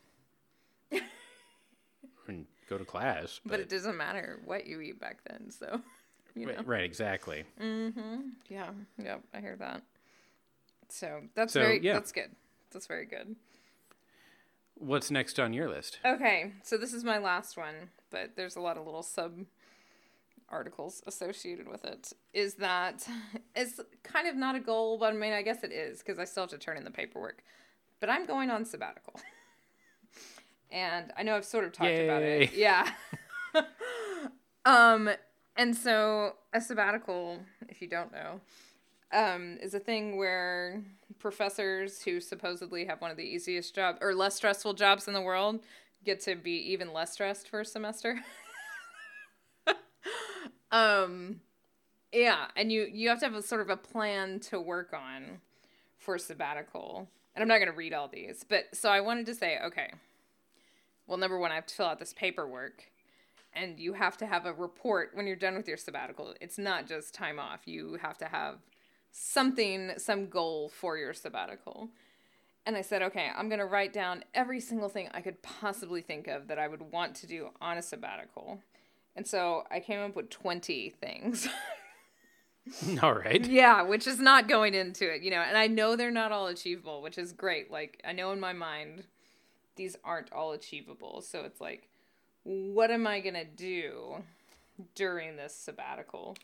and 2.28 2.46
go 2.68 2.78
to 2.78 2.84
class. 2.84 3.40
but 3.46 3.60
it 3.60 3.68
doesn't 3.68 3.96
matter 3.96 4.40
what 4.44 4.66
you 4.66 4.80
eat 4.80 4.98
back 5.00 5.18
then 5.28 5.50
so 5.50 5.80
you 6.34 6.46
know 6.46 6.54
right, 6.54 6.66
right, 6.66 6.84
exactly. 6.84 7.44
mm-hmm 7.62 8.16
yeah 8.48 8.70
yep 9.02 9.22
i 9.32 9.40
hear 9.40 9.56
that 9.56 9.82
so 10.88 11.22
that's 11.34 11.52
So, 11.52 11.60
very 11.60 11.80
yeah. 11.80 11.94
that's 11.94 12.12
good 12.12 12.30
That's 12.72 12.86
very 12.86 13.06
good. 13.06 13.36
What's 14.78 15.10
next 15.10 15.40
on 15.40 15.52
your 15.54 15.68
list? 15.70 15.98
Okay, 16.04 16.52
so 16.62 16.76
this 16.76 16.92
is 16.92 17.02
my 17.02 17.16
last 17.16 17.56
one, 17.56 17.88
but 18.10 18.32
there's 18.36 18.56
a 18.56 18.60
lot 18.60 18.76
of 18.76 18.84
little 18.84 19.02
sub 19.02 19.46
articles 20.48 21.02
associated 21.06 21.68
with 21.68 21.84
it. 21.84 22.12
Is 22.32 22.54
that 22.54 23.06
it's 23.54 23.80
kind 24.02 24.28
of 24.28 24.36
not 24.36 24.54
a 24.54 24.60
goal, 24.60 24.98
but 24.98 25.12
I 25.12 25.16
mean, 25.16 25.32
I 25.32 25.42
guess 25.42 25.64
it 25.64 25.72
is 25.72 25.98
because 25.98 26.18
I 26.18 26.24
still 26.24 26.44
have 26.44 26.50
to 26.50 26.58
turn 26.58 26.76
in 26.76 26.84
the 26.84 26.90
paperwork. 26.90 27.42
But 28.00 28.10
I'm 28.10 28.26
going 28.26 28.50
on 28.50 28.64
sabbatical. 28.64 29.20
and 30.70 31.12
I 31.16 31.22
know 31.22 31.36
I've 31.36 31.44
sort 31.44 31.64
of 31.64 31.72
talked 31.72 31.90
Yay. 31.90 32.04
about 32.04 32.22
it. 32.22 32.52
Yeah. 32.54 32.90
um 34.64 35.10
and 35.56 35.74
so 35.74 36.34
a 36.52 36.60
sabbatical, 36.60 37.40
if 37.68 37.80
you 37.80 37.88
don't 37.88 38.12
know, 38.12 38.40
um, 39.12 39.56
is 39.62 39.74
a 39.74 39.78
thing 39.78 40.16
where 40.16 40.82
professors 41.18 42.02
who 42.02 42.20
supposedly 42.20 42.84
have 42.84 43.00
one 43.00 43.10
of 43.10 43.16
the 43.16 43.22
easiest 43.22 43.74
jobs 43.74 43.98
or 44.02 44.14
less 44.14 44.34
stressful 44.34 44.74
jobs 44.74 45.08
in 45.08 45.14
the 45.14 45.20
world 45.20 45.60
get 46.04 46.20
to 46.20 46.36
be 46.36 46.52
even 46.52 46.92
less 46.92 47.12
stressed 47.12 47.48
for 47.48 47.60
a 47.60 47.64
semester. 47.64 48.20
Um, 50.76 51.40
yeah, 52.12 52.46
and 52.56 52.70
you 52.70 52.88
you 52.92 53.08
have 53.08 53.20
to 53.20 53.26
have 53.26 53.34
a 53.34 53.42
sort 53.42 53.60
of 53.60 53.70
a 53.70 53.76
plan 53.76 54.40
to 54.40 54.60
work 54.60 54.92
on 54.92 55.40
for 55.98 56.18
sabbatical. 56.18 57.08
And 57.34 57.42
I'm 57.42 57.48
not 57.48 57.58
going 57.58 57.70
to 57.70 57.76
read 57.76 57.92
all 57.92 58.08
these, 58.08 58.44
but 58.48 58.64
so 58.72 58.88
I 58.88 59.00
wanted 59.00 59.26
to 59.26 59.34
say, 59.34 59.58
okay. 59.66 59.92
Well, 61.06 61.18
number 61.18 61.38
one, 61.38 61.52
I 61.52 61.56
have 61.56 61.66
to 61.66 61.74
fill 61.74 61.86
out 61.86 61.98
this 61.98 62.14
paperwork 62.14 62.84
and 63.56 63.78
you 63.78 63.94
have 63.94 64.16
to 64.18 64.26
have 64.26 64.44
a 64.46 64.52
report 64.52 65.10
when 65.14 65.26
you're 65.26 65.36
done 65.36 65.56
with 65.56 65.66
your 65.68 65.76
sabbatical. 65.76 66.34
It's 66.40 66.58
not 66.58 66.86
just 66.86 67.14
time 67.14 67.38
off. 67.38 67.60
You 67.66 67.98
have 68.02 68.18
to 68.18 68.26
have 68.26 68.56
something, 69.12 69.92
some 69.96 70.28
goal 70.28 70.68
for 70.68 70.98
your 70.98 71.14
sabbatical. 71.14 71.88
And 72.66 72.76
I 72.76 72.82
said, 72.82 73.02
okay, 73.02 73.30
I'm 73.34 73.48
going 73.48 73.60
to 73.60 73.66
write 73.66 73.92
down 73.92 74.24
every 74.34 74.60
single 74.60 74.88
thing 74.88 75.08
I 75.14 75.20
could 75.20 75.40
possibly 75.42 76.02
think 76.02 76.26
of 76.26 76.48
that 76.48 76.58
I 76.58 76.68
would 76.68 76.82
want 76.82 77.14
to 77.16 77.26
do 77.26 77.48
on 77.60 77.78
a 77.78 77.82
sabbatical. 77.82 78.60
And 79.16 79.26
so 79.26 79.64
I 79.70 79.80
came 79.80 80.00
up 80.00 80.14
with 80.14 80.30
20 80.30 80.90
things. 80.90 81.48
All 83.02 83.14
right. 83.14 83.44
yeah, 83.44 83.82
which 83.82 84.06
is 84.06 84.20
not 84.20 84.48
going 84.48 84.74
into 84.74 85.12
it, 85.12 85.22
you 85.22 85.30
know, 85.30 85.40
and 85.40 85.56
I 85.56 85.66
know 85.68 85.96
they're 85.96 86.10
not 86.10 86.32
all 86.32 86.48
achievable, 86.48 87.00
which 87.00 87.16
is 87.16 87.32
great. 87.32 87.70
Like, 87.70 88.02
I 88.04 88.12
know 88.12 88.32
in 88.32 88.40
my 88.40 88.52
mind 88.52 89.04
these 89.76 89.96
aren't 90.02 90.32
all 90.32 90.52
achievable. 90.52 91.22
So 91.22 91.42
it's 91.42 91.60
like, 91.60 91.88
what 92.42 92.90
am 92.90 93.06
I 93.06 93.20
going 93.20 93.34
to 93.34 93.44
do 93.44 94.24
during 94.94 95.36
this 95.36 95.54
sabbatical? 95.54 96.36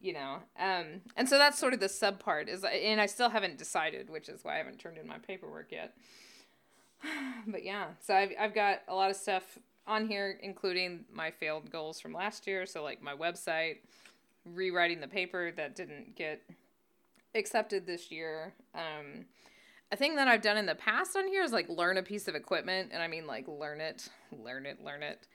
You 0.00 0.12
know, 0.12 0.36
um, 0.58 1.00
and 1.16 1.28
so 1.28 1.38
that's 1.38 1.58
sort 1.58 1.74
of 1.74 1.80
the 1.80 1.88
sub 1.88 2.20
part 2.20 2.48
is, 2.48 2.64
and 2.64 3.00
I 3.00 3.06
still 3.06 3.30
haven't 3.30 3.58
decided, 3.58 4.10
which 4.10 4.28
is 4.28 4.44
why 4.44 4.54
I 4.54 4.58
haven't 4.58 4.78
turned 4.78 4.96
in 4.96 5.08
my 5.08 5.18
paperwork 5.18 5.72
yet. 5.72 5.94
but 7.46 7.64
yeah, 7.64 7.86
so 8.00 8.14
I've, 8.14 8.30
I've 8.38 8.54
got 8.54 8.82
a 8.86 8.94
lot 8.94 9.10
of 9.10 9.16
stuff 9.16 9.58
on 9.88 10.06
here, 10.06 10.38
including 10.42 11.04
my 11.12 11.30
failed 11.30 11.70
goals 11.70 12.00
from 12.00 12.12
last 12.12 12.46
year. 12.46 12.66
So 12.66 12.84
like 12.84 13.02
my 13.02 13.14
website, 13.14 13.78
rewriting 14.44 15.00
the 15.00 15.08
paper 15.08 15.50
that 15.56 15.74
didn't 15.74 16.14
get 16.14 16.42
accepted 17.34 17.86
this 17.86 18.10
year. 18.10 18.52
Um, 18.74 19.24
a 19.90 19.96
thing 19.96 20.16
that 20.16 20.28
I've 20.28 20.42
done 20.42 20.58
in 20.58 20.66
the 20.66 20.74
past 20.74 21.16
on 21.16 21.26
here 21.26 21.42
is 21.42 21.52
like 21.52 21.68
learn 21.68 21.96
a 21.96 22.02
piece 22.02 22.28
of 22.28 22.34
equipment, 22.34 22.90
and 22.92 23.02
I 23.02 23.08
mean 23.08 23.26
like 23.26 23.48
learn 23.48 23.80
it, 23.80 24.08
learn 24.30 24.66
it, 24.66 24.84
learn 24.84 25.02
it. 25.02 25.26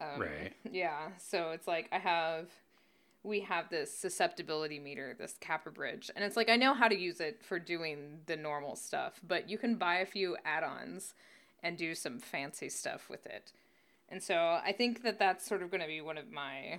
Um, 0.00 0.20
Right. 0.20 0.52
Yeah. 0.70 1.08
So 1.18 1.50
it's 1.50 1.66
like 1.66 1.88
I 1.90 1.98
have, 1.98 2.48
we 3.22 3.40
have 3.40 3.70
this 3.70 3.96
susceptibility 3.96 4.78
meter, 4.78 5.16
this 5.18 5.36
Kappa 5.40 5.70
bridge, 5.70 6.10
and 6.14 6.24
it's 6.24 6.36
like 6.36 6.50
I 6.50 6.56
know 6.56 6.74
how 6.74 6.88
to 6.88 6.98
use 6.98 7.20
it 7.20 7.42
for 7.42 7.58
doing 7.58 8.18
the 8.26 8.36
normal 8.36 8.76
stuff, 8.76 9.20
but 9.26 9.48
you 9.48 9.56
can 9.56 9.76
buy 9.76 9.96
a 9.96 10.06
few 10.06 10.36
add-ons 10.44 11.14
and 11.62 11.78
do 11.78 11.94
some 11.94 12.18
fancy 12.18 12.68
stuff 12.68 13.08
with 13.08 13.24
it. 13.24 13.52
And 14.14 14.22
so 14.22 14.60
I 14.64 14.70
think 14.70 15.02
that 15.02 15.18
that's 15.18 15.44
sort 15.44 15.60
of 15.60 15.72
going 15.72 15.80
to 15.80 15.88
be 15.88 16.00
one 16.00 16.18
of 16.18 16.30
my 16.30 16.78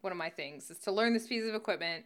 one 0.00 0.10
of 0.10 0.18
my 0.18 0.28
things 0.28 0.68
is 0.68 0.78
to 0.78 0.90
learn 0.90 1.12
this 1.14 1.28
piece 1.28 1.44
of 1.48 1.54
equipment, 1.54 2.04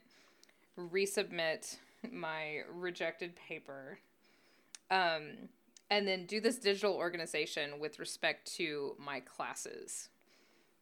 resubmit 0.78 1.78
my 2.12 2.58
rejected 2.70 3.34
paper, 3.36 4.00
um, 4.90 5.48
and 5.88 6.06
then 6.06 6.26
do 6.26 6.42
this 6.42 6.58
digital 6.58 6.92
organization 6.92 7.80
with 7.80 7.98
respect 7.98 8.54
to 8.56 8.96
my 8.98 9.20
classes. 9.20 10.10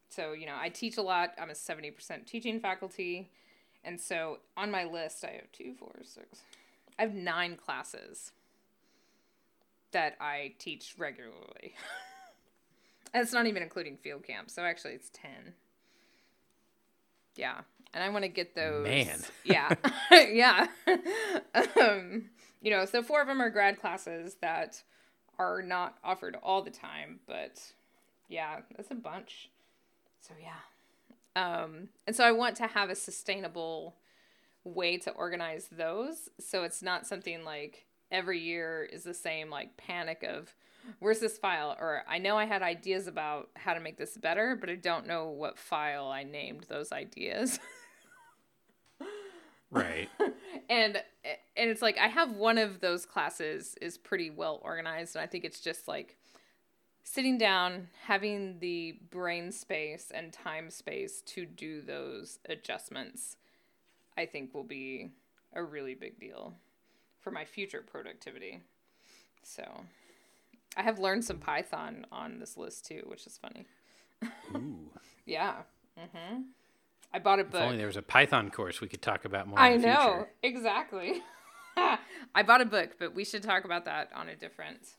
So, 0.08 0.32
you 0.32 0.46
know, 0.46 0.56
I 0.60 0.70
teach 0.70 0.96
a 0.96 1.02
lot. 1.02 1.34
I'm 1.40 1.50
a 1.50 1.52
70% 1.52 2.26
teaching 2.26 2.58
faculty. 2.58 3.30
And 3.84 4.00
so 4.00 4.38
on 4.56 4.72
my 4.72 4.86
list, 4.86 5.24
I 5.24 5.34
have 5.34 5.52
two, 5.52 5.74
four, 5.78 5.94
six, 6.02 6.40
I 6.98 7.02
have 7.02 7.14
nine 7.14 7.54
classes 7.54 8.32
that 9.92 10.16
I 10.20 10.54
teach 10.58 10.96
regularly. 10.98 11.76
it's 13.14 13.32
not 13.32 13.46
even 13.46 13.62
including 13.62 13.96
field 13.96 14.24
camp. 14.24 14.50
So 14.50 14.62
actually, 14.62 14.94
it's 14.94 15.10
10. 15.10 15.30
Yeah. 17.36 17.60
And 17.94 18.04
I 18.04 18.08
want 18.10 18.24
to 18.24 18.28
get 18.28 18.54
those. 18.54 18.84
Man. 18.84 19.18
Yeah. 19.44 19.74
yeah. 20.10 20.66
um, 21.80 22.26
you 22.60 22.70
know, 22.70 22.84
so 22.84 23.02
four 23.02 23.22
of 23.22 23.28
them 23.28 23.40
are 23.40 23.50
grad 23.50 23.80
classes 23.80 24.36
that 24.40 24.82
are 25.38 25.62
not 25.62 25.96
offered 26.02 26.36
all 26.42 26.62
the 26.62 26.70
time, 26.70 27.20
but 27.26 27.60
yeah, 28.28 28.60
that's 28.76 28.90
a 28.90 28.96
bunch. 28.96 29.50
So 30.20 30.34
yeah. 30.40 30.52
Um, 31.36 31.88
and 32.06 32.16
so 32.16 32.24
I 32.24 32.32
want 32.32 32.56
to 32.56 32.66
have 32.66 32.90
a 32.90 32.96
sustainable 32.96 33.94
way 34.64 34.98
to 34.98 35.10
organize 35.12 35.68
those. 35.70 36.28
So 36.40 36.64
it's 36.64 36.82
not 36.82 37.06
something 37.06 37.44
like 37.44 37.86
every 38.10 38.40
year 38.40 38.88
is 38.90 39.04
the 39.04 39.14
same 39.14 39.50
like 39.50 39.76
panic 39.76 40.24
of 40.24 40.54
where's 40.98 41.20
this 41.20 41.38
file 41.38 41.76
or 41.80 42.02
I 42.08 42.18
know 42.18 42.36
I 42.36 42.44
had 42.44 42.62
ideas 42.62 43.06
about 43.06 43.50
how 43.56 43.74
to 43.74 43.80
make 43.80 43.96
this 43.96 44.16
better, 44.16 44.56
but 44.56 44.70
I 44.70 44.74
don't 44.74 45.06
know 45.06 45.28
what 45.28 45.58
file 45.58 46.08
I 46.08 46.24
named 46.24 46.66
those 46.68 46.92
ideas. 46.92 47.58
Right. 49.70 50.08
and 50.70 50.96
and 51.58 51.70
it's 51.70 51.82
like 51.82 51.98
I 51.98 52.08
have 52.08 52.32
one 52.32 52.56
of 52.56 52.80
those 52.80 53.04
classes 53.04 53.74
is 53.82 53.98
pretty 53.98 54.30
well 54.30 54.60
organized 54.62 55.14
and 55.14 55.22
I 55.22 55.26
think 55.26 55.44
it's 55.44 55.60
just 55.60 55.86
like 55.86 56.16
sitting 57.02 57.38
down, 57.38 57.88
having 58.04 58.58
the 58.60 58.98
brain 59.10 59.52
space 59.52 60.10
and 60.14 60.32
time 60.32 60.70
space 60.70 61.22
to 61.26 61.44
do 61.44 61.80
those 61.82 62.38
adjustments. 62.48 63.36
I 64.16 64.26
think 64.26 64.54
will 64.54 64.64
be 64.64 65.10
a 65.54 65.62
really 65.62 65.94
big 65.94 66.18
deal 66.18 66.54
for 67.20 67.30
my 67.30 67.44
future 67.44 67.82
productivity. 67.82 68.60
So, 69.42 69.62
I 70.78 70.82
have 70.82 71.00
learned 71.00 71.24
some 71.24 71.38
Python 71.38 72.06
on 72.12 72.38
this 72.38 72.56
list 72.56 72.86
too, 72.86 73.02
which 73.06 73.26
is 73.26 73.36
funny. 73.36 73.66
Ooh. 74.54 74.78
Yeah. 75.26 75.56
Mm-hmm. 76.00 76.40
I 77.12 77.18
bought 77.18 77.38
a 77.38 77.44
book. 77.44 77.60
If 77.60 77.66
only 77.66 77.76
there 77.76 77.86
was 77.86 77.98
a 77.98 78.02
Python 78.02 78.50
course 78.50 78.80
we 78.80 78.88
could 78.88 79.02
talk 79.02 79.26
about 79.26 79.46
more. 79.46 79.58
I 79.58 79.72
in 79.72 79.82
the 79.82 79.88
know 79.88 80.26
exactly. 80.42 81.20
I 81.76 82.42
bought 82.46 82.62
a 82.62 82.64
book, 82.64 82.96
but 82.98 83.14
we 83.14 83.26
should 83.26 83.42
talk 83.42 83.66
about 83.66 83.84
that 83.84 84.08
on 84.14 84.30
a 84.30 84.36
different 84.36 84.94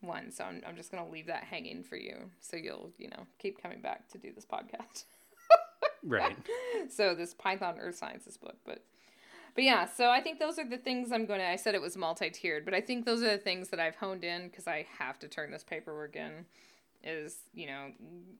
one. 0.00 0.30
So 0.30 0.44
I'm 0.44 0.62
I'm 0.66 0.74
just 0.74 0.90
gonna 0.90 1.06
leave 1.06 1.26
that 1.26 1.44
hanging 1.44 1.82
for 1.82 1.96
you, 1.96 2.30
so 2.40 2.56
you'll 2.56 2.92
you 2.96 3.08
know 3.10 3.26
keep 3.38 3.62
coming 3.62 3.82
back 3.82 4.08
to 4.12 4.18
do 4.18 4.32
this 4.32 4.46
podcast. 4.46 5.04
Right. 6.02 6.34
so 6.88 7.14
this 7.14 7.34
Python 7.34 7.76
Earth 7.78 7.96
Sciences 7.96 8.38
book, 8.38 8.56
but 8.64 8.82
but 9.54 9.64
yeah. 9.64 9.86
So 9.86 10.10
I 10.10 10.20
think 10.20 10.38
those 10.38 10.58
are 10.58 10.68
the 10.68 10.78
things 10.78 11.12
I'm 11.12 11.26
going 11.26 11.40
to. 11.40 11.46
I 11.46 11.56
said 11.56 11.74
it 11.74 11.80
was 11.80 11.96
multi-tiered, 11.96 12.64
but 12.64 12.74
I 12.74 12.80
think 12.80 13.04
those 13.04 13.22
are 13.22 13.30
the 13.30 13.38
things 13.38 13.68
that 13.68 13.80
I've 13.80 13.96
honed 13.96 14.24
in 14.24 14.48
because 14.48 14.66
I 14.66 14.86
have 14.98 15.18
to 15.20 15.28
turn 15.28 15.50
this 15.50 15.64
paperwork 15.64 16.16
in. 16.16 16.46
Is 17.02 17.38
you 17.54 17.66
know 17.66 17.92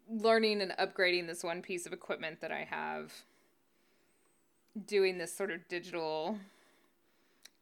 learning 0.09 0.61
and 0.61 0.73
upgrading 0.73 1.27
this 1.27 1.43
one 1.43 1.63
piece 1.63 1.87
of 1.87 1.93
equipment 1.93 2.41
that 2.41 2.53
I 2.53 2.67
have. 2.71 3.13
Doing 4.87 5.19
this 5.19 5.35
sort 5.35 5.51
of 5.51 5.67
digital 5.69 6.39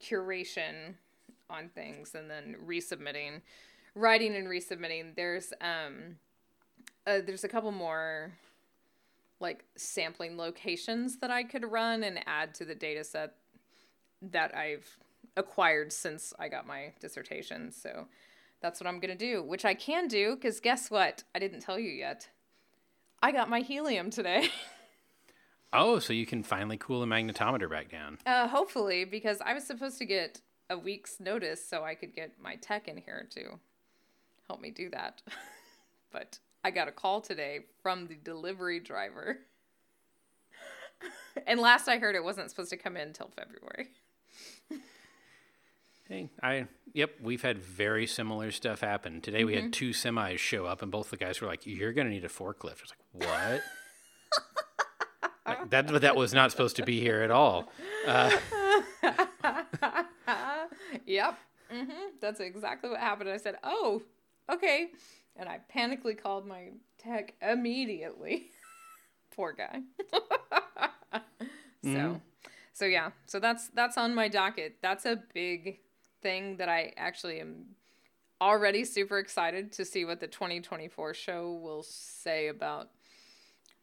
curation 0.01 0.95
on 1.49 1.69
things 1.69 2.13
and 2.15 2.29
then 2.29 2.55
resubmitting 2.65 3.41
writing 3.95 4.35
and 4.35 4.47
resubmitting 4.47 5.15
there's 5.15 5.51
um 5.61 6.15
uh, 7.07 7.19
there's 7.25 7.43
a 7.43 7.47
couple 7.47 7.71
more 7.71 8.31
like 9.39 9.63
sampling 9.75 10.37
locations 10.37 11.17
that 11.17 11.31
I 11.31 11.43
could 11.43 11.69
run 11.69 12.03
and 12.03 12.19
add 12.27 12.53
to 12.55 12.65
the 12.65 12.75
data 12.75 13.03
set 13.03 13.35
that 14.21 14.55
I've 14.55 14.97
acquired 15.37 15.91
since 15.93 16.33
I 16.39 16.49
got 16.49 16.67
my 16.67 16.93
dissertation. 16.99 17.71
So 17.71 18.07
that's 18.61 18.79
what 18.79 18.87
I'm 18.87 18.99
going 18.99 19.15
to 19.15 19.17
do, 19.17 19.41
which 19.43 19.65
I 19.65 19.73
can 19.73 20.07
do 20.07 20.35
because 20.35 20.59
guess 20.59 20.91
what? 20.91 21.23
I 21.33 21.39
didn't 21.39 21.61
tell 21.61 21.79
you 21.79 21.91
yet. 21.91 22.29
I 23.21 23.31
got 23.31 23.49
my 23.49 23.61
helium 23.61 24.09
today. 24.09 24.49
Oh, 25.71 25.99
so 25.99 26.13
you 26.13 26.25
can 26.25 26.41
finally 26.41 26.77
cool 26.77 26.99
the 26.99 27.05
magnetometer 27.05 27.69
back 27.69 27.91
down. 27.91 28.17
uh, 28.25 28.47
hopefully, 28.47 29.05
because 29.05 29.39
I 29.39 29.53
was 29.53 29.63
supposed 29.65 29.99
to 29.99 30.05
get 30.05 30.41
a 30.69 30.75
week's 30.75 31.19
notice 31.19 31.63
so 31.63 31.83
I 31.83 31.93
could 31.93 32.15
get 32.15 32.31
my 32.41 32.55
tech 32.55 32.87
in 32.87 32.97
here 32.97 33.27
to 33.35 33.59
help 34.47 34.61
me 34.61 34.71
do 34.71 34.89
that. 34.89 35.21
but 36.11 36.39
I 36.63 36.71
got 36.71 36.87
a 36.87 36.91
call 36.91 37.21
today 37.21 37.65
from 37.83 38.07
the 38.07 38.15
delivery 38.15 38.79
driver. 38.79 39.37
and 41.47 41.59
last 41.59 41.87
I 41.87 41.99
heard, 41.99 42.15
it 42.15 42.23
wasn't 42.23 42.49
supposed 42.49 42.71
to 42.71 42.77
come 42.77 42.97
in 42.97 43.09
until 43.09 43.29
February. 43.35 43.89
Hey, 46.07 46.29
I 46.41 46.65
yep, 46.93 47.11
we've 47.21 47.43
had 47.43 47.59
very 47.59 48.07
similar 48.07 48.51
stuff 48.51 48.81
happen. 48.81 49.21
Today 49.21 49.43
we 49.43 49.55
had 49.55 49.71
two 49.71 49.91
semis 49.91 50.39
show 50.39 50.65
up, 50.65 50.81
and 50.81 50.91
both 50.91 51.11
the 51.11 51.17
guys 51.17 51.39
were 51.39 51.47
like, 51.47 51.67
"You're 51.67 51.93
gonna 51.93 52.09
need 52.09 52.25
a 52.25 52.29
forklift." 52.29 52.79
I 52.79 52.81
was 52.81 52.91
like, 52.91 52.99
"What?" 53.29 53.61
like, 55.45 55.69
that 55.69 56.01
that 56.01 56.15
was 56.15 56.33
not 56.33 56.49
supposed 56.49 56.77
to 56.77 56.83
be 56.83 56.99
here 56.99 57.21
at 57.21 57.29
all. 57.31 57.71
Uh, 58.07 58.35
Yep. 61.05 61.37
hmm 61.71 61.89
That's 62.19 62.39
exactly 62.39 62.89
what 62.89 62.99
happened. 62.99 63.29
I 63.29 63.37
said, 63.37 63.57
"Oh, 63.63 64.01
okay," 64.51 64.89
and 65.35 65.47
I 65.47 65.59
panically 65.75 66.17
called 66.19 66.47
my 66.47 66.69
tech 66.97 67.35
immediately. 67.41 68.47
Poor 69.35 69.53
guy. 69.53 69.81
so, 71.83 72.21
so 72.79 72.85
yeah. 72.85 73.11
So 73.25 73.41
that's 73.41 73.67
that's 73.73 73.97
on 73.97 74.15
my 74.15 74.29
docket. 74.29 74.77
That's 74.81 75.05
a 75.05 75.21
big 75.33 75.79
thing 76.21 76.55
that 76.57 76.69
I 76.69 76.93
actually 76.95 77.41
am 77.41 77.75
already 78.39 78.85
super 78.85 79.19
excited 79.19 79.73
to 79.73 79.83
see 79.83 80.05
what 80.05 80.21
the 80.21 80.27
2024 80.27 81.13
show 81.13 81.59
will 81.61 81.83
say 81.83 82.47
about 82.47 82.87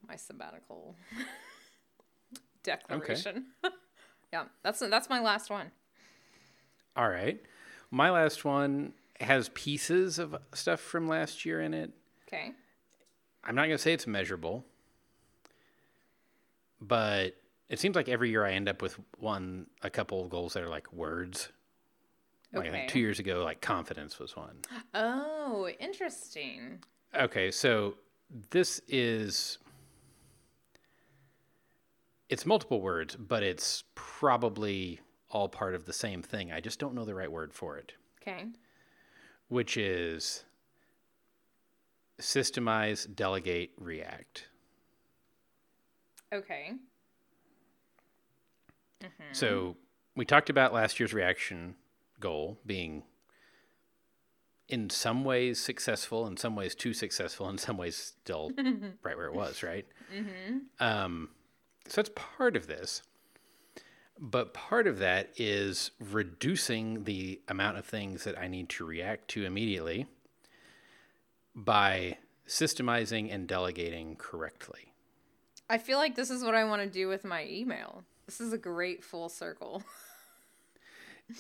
my 0.09 0.17
sabbatical 0.17 0.97
declaration. 2.63 3.49
yeah, 4.33 4.45
that's 4.63 4.79
that's 4.79 5.11
my 5.11 5.21
last 5.21 5.51
one. 5.51 5.71
all 6.97 7.11
right, 7.11 7.39
my 7.91 8.11
last 8.11 8.47
one 8.47 8.95
has 9.21 9.51
pieces 9.51 10.19
of 10.19 10.37
stuff 10.55 10.81
from 10.81 11.07
last 11.07 11.45
year 11.45 11.61
in 11.61 11.75
it. 11.75 11.93
Okay. 12.27 12.53
I'm 13.45 13.55
not 13.55 13.65
gonna 13.65 13.77
say 13.77 13.93
it's 13.93 14.07
measurable, 14.07 14.65
but 16.81 17.37
it 17.69 17.79
seems 17.79 17.97
like 17.97 18.09
every 18.09 18.31
year 18.31 18.45
I 18.45 18.53
end 18.53 18.69
up 18.69 18.83
with 18.83 18.99
one, 19.19 19.67
a 19.83 19.91
couple 19.91 20.23
of 20.23 20.31
goals 20.31 20.53
that 20.55 20.63
are 20.63 20.69
like 20.69 20.93
words. 20.93 21.51
Like 22.53 22.69
I 22.69 22.71
think 22.71 22.85
Okay. 22.85 22.87
two 22.93 23.01
years 23.01 23.19
ago, 23.19 23.43
like 23.45 23.61
confidence 23.61 24.19
was 24.19 24.37
one. 24.37 24.59
Oh, 24.95 25.69
interesting. 25.81 26.83
Okay, 27.15 27.51
so 27.51 27.97
this 28.51 28.81
is 28.89 29.59
it's 32.29 32.45
multiple 32.47 32.81
words, 32.81 33.15
but 33.17 33.43
it's 33.43 33.85
probably 33.95 35.01
all 35.31 35.49
part 35.49 35.75
of 35.75 35.85
the 35.87 35.93
same 35.93 36.23
thing. 36.23 36.51
I 36.53 36.61
just 36.61 36.79
don't 36.79 36.95
know 36.95 37.05
the 37.05 37.15
right 37.15 37.31
word 37.31 37.53
for 37.53 37.77
it, 37.79 37.93
Okay. 38.23 38.47
which 39.49 39.77
is 39.77 40.45
systemize, 42.21 43.13
delegate, 43.15 43.73
react. 43.79 44.49
Okay. 46.33 46.73
So 49.33 49.77
we 50.15 50.25
talked 50.25 50.51
about 50.51 50.73
last 50.73 50.99
year's 50.99 51.13
reaction 51.13 51.75
goal 52.21 52.59
being 52.65 53.03
in 54.69 54.91
some 54.91 55.25
ways 55.25 55.61
successful, 55.61 56.27
in 56.27 56.37
some 56.37 56.57
ways 56.57 56.75
too 56.75 56.93
successful, 56.93 57.49
in 57.49 57.59
some 57.59 57.77
ways 57.77 57.97
still 57.97 58.51
right 59.03 59.17
where 59.17 59.27
it 59.27 59.35
was, 59.35 59.63
right? 59.63 59.87
Um, 60.81 61.29
so 61.87 62.01
that's 62.01 62.11
part 62.15 62.57
of 62.57 62.67
this. 62.67 63.03
But 64.19 64.55
part 64.55 64.87
of 64.87 64.99
that 64.99 65.31
is 65.37 65.91
reducing 66.01 67.05
the 67.05 67.41
amount 67.49 67.77
of 67.77 67.85
things 67.85 68.25
that 68.25 68.39
I 68.39 68.49
need 68.49 68.71
to 68.71 68.85
react 68.85 69.29
to 69.29 69.45
immediately 69.45 70.07
by 71.55 72.17
systemizing 72.49 73.33
and 73.33 73.47
delegating 73.47 74.17
correctly. 74.17 74.95
I 75.69 75.79
feel 75.79 75.99
like 75.99 76.15
this 76.15 76.31
is 76.31 76.43
what 76.43 76.55
I 76.55 76.65
want 76.65 76.83
to 76.83 76.89
do 76.89 77.09
with 77.09 77.25
my 77.25 77.45
email. 77.47 78.05
This 78.27 78.41
is 78.41 78.53
a 78.53 78.59
great 78.59 79.05
full 79.05 79.29
circle. 79.29 79.83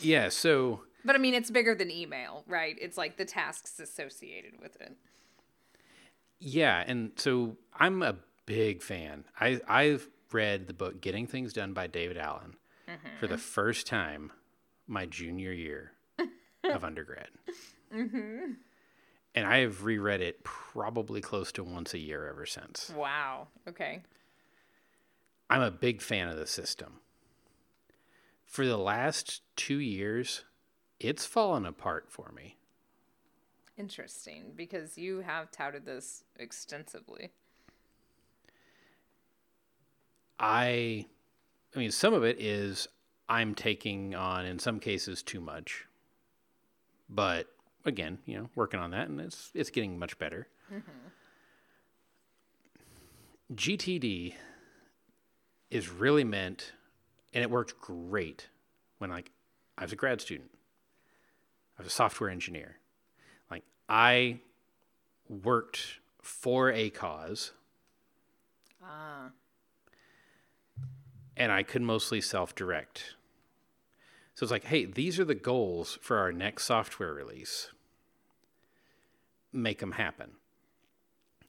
Yeah, 0.00 0.28
so 0.30 0.80
But 1.04 1.16
I 1.16 1.18
mean, 1.18 1.34
it's 1.34 1.50
bigger 1.50 1.74
than 1.74 1.90
email, 1.90 2.44
right? 2.46 2.76
It's 2.80 2.96
like 2.96 3.16
the 3.16 3.24
tasks 3.24 3.78
associated 3.78 4.60
with 4.60 4.80
it. 4.80 4.96
Yeah, 6.38 6.82
and 6.86 7.12
so 7.16 7.56
I'm 7.74 8.02
a 8.02 8.16
big 8.46 8.82
fan. 8.82 9.24
I 9.40 9.60
I've 9.68 10.08
read 10.32 10.66
the 10.66 10.74
book 10.74 11.00
Getting 11.00 11.26
Things 11.26 11.52
Done 11.52 11.72
by 11.72 11.86
David 11.86 12.18
Allen 12.18 12.56
mm-hmm. 12.88 13.16
for 13.18 13.26
the 13.26 13.38
first 13.38 13.86
time 13.86 14.32
my 14.86 15.06
junior 15.06 15.52
year 15.52 15.92
of 16.64 16.84
undergrad. 16.84 17.28
Mm-hmm. 17.94 18.52
And 19.34 19.46
I 19.46 19.58
have 19.58 19.84
reread 19.84 20.22
it 20.22 20.42
probably 20.44 21.20
close 21.20 21.52
to 21.52 21.64
once 21.64 21.92
a 21.92 21.98
year 21.98 22.26
ever 22.26 22.46
since. 22.46 22.90
Wow. 22.96 23.48
Okay. 23.68 24.02
I'm 25.48 25.62
a 25.62 25.70
big 25.70 26.02
fan 26.02 26.28
of 26.28 26.36
the 26.36 26.46
system. 26.46 27.00
For 28.44 28.66
the 28.66 28.78
last 28.78 29.42
2 29.56 29.78
years, 29.78 30.44
it's 30.98 31.26
fallen 31.26 31.66
apart 31.66 32.06
for 32.08 32.32
me. 32.34 32.56
Interesting, 33.76 34.52
because 34.56 34.96
you 34.96 35.20
have 35.20 35.50
touted 35.50 35.84
this 35.84 36.24
extensively. 36.38 37.30
I 40.38 41.06
I 41.74 41.78
mean 41.78 41.90
some 41.90 42.14
of 42.14 42.24
it 42.24 42.40
is 42.40 42.88
I'm 43.28 43.54
taking 43.54 44.14
on 44.14 44.46
in 44.46 44.58
some 44.58 44.80
cases 44.80 45.22
too 45.22 45.40
much. 45.40 45.86
But 47.08 47.48
again, 47.84 48.18
you 48.24 48.38
know, 48.38 48.50
working 48.54 48.80
on 48.80 48.90
that 48.92 49.08
and 49.08 49.20
it's 49.20 49.50
it's 49.54 49.70
getting 49.70 49.98
much 49.98 50.18
better. 50.18 50.48
Mm-hmm. 50.72 51.08
GTD 53.54 54.34
is 55.70 55.90
really 55.90 56.24
meant 56.24 56.72
and 57.32 57.42
it 57.42 57.50
worked 57.50 57.80
great 57.80 58.48
when 58.98 59.10
like 59.10 59.30
I 59.76 59.82
was 59.82 59.92
a 59.92 59.96
grad 59.96 60.20
student. 60.20 60.50
I 61.78 61.82
was 61.82 61.88
a 61.88 61.94
software 61.94 62.30
engineer. 62.30 62.76
Like 63.50 63.64
I 63.88 64.40
worked 65.28 66.00
for 66.22 66.70
a 66.72 66.90
cause 66.90 67.52
Ah. 68.82 69.30
and 71.36 71.50
I 71.50 71.62
could 71.62 71.82
mostly 71.82 72.20
self 72.20 72.54
direct. 72.54 73.16
So 74.34 74.44
it's 74.44 74.50
like, 74.52 74.64
hey, 74.64 74.84
these 74.84 75.18
are 75.18 75.24
the 75.24 75.34
goals 75.34 75.98
for 76.02 76.18
our 76.18 76.30
next 76.30 76.64
software 76.64 77.14
release. 77.14 77.70
Make 79.52 79.78
them 79.78 79.92
happen. 79.92 80.32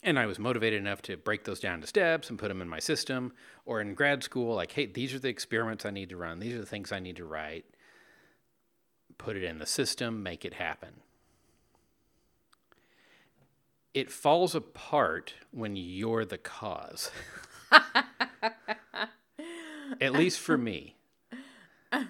And 0.08 0.18
I 0.18 0.26
was 0.26 0.40
motivated 0.40 0.80
enough 0.80 1.02
to 1.02 1.18
break 1.18 1.44
those 1.44 1.60
down 1.60 1.82
to 1.82 1.88
steps 1.88 2.30
and 2.30 2.40
put 2.40 2.48
them 2.48 2.62
in 2.62 2.70
my 2.70 2.80
system. 2.80 3.34
Or 3.66 3.82
in 3.82 3.94
grad 3.94 4.24
school, 4.24 4.56
like, 4.56 4.72
hey, 4.72 4.86
these 4.86 5.14
are 5.14 5.20
the 5.20 5.28
experiments 5.28 5.86
I 5.86 5.90
need 5.90 6.08
to 6.12 6.16
run. 6.16 6.40
These 6.40 6.56
are 6.56 6.62
the 6.62 6.66
things 6.66 6.94
I 6.94 7.00
need 7.00 7.18
to 7.18 7.26
write. 7.26 7.66
Put 9.18 9.36
it 9.36 9.44
in 9.44 9.60
the 9.60 9.66
system, 9.66 10.24
make 10.24 10.46
it 10.46 10.54
happen. 10.54 11.02
It 13.94 14.10
falls 14.10 14.56
apart 14.56 15.34
when 15.52 15.76
you're 15.76 16.24
the 16.24 16.38
cause. 16.38 17.12
At 20.00 20.14
least 20.14 20.40
for 20.40 20.58
me. 20.58 20.96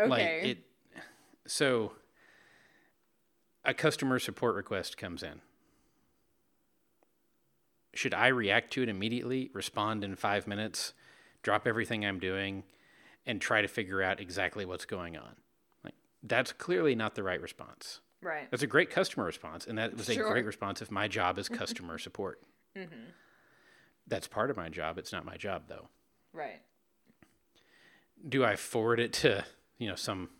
Okay. 0.00 0.08
Like 0.08 0.26
it 0.44 0.58
so 1.44 1.90
a 3.68 3.74
customer 3.74 4.18
support 4.18 4.56
request 4.56 4.96
comes 4.96 5.22
in. 5.22 5.40
Should 7.94 8.14
I 8.14 8.28
react 8.28 8.72
to 8.72 8.82
it 8.82 8.88
immediately, 8.88 9.50
respond 9.52 10.02
in 10.04 10.16
5 10.16 10.46
minutes, 10.46 10.94
drop 11.42 11.66
everything 11.66 12.04
I'm 12.04 12.18
doing 12.18 12.64
and 13.26 13.40
try 13.40 13.60
to 13.60 13.68
figure 13.68 14.02
out 14.02 14.20
exactly 14.20 14.64
what's 14.64 14.86
going 14.86 15.16
on? 15.18 15.36
Like 15.84 15.94
that's 16.22 16.52
clearly 16.52 16.94
not 16.94 17.14
the 17.14 17.22
right 17.22 17.40
response. 17.40 18.00
right. 18.22 18.50
That's 18.50 18.62
a 18.62 18.66
great 18.66 18.90
customer 18.90 19.26
response, 19.26 19.66
and 19.66 19.76
that 19.78 19.96
was 19.96 20.06
Sure. 20.06 20.26
a 20.26 20.30
great 20.32 20.46
response 20.46 20.80
if 20.82 20.90
my 20.90 21.06
job 21.08 21.38
is 21.38 21.48
customer 21.60 21.98
support. 21.98 22.40
Mm-hmm. 22.74 23.10
That's 24.06 24.26
part 24.26 24.50
of 24.50 24.56
my 24.56 24.70
job. 24.70 24.96
It's 24.98 25.12
not 25.12 25.24
my 25.26 25.36
job, 25.36 25.64
though. 25.68 25.88
Right. 26.32 26.62
Do 28.26 28.44
I 28.44 28.56
forward 28.56 28.98
it 28.98 29.12
to 29.14 29.44
you 29.76 29.88
know 29.88 29.94
some 29.94 30.30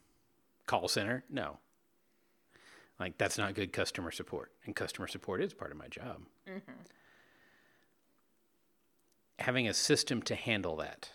call 0.67 0.89
center? 0.89 1.25
No. 1.31 1.59
Like 3.01 3.17
that's 3.17 3.39
not 3.39 3.55
good 3.55 3.73
customer 3.73 4.11
support, 4.11 4.53
and 4.67 4.75
customer 4.75 5.07
support 5.07 5.41
is 5.41 5.55
part 5.55 5.71
of 5.71 5.77
my 5.77 5.87
job. 5.89 6.23
Having 9.39 9.69
a 9.69 9.75
system 9.75 10.21
to 10.23 10.35
handle 10.35 10.77
that. 10.77 11.11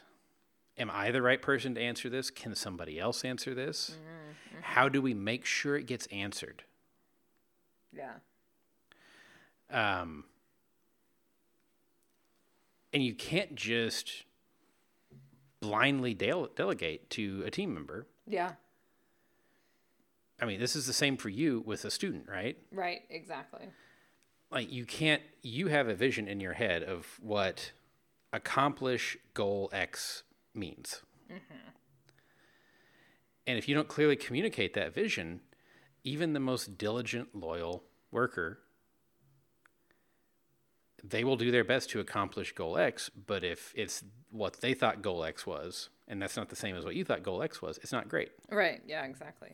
Am 0.78 0.90
I 0.90 1.12
the 1.12 1.22
right 1.22 1.42
person 1.42 1.76
to 1.76 1.82
answer 1.82 2.10
this? 2.10 2.30
Can 2.32 2.56
somebody 2.56 3.00
else 3.00 3.24
answer 3.26 3.54
this? 3.54 3.98
How 4.62 4.88
do 4.90 5.02
we 5.02 5.14
make 5.14 5.46
sure 5.46 5.76
it 5.76 5.86
gets 5.86 6.08
answered? 6.08 6.64
Yeah. 7.92 8.14
Um, 9.70 10.24
and 12.94 13.04
you 13.04 13.14
can't 13.14 13.56
just 13.56 14.24
blindly 15.60 16.14
dele- 16.14 16.50
delegate 16.56 17.10
to 17.12 17.44
a 17.46 17.52
team 17.52 17.74
member. 17.74 18.08
Yeah. 18.26 18.54
I 20.40 20.46
mean, 20.46 20.60
this 20.60 20.76
is 20.76 20.86
the 20.86 20.94
same 20.94 21.18
for 21.18 21.30
you 21.30 21.64
with 21.66 21.86
a 21.86 21.92
student, 21.92 22.28
right? 22.28 22.58
Right. 22.72 23.02
Exactly. 23.10 23.70
Like, 24.52 24.72
you 24.72 24.86
can't, 24.86 25.22
you 25.42 25.68
have 25.68 25.88
a 25.88 25.96
vision 25.96 26.28
in 26.28 26.40
your 26.40 26.54
head 26.54 26.84
of 26.84 27.08
what 27.22 27.72
accomplish 28.32 29.18
goal 29.34 29.70
X 29.74 30.24
means. 30.54 31.02
Mm-hmm. 31.32 31.70
And 33.48 33.58
if 33.58 33.68
you 33.68 33.76
don't 33.76 33.88
clearly 33.88 34.16
communicate 34.16 34.74
that 34.74 34.94
vision, 34.94 35.42
even 36.04 36.34
the 36.34 36.40
most 36.40 36.78
diligent, 36.78 37.36
loyal 37.36 37.84
worker, 38.12 38.60
they 41.04 41.24
will 41.24 41.36
do 41.36 41.52
their 41.52 41.64
best 41.64 41.90
to 41.90 42.00
accomplish 42.00 42.54
goal 42.54 42.78
X. 42.78 43.10
But 43.28 43.44
if 43.44 43.74
it's 43.76 44.04
what 44.32 44.62
they 44.62 44.74
thought 44.74 45.02
goal 45.02 45.24
X 45.24 45.46
was, 45.46 45.90
and 46.08 46.22
that's 46.22 46.38
not 46.38 46.50
the 46.50 46.56
same 46.56 46.76
as 46.76 46.86
what 46.86 46.96
you 46.96 47.04
thought 47.04 47.24
goal 47.24 47.44
X 47.44 47.62
was, 47.62 47.78
it's 47.80 47.92
not 47.92 48.08
great. 48.08 48.32
Right. 48.50 48.82
Yeah, 48.88 49.04
exactly. 49.06 49.50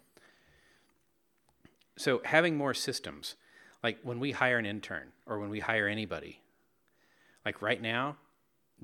So 1.99 2.21
having 2.23 2.55
more 2.55 2.73
systems, 2.73 3.35
like 3.83 3.99
when 4.03 4.21
we 4.21 4.31
hire 4.31 4.57
an 4.57 4.65
intern 4.65 5.11
or 5.25 5.37
when 5.37 5.49
we 5.49 5.59
hire 5.59 5.85
anybody, 5.85 6.39
like 7.43 7.61
right 7.61 7.81
now, 7.81 8.15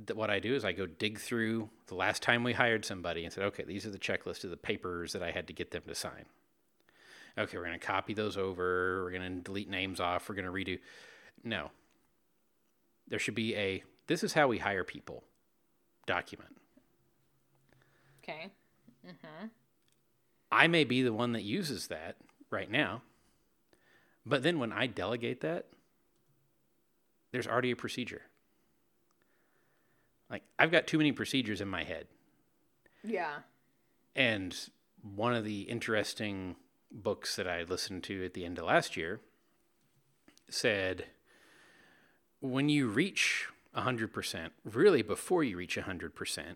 th- 0.05 0.17
what 0.17 0.29
I 0.29 0.39
do 0.39 0.53
is 0.53 0.65
I 0.65 0.73
go 0.73 0.85
dig 0.85 1.17
through 1.17 1.69
the 1.87 1.95
last 1.95 2.21
time 2.21 2.43
we 2.43 2.51
hired 2.51 2.83
somebody 2.83 3.23
and 3.23 3.31
said, 3.31 3.45
okay, 3.45 3.63
these 3.63 3.85
are 3.85 3.89
the 3.89 3.97
checklist 3.97 4.43
of 4.43 4.49
the 4.49 4.57
papers 4.57 5.13
that 5.13 5.23
I 5.23 5.31
had 5.31 5.47
to 5.47 5.53
get 5.53 5.71
them 5.71 5.83
to 5.87 5.95
sign. 5.95 6.25
Okay, 7.37 7.57
we're 7.57 7.63
going 7.63 7.79
to 7.79 7.85
copy 7.85 8.13
those 8.13 8.35
over. 8.35 9.05
We're 9.05 9.11
going 9.11 9.37
to 9.37 9.41
delete 9.41 9.69
names 9.69 10.01
off. 10.01 10.27
We're 10.27 10.35
going 10.35 10.43
to 10.43 10.51
redo. 10.51 10.79
No. 11.41 11.71
There 13.07 13.19
should 13.19 13.33
be 13.33 13.55
a 13.55 13.81
this 14.07 14.25
is 14.25 14.33
how 14.33 14.49
we 14.49 14.57
hire 14.57 14.83
people 14.83 15.23
document. 16.05 16.57
Okay. 18.21 18.51
Mm-hmm. 19.07 19.45
I 20.51 20.67
may 20.67 20.83
be 20.83 21.01
the 21.01 21.13
one 21.13 21.31
that 21.31 21.43
uses 21.43 21.87
that 21.87 22.17
right 22.55 22.71
now. 22.71 23.01
But 24.25 24.41
then 24.41 24.57
when 24.57 24.71
I 24.71 24.87
delegate 24.87 25.41
that, 25.41 25.67
there's 27.31 27.47
already 27.47 27.71
a 27.71 27.75
procedure. 27.75 28.23
Like 30.29 30.43
I've 30.57 30.71
got 30.71 30.87
too 30.87 30.97
many 30.97 31.11
procedures 31.11 31.61
in 31.61 31.67
my 31.67 31.83
head. 31.83 32.07
Yeah. 33.03 33.39
And 34.15 34.55
one 35.03 35.35
of 35.35 35.43
the 35.43 35.63
interesting 35.63 36.55
books 36.91 37.35
that 37.35 37.47
I 37.47 37.63
listened 37.63 38.03
to 38.05 38.25
at 38.25 38.33
the 38.33 38.45
end 38.45 38.57
of 38.57 38.65
last 38.65 38.97
year 38.97 39.19
said 40.49 41.05
when 42.39 42.69
you 42.69 42.87
reach 42.87 43.49
100%, 43.75 44.49
really 44.63 45.01
before 45.01 45.43
you 45.43 45.57
reach 45.57 45.75
100%, 45.75 46.55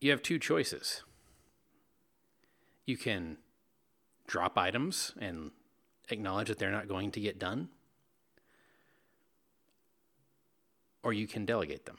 you 0.00 0.10
have 0.10 0.22
two 0.22 0.38
choices. 0.38 1.02
You 2.84 2.96
can 2.96 3.38
drop 4.26 4.58
items 4.58 5.12
and 5.18 5.50
acknowledge 6.08 6.48
that 6.48 6.58
they're 6.58 6.70
not 6.70 6.88
going 6.88 7.10
to 7.12 7.20
get 7.20 7.38
done, 7.38 7.68
or 11.02 11.12
you 11.12 11.26
can 11.26 11.44
delegate 11.44 11.86
them. 11.86 11.98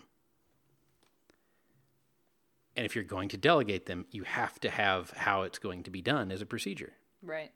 And 2.76 2.86
if 2.86 2.96
you're 2.96 3.04
going 3.04 3.30
to 3.30 3.38
delegate 3.38 3.86
them, 3.86 4.06
you 4.12 4.24
have 4.24 4.60
to 4.62 4.70
have 4.70 5.12
how 5.12 5.44
it's 5.44 5.60
going 5.60 5.84
to 5.84 5.92
be 5.92 6.02
done 6.02 6.32
as 6.32 6.42
a 6.42 6.46
procedure. 6.46 6.94
Right. 7.22 7.52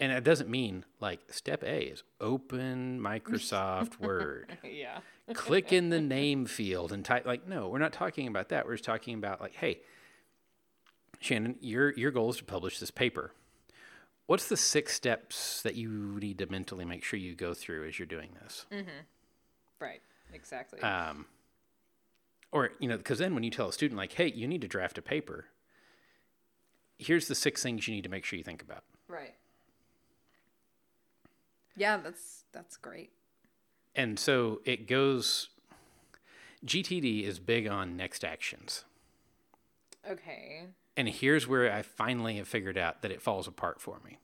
And 0.00 0.10
it 0.10 0.24
doesn't 0.24 0.48
mean 0.48 0.84
like 0.98 1.20
step 1.30 1.62
A 1.62 1.82
is 1.82 2.02
open 2.20 3.00
Microsoft 3.00 4.00
Word. 4.00 4.58
Yeah. 4.64 5.00
Click 5.34 5.72
in 5.72 5.90
the 5.90 6.00
name 6.00 6.46
field 6.46 6.90
and 6.90 7.04
type 7.04 7.26
like 7.26 7.46
no, 7.46 7.68
we're 7.68 7.78
not 7.78 7.92
talking 7.92 8.26
about 8.26 8.48
that. 8.48 8.66
We're 8.66 8.74
just 8.74 8.84
talking 8.84 9.14
about 9.14 9.40
like, 9.40 9.54
hey, 9.54 9.80
Shannon, 11.20 11.56
your 11.60 11.92
your 11.92 12.10
goal 12.10 12.30
is 12.30 12.36
to 12.38 12.44
publish 12.44 12.78
this 12.78 12.90
paper. 12.90 13.32
What's 14.26 14.48
the 14.48 14.56
six 14.56 14.94
steps 14.94 15.60
that 15.62 15.74
you 15.74 15.90
need 15.90 16.38
to 16.38 16.46
mentally 16.46 16.84
make 16.84 17.02
sure 17.04 17.18
you 17.18 17.34
go 17.34 17.52
through 17.52 17.88
as 17.88 17.98
you're 17.98 18.06
doing 18.06 18.30
this? 18.42 18.64
Right. 19.80 20.00
Exactly. 20.32 20.80
Um, 20.80 21.26
or 22.52 22.70
you 22.78 22.88
know, 22.88 22.96
because 22.96 23.18
then 23.18 23.34
when 23.34 23.42
you 23.42 23.50
tell 23.50 23.68
a 23.68 23.72
student 23.72 23.98
like, 23.98 24.12
hey, 24.12 24.30
you 24.30 24.46
need 24.48 24.60
to 24.62 24.68
draft 24.68 24.98
a 24.98 25.02
paper. 25.02 25.46
Here's 26.98 27.28
the 27.28 27.34
six 27.34 27.62
things 27.62 27.88
you 27.88 27.94
need 27.94 28.04
to 28.04 28.10
make 28.10 28.24
sure 28.24 28.36
you 28.36 28.44
think 28.44 28.62
about. 28.62 28.84
right. 29.08 29.34
Yeah, 31.76 31.96
that's 31.96 32.44
that's 32.52 32.76
great. 32.76 33.10
And 33.94 34.18
so 34.18 34.60
it 34.64 34.86
goes. 34.86 35.48
GTD 36.64 37.24
is 37.24 37.38
big 37.38 37.66
on 37.66 37.96
next 37.96 38.22
actions. 38.22 38.84
Okay. 40.08 40.64
And 41.00 41.08
here's 41.08 41.48
where 41.48 41.72
I 41.72 41.80
finally 41.80 42.36
have 42.36 42.46
figured 42.46 42.76
out 42.76 43.00
that 43.00 43.10
it 43.10 43.22
falls 43.22 43.48
apart 43.48 43.80
for 43.80 44.02
me. 44.04 44.18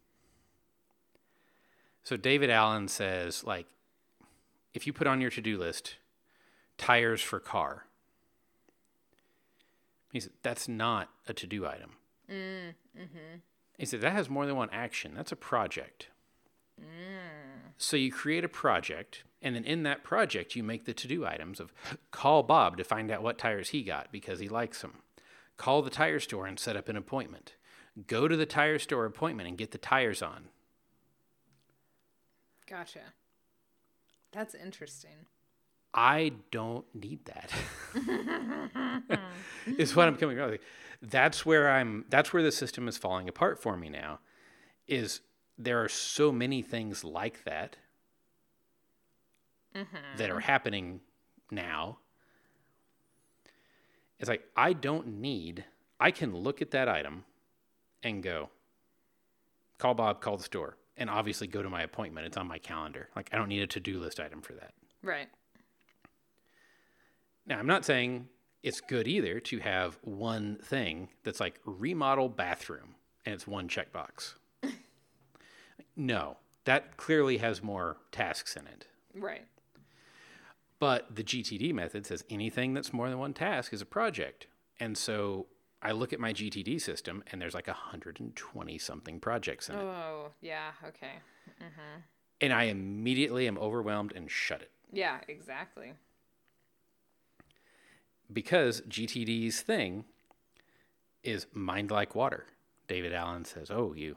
So 2.02 2.18
David 2.18 2.50
Allen 2.50 2.88
says, 2.88 3.44
like, 3.44 3.64
if 4.74 4.86
you 4.86 4.92
put 4.92 5.06
on 5.06 5.22
your 5.22 5.30
to 5.30 5.40
do 5.40 5.56
list 5.56 5.94
tires 6.76 7.22
for 7.22 7.40
car, 7.40 7.86
he 10.12 10.20
said, 10.20 10.32
that's 10.42 10.68
not 10.68 11.08
a 11.26 11.32
to 11.32 11.46
do 11.46 11.64
item. 11.64 11.92
Mm, 12.30 12.74
hmm 12.94 13.36
He 13.78 13.86
said, 13.86 14.02
that 14.02 14.12
has 14.12 14.28
more 14.28 14.44
than 14.44 14.56
one 14.56 14.68
action. 14.70 15.14
That's 15.14 15.32
a 15.32 15.36
project. 15.36 16.08
So 17.78 17.96
you 17.96 18.12
create 18.12 18.44
a 18.44 18.50
project, 18.50 19.24
and 19.40 19.56
then 19.56 19.64
in 19.64 19.82
that 19.84 20.04
project, 20.04 20.54
you 20.54 20.62
make 20.62 20.84
the 20.84 20.92
to 20.92 21.08
do 21.08 21.24
items 21.24 21.58
of 21.58 21.72
call 22.10 22.42
Bob 22.42 22.76
to 22.76 22.84
find 22.84 23.10
out 23.10 23.22
what 23.22 23.38
tires 23.38 23.70
he 23.70 23.82
got 23.82 24.12
because 24.12 24.40
he 24.40 24.48
likes 24.50 24.82
them. 24.82 25.00
Call 25.56 25.82
the 25.82 25.90
tire 25.90 26.20
store 26.20 26.46
and 26.46 26.58
set 26.58 26.76
up 26.76 26.88
an 26.88 26.96
appointment. 26.96 27.54
Go 28.06 28.28
to 28.28 28.36
the 28.36 28.46
tire 28.46 28.78
store 28.78 29.06
appointment 29.06 29.48
and 29.48 29.56
get 29.56 29.70
the 29.70 29.78
tires 29.78 30.22
on. 30.22 30.48
Gotcha. 32.68 33.00
That's 34.32 34.54
interesting. 34.54 35.26
I 35.94 36.32
don't 36.50 36.84
need 36.94 37.24
that. 37.24 37.50
is 39.78 39.96
what 39.96 40.08
I'm 40.08 40.16
coming 40.16 40.38
around. 40.38 40.58
That's 41.00 41.46
where 41.46 41.70
I'm. 41.70 42.04
That's 42.10 42.32
where 42.32 42.42
the 42.42 42.52
system 42.52 42.86
is 42.86 42.98
falling 42.98 43.28
apart 43.28 43.62
for 43.62 43.76
me 43.76 43.88
now. 43.88 44.18
Is 44.86 45.20
there 45.56 45.82
are 45.82 45.88
so 45.88 46.30
many 46.30 46.60
things 46.60 47.02
like 47.02 47.44
that 47.44 47.76
mm-hmm. 49.74 50.18
that 50.18 50.30
are 50.30 50.40
happening 50.40 51.00
now. 51.50 51.98
It's 54.18 54.28
like 54.28 54.44
I 54.56 54.72
don't 54.72 55.20
need. 55.20 55.64
I 56.00 56.10
can 56.10 56.34
look 56.34 56.62
at 56.62 56.70
that 56.72 56.88
item 56.88 57.24
and 58.02 58.22
go. 58.22 58.50
Call 59.78 59.94
Bob. 59.94 60.20
Call 60.20 60.36
the 60.36 60.44
store. 60.44 60.76
And 60.96 61.10
obviously 61.10 61.46
go 61.46 61.62
to 61.62 61.68
my 61.68 61.82
appointment. 61.82 62.26
It's 62.26 62.36
on 62.36 62.46
my 62.46 62.58
calendar. 62.58 63.08
Like 63.14 63.28
I 63.32 63.36
don't 63.36 63.48
need 63.48 63.62
a 63.62 63.66
to-do 63.66 63.98
list 63.98 64.18
item 64.18 64.40
for 64.40 64.54
that. 64.54 64.72
Right. 65.02 65.28
Now, 67.46 67.58
I'm 67.58 67.66
not 67.66 67.84
saying 67.84 68.28
it's 68.62 68.80
good 68.80 69.06
either 69.06 69.38
to 69.38 69.58
have 69.60 69.98
one 70.02 70.56
thing 70.62 71.08
that's 71.22 71.38
like 71.38 71.60
remodel 71.64 72.28
bathroom 72.28 72.96
and 73.24 73.34
it's 73.34 73.46
one 73.46 73.68
checkbox. 73.68 74.34
no, 75.96 76.36
that 76.64 76.96
clearly 76.96 77.38
has 77.38 77.62
more 77.62 77.98
tasks 78.10 78.56
in 78.56 78.66
it. 78.66 78.86
Right. 79.14 79.44
But 80.78 81.14
the 81.14 81.24
GTD 81.24 81.72
method 81.72 82.06
says 82.06 82.24
anything 82.28 82.74
that's 82.74 82.92
more 82.92 83.08
than 83.08 83.18
one 83.18 83.32
task 83.32 83.72
is 83.72 83.80
a 83.80 83.86
project. 83.86 84.46
And 84.78 84.96
so 84.96 85.46
I 85.82 85.92
look 85.92 86.12
at 86.12 86.20
my 86.20 86.32
GTD 86.32 86.80
system 86.80 87.24
and 87.32 87.40
there's 87.40 87.54
like 87.54 87.66
120 87.66 88.78
something 88.78 89.20
projects 89.20 89.68
in 89.70 89.76
it. 89.76 89.80
Oh, 89.80 90.32
yeah. 90.42 90.72
Okay. 90.86 91.12
Mm-hmm. 91.62 92.00
And 92.42 92.52
I 92.52 92.64
immediately 92.64 93.48
am 93.48 93.56
overwhelmed 93.56 94.12
and 94.14 94.30
shut 94.30 94.60
it. 94.60 94.70
Yeah, 94.92 95.18
exactly. 95.28 95.94
because 98.32 98.80
GTD's 98.82 99.60
thing 99.60 100.04
is 101.22 101.46
mind 101.52 101.90
like 101.90 102.14
water. 102.14 102.46
David 102.88 103.12
Allen 103.12 103.44
says, 103.44 103.70
"Oh, 103.70 103.92
you 103.94 104.16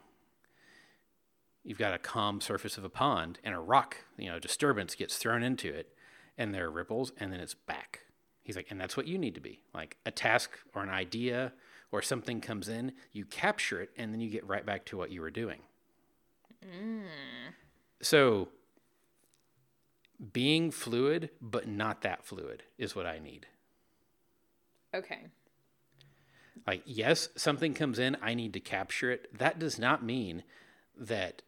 you've 1.64 1.78
got 1.78 1.94
a 1.94 1.98
calm 2.00 2.40
surface 2.42 2.78
of 2.78 2.84
a 2.84 2.90
pond 2.90 3.40
and 3.44 3.54
a 3.54 3.60
rock, 3.60 3.98
you 4.18 4.30
know, 4.30 4.40
disturbance 4.40 4.96
gets 4.96 5.18
thrown 5.18 5.44
into 5.44 5.74
it 5.74 5.94
and 6.40 6.56
there 6.56 6.66
are 6.66 6.72
ripples 6.72 7.12
and 7.18 7.32
then 7.32 7.40
it's 7.40 7.54
back." 7.54 8.08
He's 8.42 8.56
like, 8.56 8.72
"And 8.72 8.82
that's 8.82 8.98
what 8.98 9.06
you 9.06 9.20
need 9.20 9.36
to 9.36 9.42
be. 9.42 9.62
Like 9.76 9.98
a 10.08 10.12
task 10.12 10.58
or 10.74 10.82
an 10.82 10.90
idea 10.90 11.54
or 11.92 12.02
something 12.02 12.42
comes 12.42 12.68
in, 12.68 12.94
you 13.12 13.26
capture 13.26 13.80
it 13.82 13.92
and 13.96 14.12
then 14.12 14.22
you 14.22 14.30
get 14.32 14.44
right 14.48 14.66
back 14.66 14.86
to 14.86 14.98
what 14.98 15.12
you 15.12 15.22
were 15.22 15.30
doing." 15.30 15.62
Mm. 16.66 17.04
So 18.02 18.50
being 20.34 20.72
fluid 20.72 21.30
but 21.40 21.68
not 21.68 22.02
that 22.02 22.26
fluid 22.26 22.64
is 22.78 22.96
what 22.96 23.06
I 23.06 23.20
need. 23.20 23.48
Okay. 24.94 25.28
Like, 26.68 26.84
yes, 26.86 27.30
something 27.36 27.74
comes 27.74 28.00
in, 28.00 28.18
I 28.22 28.34
need 28.34 28.54
to 28.54 28.60
capture 28.60 29.12
it. 29.12 29.38
That 29.38 29.60
does 29.60 29.80
not 29.80 30.04
mean 30.04 30.44
that 30.98 31.42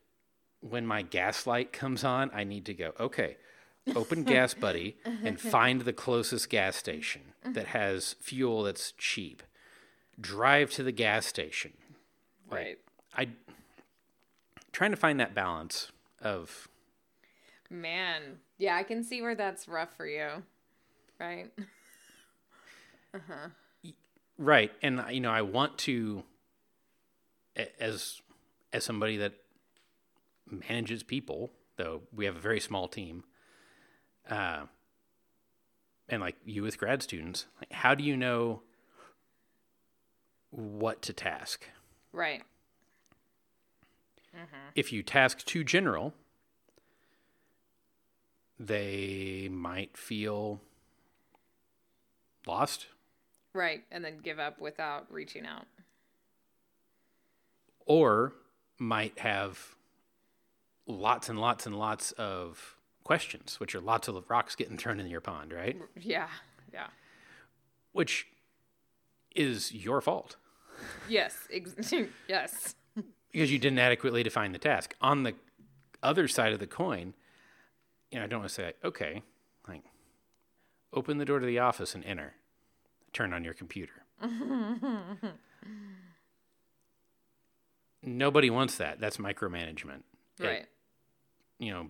when 0.61 0.85
my 0.85 1.01
gaslight 1.01 1.73
comes 1.73 2.03
on, 2.03 2.31
I 2.33 2.43
need 2.43 2.65
to 2.67 2.73
go, 2.73 2.93
okay, 2.99 3.37
open 3.95 4.23
Gas 4.23 4.53
Buddy 4.53 4.97
and 5.05 5.39
find 5.39 5.81
the 5.81 5.93
closest 5.93 6.49
gas 6.49 6.75
station 6.75 7.21
that 7.43 7.67
has 7.67 8.15
fuel 8.19 8.63
that's 8.63 8.91
cheap. 8.93 9.43
Drive 10.19 10.71
to 10.71 10.83
the 10.83 10.91
gas 10.91 11.25
station. 11.25 11.73
Right. 12.49 12.77
I 13.15 13.29
trying 14.71 14.91
to 14.91 14.97
find 14.97 15.19
that 15.19 15.33
balance 15.33 15.91
of 16.21 16.67
Man. 17.69 18.39
Yeah, 18.57 18.75
I 18.75 18.83
can 18.83 19.03
see 19.03 19.21
where 19.21 19.33
that's 19.33 19.67
rough 19.67 19.95
for 19.95 20.05
you. 20.05 20.43
Right? 21.19 21.51
uh-huh. 23.13 23.91
Right. 24.37 24.71
And 24.81 25.03
you 25.09 25.21
know, 25.21 25.31
I 25.31 25.41
want 25.41 25.77
to 25.79 26.23
as 27.79 28.21
as 28.73 28.83
somebody 28.83 29.17
that 29.17 29.33
manages 30.49 31.03
people, 31.03 31.51
though 31.77 32.01
we 32.13 32.25
have 32.25 32.35
a 32.35 32.39
very 32.39 32.59
small 32.59 32.87
team. 32.87 33.23
Uh 34.29 34.65
and 36.09 36.21
like 36.21 36.35
you 36.45 36.63
with 36.63 36.77
grad 36.77 37.01
students, 37.01 37.47
like 37.59 37.71
how 37.71 37.95
do 37.95 38.03
you 38.03 38.17
know 38.17 38.61
what 40.49 41.01
to 41.03 41.13
task? 41.13 41.67
Right. 42.11 42.43
If 44.75 44.93
you 44.93 45.03
task 45.03 45.45
too 45.45 45.63
general, 45.63 46.13
they 48.59 49.49
might 49.51 49.97
feel 49.97 50.61
lost 52.47 52.87
Right. 53.53 53.83
And 53.91 54.03
then 54.03 54.19
give 54.23 54.39
up 54.39 54.59
without 54.59 55.11
reaching 55.11 55.45
out. 55.45 55.65
or 57.85 58.33
might 58.77 59.19
have 59.19 59.75
lots 60.87 61.29
and 61.29 61.39
lots 61.39 61.65
and 61.65 61.77
lots 61.77 62.11
of 62.13 62.77
questions, 63.03 63.59
which 63.59 63.73
are 63.75 63.81
lots 63.81 64.07
of 64.07 64.23
rocks 64.29 64.55
getting 64.55 64.77
thrown 64.77 64.99
in 64.99 65.07
your 65.07 65.21
pond, 65.21 65.51
right? 65.53 65.77
Yeah. 65.99 66.27
Yeah. 66.73 66.87
Which 67.91 68.27
is 69.35 69.71
your 69.73 70.01
fault 70.01 70.35
Yes. 71.07 71.35
Ex- 71.51 71.93
yes. 72.27 72.75
because 73.31 73.51
you 73.51 73.59
didn't 73.59 73.79
adequately 73.79 74.23
define 74.23 74.51
the 74.51 74.57
task. 74.59 74.95
On 75.01 75.23
the 75.23 75.33
other 76.01 76.27
side 76.27 76.53
of 76.53 76.59
the 76.59 76.67
coin, 76.67 77.13
you 78.11 78.17
know, 78.19 78.25
I 78.25 78.27
don't 78.27 78.39
want 78.39 78.49
to 78.49 78.55
say, 78.55 78.73
okay, 78.83 79.21
like, 79.67 79.83
open 80.93 81.17
the 81.17 81.25
door 81.25 81.39
to 81.39 81.45
the 81.45 81.59
office 81.59 81.93
and 81.95 82.03
enter, 82.03 82.33
turn 83.13 83.31
on 83.33 83.43
your 83.43 83.53
computer. 83.53 83.93
Nobody 88.03 88.49
wants 88.49 88.77
that. 88.77 88.99
That's 88.99 89.17
micromanagement. 89.17 90.03
It- 90.39 90.45
Right. 90.45 90.65
you 91.59 91.71
know, 91.71 91.89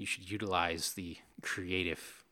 you 0.00 0.06
should 0.06 0.30
utilize 0.30 0.94
the 0.94 1.18
creative 1.42 2.24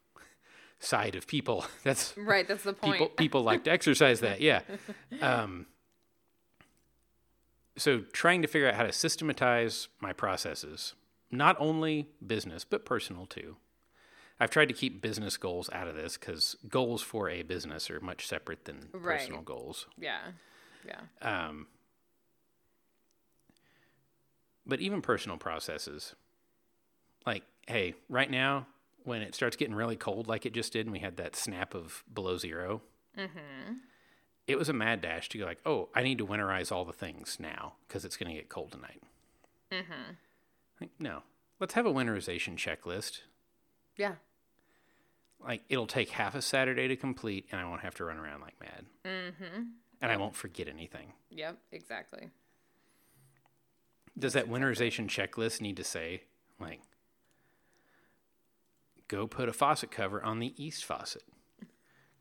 side 0.81 1.15
of 1.15 1.27
people. 1.27 1.67
That's 1.85 2.17
Right. 2.17 2.49
That's 2.49 2.63
the 2.65 2.73
point. 2.73 2.95
people 2.95 3.09
people 3.09 3.43
like 3.43 3.65
to 3.65 3.71
exercise 3.71 4.21
that. 4.21 4.41
Yeah. 4.41 4.63
Um, 5.21 5.67
so 7.77 8.01
trying 8.13 8.43
to 8.43 8.49
figure 8.49 8.69
out 8.69 8.75
how 8.75 8.83
to 8.83 8.93
systematize 8.93 9.87
my 10.01 10.13
processes, 10.13 10.95
not 11.31 11.57
only 11.61 12.09
business 12.27 12.65
but 12.65 12.85
personal 12.85 13.27
too. 13.27 13.57
I've 14.41 14.51
tried 14.51 14.67
to 14.69 14.75
keep 14.75 15.01
business 15.03 15.37
goals 15.37 15.69
out 15.73 15.89
of 15.89 15.95
this 15.97 16.17
because 16.17 16.57
goals 16.69 17.03
for 17.03 17.29
a 17.29 17.43
business 17.43 17.91
are 17.91 18.01
much 18.01 18.27
separate 18.27 18.65
than 18.65 18.89
Right. 18.93 19.19
personal 19.19 19.43
goals. 19.43 19.87
Yeah. 19.99 20.19
Yeah. 20.87 21.01
Um, 21.23 21.67
but 24.67 24.81
even 24.81 25.01
personal 25.03 25.39
processes, 25.39 26.15
like, 27.29 27.45
hey, 27.67 27.95
right 28.09 28.31
now, 28.31 28.67
when 29.05 29.23
it 29.23 29.35
starts 29.35 29.57
getting 29.57 29.75
really 29.75 29.97
cold, 29.97 30.27
like 30.27 30.47
it 30.47 30.53
just 30.53 30.73
did, 30.73 30.87
and 30.87 30.93
we 30.93 30.99
had 30.99 31.17
that 31.19 31.37
snap 31.37 31.75
of 31.75 32.05
below 32.13 32.37
0 32.39 32.83
it 34.47 34.59
was 34.59 34.69
a 34.71 34.73
mad 34.73 35.03
dash 35.03 35.29
to 35.29 35.39
go 35.39 35.45
like, 35.45 35.61
oh, 35.67 35.91
I 35.95 36.03
need 36.03 36.19
to 36.19 36.27
winterize 36.27 36.73
all 36.73 36.87
the 36.87 36.93
things 36.93 37.37
now 37.39 37.75
because 37.87 38.05
it's 38.07 38.17
going 38.17 38.31
to 38.31 38.35
get 38.35 38.49
cold 38.49 38.73
tonight. 38.73 39.03
Like, 40.81 40.91
no, 40.99 41.23
let's 41.61 41.75
have 41.75 41.85
a 41.85 41.93
winterization 41.93 42.57
checklist. 42.57 43.21
Yeah. 43.97 44.15
Like, 45.45 45.63
it'll 45.69 45.87
take 45.87 46.11
half 46.11 46.35
a 46.35 46.41
Saturday 46.41 46.89
to 46.89 46.97
complete, 46.97 47.47
and 47.53 47.61
I 47.61 47.65
won't 47.69 47.83
have 47.83 47.95
to 47.97 48.05
run 48.05 48.17
around 48.17 48.41
like 48.41 48.59
mad. 48.59 48.87
Mm-hmm. 49.05 49.63
And 50.01 50.13
I 50.13 50.17
won't 50.17 50.35
forget 50.35 50.67
anything. 50.67 51.13
Yep. 51.31 51.59
Exactly. 51.73 52.31
Does 54.19 54.33
that 54.33 54.49
winterization 54.49 55.09
checklist 55.09 55.61
need 55.61 55.77
to 55.77 55.85
say, 55.85 56.23
like, 56.59 56.81
go 59.09 59.27
put 59.27 59.49
a 59.49 59.53
faucet 59.53 59.91
cover 59.91 60.23
on 60.23 60.39
the 60.39 60.55
east 60.63 60.85
faucet? 60.85 61.23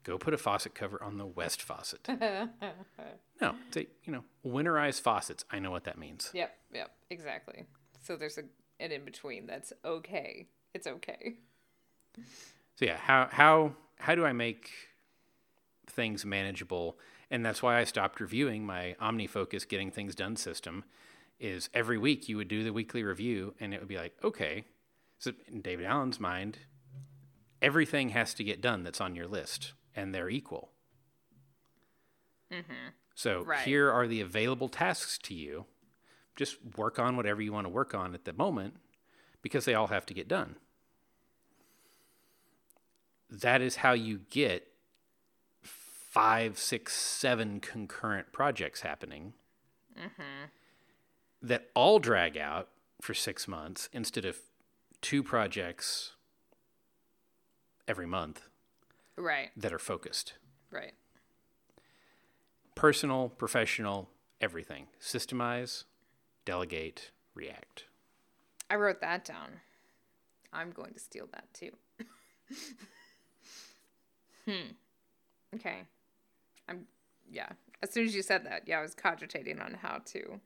Go 0.04 0.18
put 0.18 0.34
a 0.34 0.38
faucet 0.38 0.74
cover 0.74 1.04
on 1.04 1.18
the 1.18 1.26
west 1.26 1.62
faucet. 1.62 2.08
no, 3.42 3.56
say, 3.72 3.88
you 4.06 4.14
know, 4.14 4.24
winterize 4.46 5.02
faucets. 5.02 5.44
I 5.52 5.60
know 5.60 5.70
what 5.70 5.84
that 5.84 5.98
means. 5.98 6.32
Yep. 6.34 6.56
Yep. 6.74 6.92
Exactly. 7.10 7.66
So 8.02 8.16
there's 8.16 8.38
a 8.38 8.44
an 8.80 8.92
in 8.92 9.04
between 9.06 9.48
that's 9.48 9.74
okay. 9.84 10.48
It's 10.74 10.88
okay. 10.88 11.34
So 12.76 12.86
yeah, 12.86 12.98
how 12.98 13.28
how 13.32 13.74
how 14.00 14.16
do 14.16 14.26
I 14.26 14.34
make 14.34 14.72
things 15.88 16.26
manageable? 16.26 16.98
And 17.30 17.46
that's 17.46 17.62
why 17.62 17.78
I 17.80 17.84
stopped 17.84 18.22
reviewing 18.22 18.66
my 18.66 18.96
OmniFocus 19.02 19.68
getting 19.68 19.92
things 19.92 20.16
done 20.16 20.36
system. 20.36 20.86
Is 21.40 21.70
every 21.74 21.98
week 21.98 22.30
you 22.30 22.38
would 22.38 22.48
do 22.48 22.64
the 22.64 22.74
weekly 22.74 23.04
review, 23.04 23.54
and 23.60 23.74
it 23.74 23.80
would 23.80 23.90
be 23.90 23.98
like, 23.98 24.14
okay, 24.24 24.66
so 25.20 25.34
in 25.48 25.62
David 25.62 25.86
Allen's 25.86 26.20
mind, 26.20 26.58
everything 27.62 28.10
has 28.10 28.34
to 28.36 28.44
get 28.44 28.62
done 28.62 28.84
that's 28.84 29.02
on 29.02 29.16
your 29.16 29.28
list, 29.28 29.74
and 29.96 30.14
they're 30.14 30.30
equal. 30.30 30.72
Mm-hmm. 32.52 32.90
So 33.16 33.44
Right. 33.44 33.66
here 33.66 33.92
are 33.92 34.08
the 34.08 34.22
available 34.22 34.70
tasks 34.70 35.18
to 35.24 35.34
you. 35.34 35.66
Just 36.36 36.58
work 36.78 37.00
on 37.00 37.18
whatever 37.18 37.42
you 37.42 37.52
want 37.52 37.66
to 37.66 37.70
work 37.70 37.96
on 37.96 38.14
at 38.14 38.26
the 38.26 38.34
moment, 38.34 38.76
because 39.42 39.66
they 39.66 39.74
all 39.74 39.88
have 39.88 40.06
to 40.06 40.14
get 40.14 40.28
done 40.28 40.58
that 43.30 43.62
is 43.62 43.78
how 43.78 43.94
you 43.94 44.22
get 44.30 44.68
five, 45.62 46.58
six, 46.58 46.94
seven 46.94 47.60
concurrent 47.60 48.32
projects 48.32 48.82
happening 48.82 49.34
mm-hmm. 49.98 50.46
that 51.42 51.70
all 51.76 52.00
drag 52.00 52.38
out 52.38 52.70
for 53.02 53.14
six 53.14 53.48
months 53.48 53.90
instead 53.92 54.26
of 54.26 54.38
two 55.02 55.22
projects 55.22 56.14
every 57.88 58.06
month 58.06 58.50
Right. 59.16 59.50
that 59.58 59.74
are 59.74 59.80
focused. 59.80 60.34
Right. 60.72 60.94
Personal, 62.76 63.30
professional, 63.30 64.10
everything. 64.40 64.88
Systemize, 65.02 65.86
delegate, 66.46 67.12
react. 67.34 67.86
I 68.70 68.76
wrote 68.76 69.02
that 69.02 69.26
down. 69.26 69.62
I'm 70.54 70.72
going 70.72 70.94
to 70.94 71.00
steal 71.00 71.28
that 71.34 71.52
too. 71.54 71.72
hmm. 74.46 74.72
Okay. 75.56 75.84
I'm 76.68 76.86
yeah. 77.30 77.50
As 77.84 77.92
soon 77.92 78.06
as 78.06 78.16
you 78.16 78.22
said 78.22 78.46
that, 78.46 78.64
yeah, 78.68 78.80
I 78.80 78.82
was 78.82 78.96
cogitating 78.96 79.60
on 79.60 79.76
how 79.82 80.00
to 80.08 80.40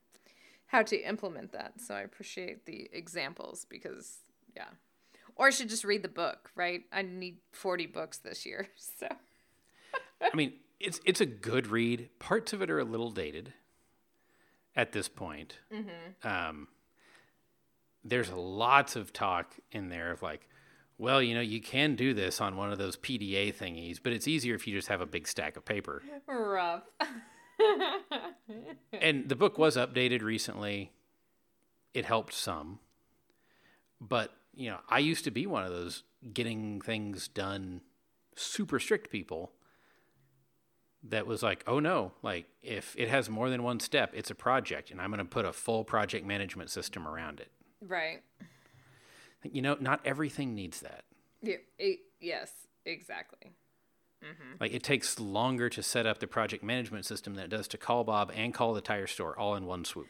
how 0.66 0.82
to 0.82 0.96
implement 1.06 1.52
that. 1.52 1.80
So 1.80 1.94
I 1.94 2.00
appreciate 2.00 2.66
the 2.66 2.88
examples 2.92 3.66
because 3.68 4.18
yeah. 4.56 4.68
Or 5.36 5.46
I 5.46 5.50
should 5.50 5.68
just 5.68 5.84
read 5.84 6.02
the 6.02 6.08
book, 6.08 6.50
right? 6.54 6.82
I 6.92 7.02
need 7.02 7.38
40 7.52 7.86
books 7.86 8.18
this 8.18 8.44
year. 8.46 8.68
So 9.00 9.08
I 10.32 10.36
mean, 10.36 10.52
it's 10.78 11.00
it's 11.04 11.20
a 11.20 11.26
good 11.26 11.66
read. 11.66 12.08
Parts 12.20 12.52
of 12.52 12.62
it 12.62 12.70
are 12.70 12.78
a 12.78 12.84
little 12.84 13.10
dated 13.10 13.52
at 14.76 14.92
this 14.92 15.08
point. 15.08 15.58
Um, 16.22 16.68
there's 18.04 18.30
lots 18.30 18.94
of 18.94 19.12
talk 19.12 19.54
in 19.72 19.88
there 19.88 20.12
of 20.12 20.22
like, 20.22 20.48
well, 20.98 21.20
you 21.20 21.34
know, 21.34 21.40
you 21.40 21.60
can 21.60 21.96
do 21.96 22.14
this 22.14 22.40
on 22.40 22.56
one 22.56 22.70
of 22.70 22.78
those 22.78 22.96
PDA 22.96 23.54
thingies, 23.54 23.98
but 24.02 24.12
it's 24.12 24.28
easier 24.28 24.54
if 24.54 24.66
you 24.68 24.74
just 24.74 24.88
have 24.88 25.00
a 25.00 25.06
big 25.06 25.26
stack 25.26 25.56
of 25.56 25.64
paper. 25.64 26.02
rough. 26.28 26.82
and 28.92 29.28
the 29.28 29.36
book 29.36 29.58
was 29.58 29.76
updated 29.76 30.22
recently. 30.22 30.92
It 31.94 32.04
helped 32.04 32.34
some. 32.34 32.78
But, 34.00 34.32
you 34.54 34.70
know, 34.70 34.78
I 34.88 34.98
used 34.98 35.24
to 35.24 35.30
be 35.30 35.46
one 35.46 35.64
of 35.64 35.70
those 35.70 36.02
getting 36.32 36.80
things 36.80 37.28
done 37.28 37.80
super 38.36 38.78
strict 38.78 39.10
people 39.10 39.52
that 41.04 41.26
was 41.26 41.42
like, 41.42 41.64
oh 41.66 41.80
no, 41.80 42.12
like 42.22 42.46
if 42.62 42.94
it 42.96 43.08
has 43.08 43.28
more 43.28 43.50
than 43.50 43.62
one 43.62 43.80
step, 43.80 44.12
it's 44.14 44.30
a 44.30 44.34
project 44.34 44.90
and 44.90 45.00
I'm 45.00 45.10
going 45.10 45.18
to 45.18 45.24
put 45.24 45.44
a 45.44 45.52
full 45.52 45.84
project 45.84 46.24
management 46.24 46.70
system 46.70 47.06
around 47.08 47.40
it. 47.40 47.50
right. 47.80 48.22
You 49.44 49.60
know, 49.60 49.76
not 49.80 50.00
everything 50.04 50.54
needs 50.54 50.80
that. 50.80 51.02
Yeah, 51.42 51.56
it, 51.76 51.98
yes, 52.20 52.52
exactly. 52.86 53.56
Mm-hmm. 54.22 54.56
Like 54.60 54.72
it 54.72 54.84
takes 54.84 55.18
longer 55.18 55.68
to 55.70 55.82
set 55.82 56.06
up 56.06 56.20
the 56.20 56.28
project 56.28 56.62
management 56.62 57.06
system 57.06 57.34
than 57.34 57.46
it 57.46 57.48
does 57.48 57.66
to 57.68 57.78
call 57.78 58.04
Bob 58.04 58.30
and 58.36 58.54
call 58.54 58.72
the 58.72 58.80
tire 58.80 59.08
store 59.08 59.36
all 59.36 59.56
in 59.56 59.66
one 59.66 59.84
swoop. 59.84 60.06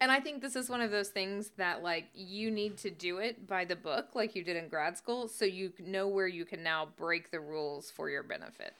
And 0.00 0.10
I 0.10 0.20
think 0.20 0.42
this 0.42 0.56
is 0.56 0.68
one 0.68 0.80
of 0.80 0.90
those 0.90 1.08
things 1.08 1.50
that 1.56 1.82
like 1.82 2.06
you 2.14 2.50
need 2.50 2.76
to 2.78 2.90
do 2.90 3.18
it 3.18 3.46
by 3.46 3.64
the 3.64 3.76
book 3.76 4.08
like 4.14 4.34
you 4.34 4.44
did 4.44 4.56
in 4.56 4.68
grad 4.68 4.96
school 4.96 5.28
so 5.28 5.44
you 5.44 5.72
know 5.78 6.08
where 6.08 6.26
you 6.26 6.44
can 6.44 6.62
now 6.62 6.88
break 6.96 7.30
the 7.30 7.40
rules 7.40 7.90
for 7.90 8.10
your 8.10 8.22
benefit. 8.22 8.74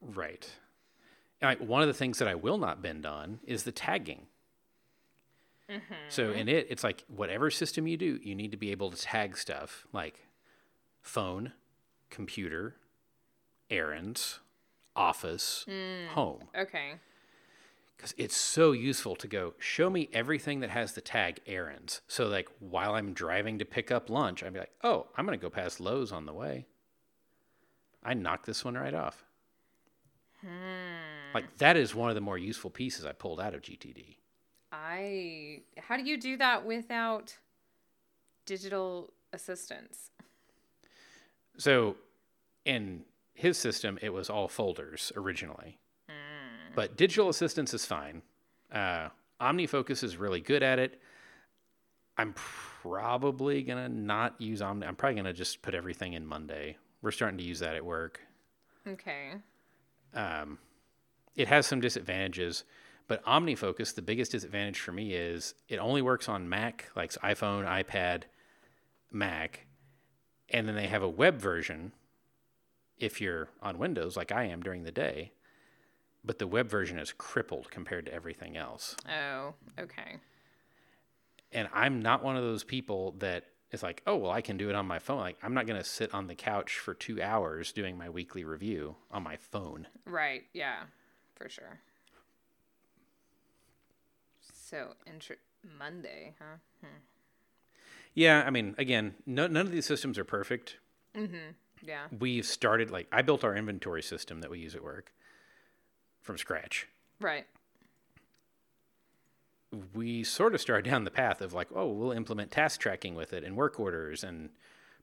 Right. 0.00 0.50
I, 1.42 1.54
one 1.54 1.82
of 1.82 1.88
the 1.88 1.94
things 1.94 2.18
that 2.18 2.28
I 2.28 2.34
will 2.34 2.58
not 2.58 2.82
bend 2.82 3.06
on 3.06 3.40
is 3.46 3.62
the 3.62 3.72
tagging. 3.72 4.26
Mm-hmm. 5.70 5.94
So 6.08 6.32
in 6.32 6.48
it, 6.48 6.66
it's 6.68 6.82
like 6.82 7.04
whatever 7.08 7.50
system 7.50 7.86
you 7.86 7.96
do, 7.96 8.18
you 8.22 8.34
need 8.34 8.50
to 8.50 8.56
be 8.56 8.72
able 8.72 8.90
to 8.90 8.96
tag 8.96 9.36
stuff 9.36 9.86
like 9.92 10.26
phone, 11.00 11.52
computer, 12.10 12.76
errands, 13.70 14.40
office, 14.96 15.64
mm, 15.68 16.08
home. 16.08 16.44
Okay. 16.58 16.94
Because 18.00 18.14
it's 18.16 18.36
so 18.36 18.72
useful 18.72 19.14
to 19.14 19.28
go 19.28 19.52
show 19.58 19.90
me 19.90 20.08
everything 20.14 20.60
that 20.60 20.70
has 20.70 20.92
the 20.92 21.02
tag 21.02 21.38
errands. 21.46 22.00
So 22.08 22.26
like 22.26 22.48
while 22.58 22.94
I'm 22.94 23.12
driving 23.12 23.58
to 23.58 23.66
pick 23.66 23.90
up 23.90 24.08
lunch, 24.08 24.42
I'd 24.42 24.54
be 24.54 24.60
like, 24.60 24.72
oh, 24.82 25.08
I'm 25.16 25.26
gonna 25.26 25.36
go 25.36 25.50
past 25.50 25.80
Lowe's 25.80 26.10
on 26.10 26.24
the 26.24 26.32
way. 26.32 26.64
I 28.02 28.14
knocked 28.14 28.46
this 28.46 28.64
one 28.64 28.74
right 28.74 28.94
off. 28.94 29.22
Hmm. 30.40 31.34
Like 31.34 31.58
that 31.58 31.76
is 31.76 31.94
one 31.94 32.08
of 32.08 32.14
the 32.14 32.22
more 32.22 32.38
useful 32.38 32.70
pieces 32.70 33.04
I 33.04 33.12
pulled 33.12 33.38
out 33.38 33.54
of 33.54 33.60
GTD. 33.60 34.16
I 34.72 35.60
how 35.76 35.98
do 35.98 36.04
you 36.04 36.16
do 36.16 36.38
that 36.38 36.64
without 36.64 37.36
digital 38.46 39.12
assistance? 39.34 40.10
So 41.58 41.96
in 42.64 43.02
his 43.34 43.58
system, 43.58 43.98
it 44.00 44.14
was 44.14 44.30
all 44.30 44.48
folders 44.48 45.12
originally, 45.16 45.79
but 46.74 46.96
digital 46.96 47.28
assistance 47.28 47.74
is 47.74 47.84
fine. 47.84 48.22
Uh, 48.72 49.08
OmniFocus 49.40 50.04
is 50.04 50.16
really 50.16 50.40
good 50.40 50.62
at 50.62 50.78
it. 50.78 51.00
I'm 52.16 52.34
probably 52.34 53.62
gonna 53.62 53.88
not 53.88 54.40
use 54.40 54.60
Omni. 54.60 54.86
I'm 54.86 54.96
probably 54.96 55.16
gonna 55.16 55.32
just 55.32 55.62
put 55.62 55.74
everything 55.74 56.12
in 56.12 56.26
Monday. 56.26 56.76
We're 57.02 57.10
starting 57.12 57.38
to 57.38 57.44
use 57.44 57.60
that 57.60 57.74
at 57.74 57.84
work. 57.84 58.20
Okay. 58.86 59.32
Um, 60.14 60.58
it 61.36 61.48
has 61.48 61.66
some 61.66 61.80
disadvantages, 61.80 62.64
but 63.08 63.24
OmniFocus, 63.24 63.94
the 63.94 64.02
biggest 64.02 64.32
disadvantage 64.32 64.78
for 64.78 64.92
me 64.92 65.14
is 65.14 65.54
it 65.68 65.78
only 65.78 66.02
works 66.02 66.28
on 66.28 66.48
Mac, 66.48 66.90
like 66.94 67.12
iPhone, 67.12 67.64
iPad, 67.66 68.24
Mac, 69.10 69.66
and 70.50 70.68
then 70.68 70.74
they 70.74 70.88
have 70.88 71.02
a 71.02 71.08
web 71.08 71.40
version 71.40 71.92
if 72.98 73.20
you're 73.20 73.48
on 73.62 73.78
Windows, 73.78 74.16
like 74.16 74.30
I 74.30 74.44
am 74.44 74.62
during 74.62 74.82
the 74.82 74.92
day. 74.92 75.32
But 76.24 76.38
the 76.38 76.46
web 76.46 76.68
version 76.68 76.98
is 76.98 77.12
crippled 77.12 77.70
compared 77.70 78.06
to 78.06 78.12
everything 78.12 78.56
else. 78.56 78.96
Oh, 79.08 79.54
okay. 79.78 80.16
And 81.52 81.68
I'm 81.72 82.00
not 82.00 82.22
one 82.22 82.36
of 82.36 82.42
those 82.42 82.62
people 82.62 83.14
that 83.18 83.44
is 83.72 83.82
like, 83.82 84.02
oh, 84.06 84.16
well, 84.16 84.30
I 84.30 84.40
can 84.40 84.56
do 84.56 84.68
it 84.68 84.74
on 84.74 84.86
my 84.86 84.98
phone. 84.98 85.18
Like, 85.18 85.38
I'm 85.42 85.54
not 85.54 85.66
going 85.66 85.78
to 85.80 85.88
sit 85.88 86.12
on 86.12 86.26
the 86.26 86.34
couch 86.34 86.78
for 86.78 86.92
two 86.92 87.22
hours 87.22 87.72
doing 87.72 87.96
my 87.96 88.10
weekly 88.10 88.44
review 88.44 88.96
on 89.10 89.22
my 89.22 89.36
phone. 89.36 89.86
Right. 90.04 90.42
Yeah. 90.52 90.82
For 91.36 91.48
sure. 91.48 91.80
So, 94.52 94.94
inter- 95.06 95.36
Monday, 95.78 96.34
huh? 96.38 96.56
Hmm. 96.80 96.98
Yeah, 98.14 98.44
I 98.46 98.50
mean, 98.50 98.74
again, 98.76 99.14
no, 99.26 99.46
none 99.46 99.66
of 99.66 99.72
these 99.72 99.86
systems 99.86 100.18
are 100.18 100.24
perfect. 100.24 100.76
Mm-hmm, 101.16 101.52
yeah. 101.82 102.06
We've 102.16 102.46
started, 102.46 102.90
like, 102.90 103.06
I 103.12 103.22
built 103.22 103.44
our 103.44 103.56
inventory 103.56 104.02
system 104.02 104.40
that 104.40 104.50
we 104.50 104.58
use 104.58 104.74
at 104.74 104.82
work 104.82 105.12
from 106.20 106.38
scratch. 106.38 106.88
Right. 107.20 107.46
We 109.94 110.24
sort 110.24 110.54
of 110.54 110.60
started 110.60 110.90
down 110.90 111.04
the 111.04 111.10
path 111.10 111.40
of, 111.40 111.52
like, 111.52 111.68
oh, 111.74 111.86
we'll 111.88 112.10
implement 112.12 112.50
task 112.50 112.80
tracking 112.80 113.14
with 113.14 113.32
it 113.32 113.44
and 113.44 113.56
work 113.56 113.78
orders 113.78 114.24
and 114.24 114.50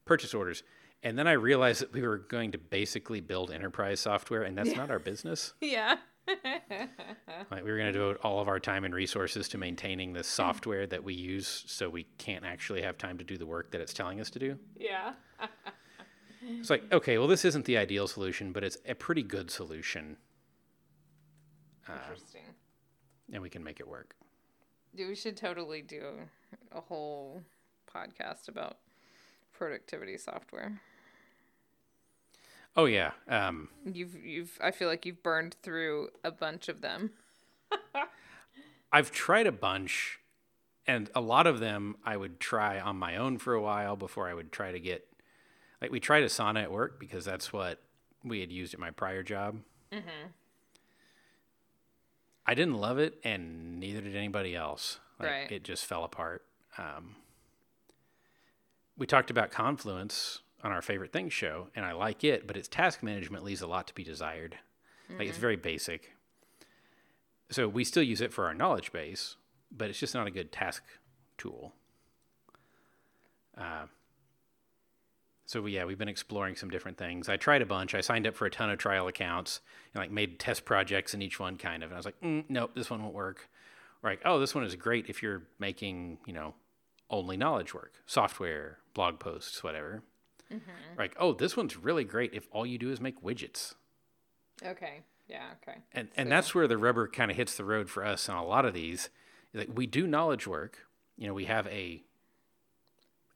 purchase 0.03 0.34
orders. 0.34 0.63
And 1.03 1.18
then 1.18 1.28
I 1.28 1.34
realized 1.34 1.82
that 1.82 1.93
we 1.93 2.01
were 2.01 2.18
going 2.18 2.51
to 2.51 2.57
basically 2.57 3.22
build 3.22 3.51
enterprise 3.51 3.99
software, 4.01 4.43
and 4.43 4.57
that's 4.57 4.76
not 4.76 4.89
our 4.91 4.99
business. 5.11 5.53
Yeah. 5.61 5.97
Like, 7.49 7.63
we 7.63 7.72
were 7.72 7.78
going 7.78 7.88
to 7.88 7.93
devote 7.93 8.20
all 8.24 8.41
of 8.41 8.49
our 8.49 8.59
time 8.59 8.84
and 8.84 8.93
resources 8.93 9.47
to 9.49 9.57
maintaining 9.57 10.11
the 10.11 10.24
software 10.24 10.86
that 10.88 11.01
we 11.01 11.13
use 11.13 11.63
so 11.68 11.88
we 11.88 12.03
can't 12.18 12.43
actually 12.43 12.82
have 12.82 12.97
time 12.97 13.18
to 13.20 13.24
do 13.24 13.38
the 13.38 13.45
work 13.45 13.72
that 13.72 13.80
it's 13.80 13.93
telling 13.93 14.20
us 14.20 14.30
to 14.32 14.39
do. 14.39 14.57
yeah. 14.78 15.13
It's 16.41 16.70
like, 16.70 16.84
okay, 16.91 17.18
well, 17.18 17.28
this 17.28 17.45
isn't 17.45 17.63
the 17.65 17.78
ideal 17.78 18.07
solution, 18.07 18.51
but 18.51 18.63
it's 18.63 18.78
a 18.86 18.95
pretty 18.95 19.24
good 19.24 19.49
solution, 19.49 20.18
Interesting. 21.95 22.41
and 23.33 23.41
we 23.41 23.49
can 23.49 23.63
make 23.63 23.79
it 23.79 23.88
work. 23.88 24.15
Dude, 24.95 25.09
we 25.09 25.15
should 25.15 25.38
totally 25.38 25.81
do 25.81 26.13
a 26.71 26.81
whole 26.81 27.41
podcast 27.93 28.47
about 28.47 28.77
productivity 29.53 30.17
software. 30.17 30.79
Oh 32.75 32.85
yeah, 32.85 33.11
um, 33.27 33.69
You've 33.91 34.15
you've 34.23 34.57
I 34.61 34.71
feel 34.71 34.88
like 34.88 35.05
you've 35.05 35.23
burned 35.23 35.55
through 35.63 36.09
a 36.23 36.31
bunch 36.31 36.69
of 36.69 36.81
them. 36.81 37.11
I've 38.91 39.11
tried 39.11 39.47
a 39.47 39.51
bunch, 39.51 40.19
and 40.85 41.09
a 41.15 41.21
lot 41.21 41.47
of 41.47 41.59
them 41.59 41.95
I 42.05 42.15
would 42.17 42.39
try 42.39 42.79
on 42.79 42.95
my 42.95 43.17
own 43.17 43.39
for 43.39 43.53
a 43.53 43.61
while 43.61 43.95
before 43.95 44.29
I 44.29 44.33
would 44.33 44.51
try 44.51 44.71
to 44.71 44.79
get. 44.79 45.07
Like 45.81 45.91
we 45.91 45.99
tried 45.99 46.23
Asana 46.23 46.63
at 46.63 46.71
work 46.71 46.99
because 46.99 47.25
that's 47.25 47.51
what 47.51 47.81
we 48.23 48.41
had 48.41 48.51
used 48.51 48.73
at 48.73 48.79
my 48.79 48.91
prior 48.91 49.23
job. 49.23 49.59
I 52.47 52.53
didn't 52.55 52.75
love 52.75 52.97
it, 52.97 53.19
and 53.23 53.79
neither 53.79 54.01
did 54.01 54.15
anybody 54.15 54.55
else. 54.55 54.99
Like, 55.19 55.29
Right. 55.29 55.51
It 55.51 55.63
just 55.63 55.85
fell 55.85 56.03
apart. 56.03 56.45
Um, 56.77 57.15
we 58.97 59.05
talked 59.05 59.29
about 59.29 59.51
Confluence 59.51 60.39
on 60.63 60.71
our 60.71 60.81
favorite 60.81 61.11
things 61.11 61.33
show, 61.33 61.67
and 61.75 61.85
I 61.85 61.91
like 61.91 62.23
it, 62.23 62.47
but 62.47 62.55
its 62.57 62.67
task 62.67 63.03
management 63.03 63.43
leaves 63.43 63.61
a 63.61 63.67
lot 63.67 63.87
to 63.87 63.93
be 63.93 64.03
desired. 64.03 64.57
Like 65.17 65.27
it's 65.29 65.37
very 65.37 65.55
basic. 65.55 66.11
So 67.49 67.67
we 67.69 67.85
still 67.85 68.03
use 68.03 68.19
it 68.19 68.33
for 68.33 68.45
our 68.45 68.53
knowledge 68.53 68.91
base, 68.91 69.37
but 69.71 69.89
it's 69.89 69.99
just 69.99 70.13
not 70.13 70.27
a 70.27 70.31
good 70.31 70.51
task 70.51 70.83
tool. 71.37 71.73
Uh, 73.57 73.85
so 75.47 75.65
yeah, 75.65 75.85
we've 75.85 75.97
been 75.97 76.09
exploring 76.09 76.57
some 76.57 76.69
different 76.69 76.97
things. 76.97 77.29
I 77.29 77.37
tried 77.37 77.61
a 77.61 77.65
bunch. 77.65 77.95
I 77.95 78.01
signed 78.01 78.27
up 78.27 78.35
for 78.35 78.45
a 78.45 78.51
ton 78.51 78.69
of 78.69 78.77
trial 78.77 79.07
accounts 79.07 79.61
and 79.93 80.03
like 80.03 80.11
made 80.11 80.39
test 80.39 80.65
projects 80.65 81.13
in 81.13 81.21
each 81.21 81.39
one, 81.39 81.55
kind 81.55 81.83
of. 81.83 81.89
And 81.89 81.95
I 81.95 81.99
was 81.99 82.05
like, 82.05 82.19
mm, 82.21 82.43
nope, 82.49 82.71
this 82.75 82.89
one 82.89 83.01
won't 83.01 83.15
work. 83.15 83.49
Or 84.03 84.09
like, 84.09 84.21
oh, 84.25 84.39
this 84.41 84.53
one 84.53 84.65
is 84.65 84.75
great 84.75 85.05
if 85.07 85.23
you're 85.23 85.43
making, 85.57 86.17
you 86.27 86.33
know, 86.33 86.53
only 87.09 87.37
knowledge 87.37 87.73
work, 87.73 87.93
software, 88.05 88.79
blog 88.93 89.19
posts, 89.19 89.63
whatever. 89.63 90.03
Like, 90.97 91.15
oh, 91.17 91.33
this 91.33 91.55
one's 91.55 91.77
really 91.77 92.03
great 92.03 92.33
if 92.33 92.45
all 92.51 92.65
you 92.65 92.77
do 92.77 92.91
is 92.91 92.99
make 92.99 93.23
widgets. 93.23 93.73
Okay. 94.65 94.99
Yeah, 95.29 95.45
okay. 95.61 95.77
And 95.93 96.09
and 96.17 96.29
that's 96.29 96.53
where 96.53 96.67
the 96.67 96.77
rubber 96.77 97.07
kind 97.07 97.31
of 97.31 97.37
hits 97.37 97.55
the 97.55 97.63
road 97.63 97.89
for 97.89 98.05
us 98.05 98.27
on 98.27 98.35
a 98.35 98.45
lot 98.45 98.65
of 98.65 98.73
these. 98.73 99.09
Like 99.53 99.69
we 99.73 99.85
do 99.85 100.07
knowledge 100.07 100.45
work. 100.45 100.79
You 101.17 101.27
know, 101.27 101.33
we 101.33 101.45
have 101.45 101.67
a 101.67 102.03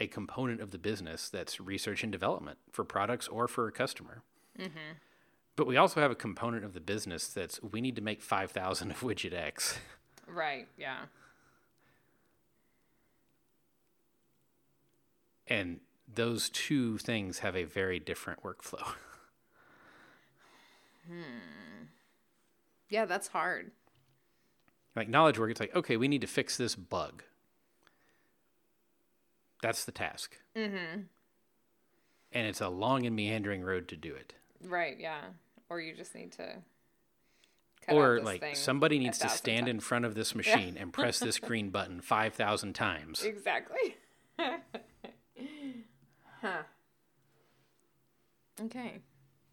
a 0.02 0.08
component 0.08 0.60
of 0.62 0.72
the 0.72 0.78
business 0.80 1.30
that's 1.30 1.60
research 1.62 2.02
and 2.04 2.12
development 2.12 2.58
for 2.72 2.84
products 2.84 3.28
or 3.28 3.48
for 3.48 3.68
a 3.68 3.72
customer. 3.72 4.24
But 5.56 5.68
we 5.68 5.78
also 5.78 6.02
have 6.02 6.10
a 6.12 6.16
component 6.16 6.66
of 6.66 6.74
the 6.74 6.80
business 6.80 7.28
that's 7.28 7.62
we 7.62 7.82
need 7.82 7.96
to 7.98 8.02
make 8.02 8.22
five 8.22 8.52
thousand 8.52 8.92
of 8.92 9.00
widget 9.02 9.34
X. 9.34 9.78
Right, 10.28 10.68
yeah. 10.78 11.06
And 15.48 15.82
those 16.14 16.50
two 16.50 16.98
things 16.98 17.40
have 17.40 17.56
a 17.56 17.64
very 17.64 18.00
different 18.00 18.42
workflow. 18.44 18.84
hmm. 21.08 21.86
Yeah, 22.90 23.06
that's 23.06 23.28
hard. 23.30 23.72
like 24.96 25.10
knowledge 25.10 25.40
work, 25.40 25.52
it's 25.52 25.60
like, 25.60 25.76
okay, 25.76 25.98
we 25.98 26.08
need 26.08 26.22
to 26.22 26.28
fix 26.28 26.58
this 26.58 26.76
bug. 26.76 27.24
That's 29.62 29.86
the 29.86 29.92
task. 29.92 30.38
Mm-hmm. 30.56 31.02
And 32.34 32.48
it's 32.48 32.62
a 32.62 32.70
long 32.70 33.06
and 33.06 33.16
meandering 33.16 33.62
road 33.64 33.88
to 33.90 33.96
do 33.96 34.14
it. 34.14 34.34
Right, 34.64 34.98
yeah. 35.00 35.22
Or 35.70 35.80
you 35.80 35.94
just 35.96 36.16
need 36.16 36.32
to 36.34 36.58
or 37.88 38.18
this 38.18 38.26
like 38.26 38.56
somebody 38.56 39.00
needs 39.00 39.18
to 39.20 39.24
thousand 39.24 39.38
stand 39.38 39.68
in 39.68 39.80
front 39.80 40.06
of 40.06 40.16
this 40.16 40.36
machine 40.36 40.78
and 40.78 40.94
press 40.94 41.20
this 41.20 41.40
green 41.48 41.70
button 41.70 42.02
5,000 42.02 42.74
times. 42.74 43.24
Exactly. 43.24 43.96
huh. 44.40 44.58
Okay. 48.66 49.00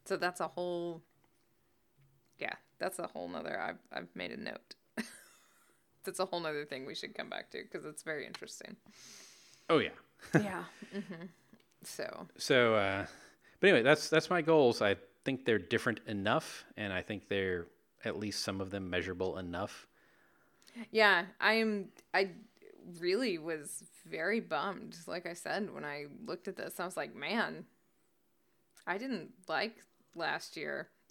So 0.05 0.17
that's 0.17 0.41
a 0.41 0.49
whole 0.49 1.03
Yeah, 2.39 2.55
that's 2.79 2.99
a 2.99 3.07
whole 3.07 3.29
nother 3.29 3.59
I've 3.61 3.79
I've 3.93 4.15
made 4.15 4.33
a 4.33 4.37
note. 4.37 4.75
that's 6.05 6.19
a 6.21 6.27
whole 6.27 6.41
nother 6.41 6.65
thing 6.65 6.87
we 6.87 6.95
should 6.95 7.15
come 7.15 7.29
back 7.29 7.51
to 7.51 7.63
because 7.63 7.85
it's 7.87 8.03
very 8.03 8.27
interesting. 8.27 8.77
Oh 9.69 9.79
yeah. 9.79 9.91
yeah. 10.35 10.65
hmm 10.93 11.25
So 11.85 12.27
So 12.37 12.75
uh 12.75 13.07
but 13.61 13.69
anyway, 13.69 13.83
that's 13.83 14.09
that's 14.09 14.31
my 14.31 14.43
goals. 14.43 14.83
I 14.83 14.97
think 15.25 15.45
they're 15.45 15.59
different 15.59 16.01
enough 16.07 16.65
and 16.77 16.93
I 16.93 17.03
think 17.03 17.29
they're 17.29 17.67
at 18.05 18.19
least 18.19 18.43
some 18.45 18.61
of 18.61 18.71
them 18.71 18.89
measurable 18.89 19.39
enough. 19.39 19.87
Yeah, 20.91 21.25
I'm. 21.41 21.89
I 22.15 22.31
really 23.01 23.39
was 23.39 23.85
very 24.09 24.41
bummed. 24.41 24.97
Like 25.07 25.27
I 25.27 25.33
said, 25.33 25.73
when 25.75 25.85
I 25.85 26.07
looked 26.25 26.49
at 26.49 26.57
this, 26.57 26.79
I 26.79 26.85
was 26.85 26.97
like, 26.97 27.15
man, 27.15 27.65
I 28.87 28.99
didn't 28.99 29.31
like 29.49 29.77
last 30.15 30.57
year. 30.57 30.89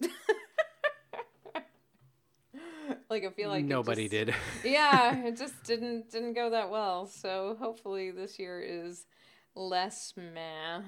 like 3.10 3.24
I 3.24 3.30
feel 3.30 3.48
like 3.50 3.64
Nobody 3.64 4.08
just- 4.08 4.10
did. 4.26 4.34
yeah, 4.64 5.16
it 5.24 5.36
just 5.36 5.62
didn't 5.64 6.10
didn't 6.10 6.34
go 6.34 6.50
that 6.50 6.70
well. 6.70 7.06
So 7.06 7.56
hopefully 7.60 8.10
this 8.10 8.38
year 8.38 8.60
is 8.60 9.06
less 9.54 10.14
meh. 10.16 10.82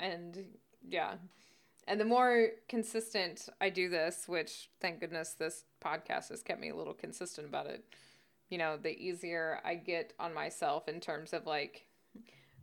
And 0.00 0.44
yeah, 0.88 1.14
And 1.86 2.00
the 2.00 2.04
more 2.04 2.48
consistent 2.68 3.48
I 3.60 3.70
do 3.70 3.88
this, 3.88 4.26
which 4.28 4.70
thank 4.80 5.00
goodness 5.00 5.34
this 5.38 5.64
podcast 5.84 6.30
has 6.30 6.42
kept 6.42 6.60
me 6.60 6.70
a 6.70 6.76
little 6.76 6.94
consistent 6.94 7.46
about 7.46 7.66
it, 7.66 7.84
you 8.48 8.58
know, 8.58 8.76
the 8.76 8.96
easier 8.98 9.60
I 9.64 9.74
get 9.74 10.12
on 10.18 10.32
myself 10.34 10.88
in 10.88 11.00
terms 11.00 11.32
of 11.32 11.46
like 11.46 11.86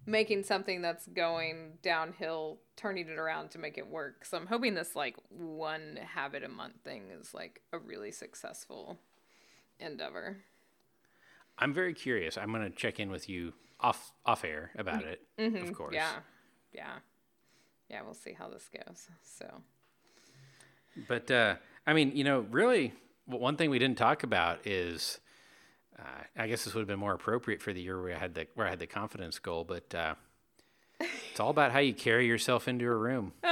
making 0.05 0.43
something 0.43 0.81
that's 0.81 1.07
going 1.07 1.73
downhill, 1.81 2.59
turning 2.75 3.07
it 3.07 3.17
around 3.17 3.51
to 3.51 3.57
make 3.57 3.77
it 3.77 3.87
work. 3.87 4.25
So 4.25 4.37
I'm 4.37 4.47
hoping 4.47 4.73
this 4.73 4.95
like 4.95 5.15
one 5.29 5.97
habit 6.01 6.43
a 6.43 6.49
month 6.49 6.75
thing 6.83 7.03
is 7.19 7.33
like 7.33 7.61
a 7.71 7.77
really 7.77 8.11
successful 8.11 8.99
endeavor. 9.79 10.37
I'm 11.57 11.73
very 11.73 11.93
curious. 11.93 12.37
I'm 12.37 12.51
going 12.51 12.69
to 12.69 12.75
check 12.75 12.99
in 12.99 13.11
with 13.11 13.29
you 13.29 13.53
off 13.79 14.13
off 14.25 14.43
air 14.45 14.71
about 14.77 15.03
it, 15.03 15.21
mm-hmm. 15.37 15.57
of 15.57 15.73
course. 15.73 15.93
Yeah. 15.93 16.13
Yeah. 16.73 16.93
Yeah, 17.89 18.01
we'll 18.03 18.13
see 18.13 18.33
how 18.33 18.49
this 18.49 18.69
goes. 18.69 19.07
So 19.23 19.45
But 21.07 21.29
uh 21.29 21.55
I 21.85 21.93
mean, 21.93 22.15
you 22.15 22.23
know, 22.23 22.45
really 22.49 22.93
one 23.25 23.55
thing 23.55 23.69
we 23.69 23.79
didn't 23.79 23.97
talk 23.97 24.23
about 24.23 24.65
is 24.65 25.19
uh, 25.99 26.23
I 26.37 26.47
guess 26.47 26.65
this 26.65 26.73
would 26.73 26.81
have 26.81 26.87
been 26.87 26.99
more 26.99 27.13
appropriate 27.13 27.61
for 27.61 27.73
the 27.73 27.81
year 27.81 28.01
where 28.01 28.15
I 28.15 28.19
had 28.19 28.33
the 28.33 28.47
where 28.55 28.67
I 28.67 28.69
had 28.71 28.79
the 28.79 28.87
confidence 28.87 29.39
goal, 29.39 29.63
but 29.63 29.93
uh, 29.93 30.15
it's 30.99 31.39
all 31.39 31.49
about 31.49 31.71
how 31.71 31.79
you 31.79 31.93
carry 31.93 32.27
yourself 32.27 32.67
into 32.67 32.85
a 32.85 32.95
room. 32.95 33.33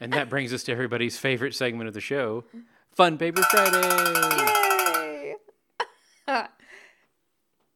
and 0.00 0.12
that 0.12 0.28
brings 0.28 0.52
us 0.52 0.62
to 0.64 0.72
everybody's 0.72 1.18
favorite 1.18 1.54
segment 1.54 1.88
of 1.88 1.94
the 1.94 2.00
show, 2.00 2.44
Fun 2.94 3.18
Paper 3.18 3.42
Friday. 3.42 5.34
Yay! 5.36 5.36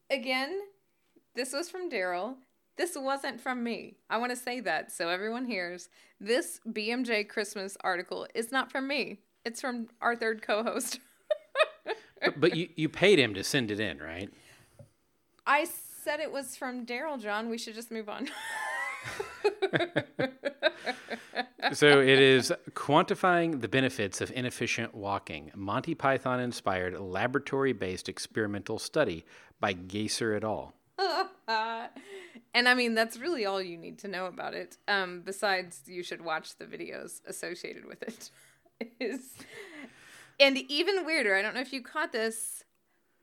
Again, 0.09 0.61
this 1.35 1.51
was 1.53 1.69
from 1.69 1.89
Daryl. 1.89 2.35
This 2.77 2.97
wasn't 2.97 3.39
from 3.39 3.63
me. 3.63 3.95
I 4.09 4.17
want 4.17 4.31
to 4.31 4.35
say 4.35 4.59
that 4.61 4.91
so 4.91 5.09
everyone 5.09 5.45
hears. 5.45 5.89
This 6.19 6.59
BMJ 6.67 7.29
Christmas 7.29 7.77
article 7.81 8.27
is 8.35 8.51
not 8.51 8.71
from 8.71 8.87
me. 8.87 9.19
It's 9.45 9.61
from 9.61 9.87
our 10.01 10.15
third 10.15 10.41
co-host. 10.41 10.99
but, 12.25 12.39
but 12.39 12.55
you, 12.55 12.69
you 12.75 12.89
paid 12.89 13.19
him 13.19 13.33
to 13.35 13.43
send 13.43 13.71
it 13.71 13.79
in, 13.79 13.99
right? 13.99 14.29
I 15.45 15.65
said 16.03 16.19
it 16.19 16.31
was 16.31 16.55
from 16.55 16.85
Daryl, 16.85 17.21
John. 17.21 17.49
We 17.49 17.57
should 17.57 17.75
just 17.75 17.91
move 17.91 18.09
on. 18.09 18.27
so 21.73 21.99
it 21.99 22.19
is 22.19 22.53
quantifying 22.71 23.61
the 23.61 23.67
benefits 23.67 24.21
of 24.21 24.31
inefficient 24.31 24.93
walking 24.93 25.51
monty 25.55 25.95
python 25.95 26.39
inspired 26.39 26.99
laboratory 26.99 27.73
based 27.73 28.09
experimental 28.09 28.79
study 28.79 29.25
by 29.59 29.73
Gaesser 29.73 30.35
et 30.35 30.43
al 30.43 30.73
and 32.53 32.67
i 32.67 32.73
mean 32.73 32.93
that's 32.93 33.17
really 33.17 33.45
all 33.45 33.61
you 33.61 33.77
need 33.77 33.99
to 33.99 34.07
know 34.07 34.25
about 34.25 34.53
it 34.53 34.77
um, 34.87 35.21
besides 35.25 35.81
you 35.85 36.03
should 36.03 36.21
watch 36.21 36.57
the 36.57 36.65
videos 36.65 37.21
associated 37.27 37.85
with 37.85 38.01
it 38.01 38.29
is 38.99 39.33
and 40.39 40.57
even 40.57 41.05
weirder, 41.05 41.35
I 41.35 41.41
don't 41.41 41.53
know 41.53 41.61
if 41.61 41.73
you 41.73 41.81
caught 41.81 42.11
this. 42.11 42.63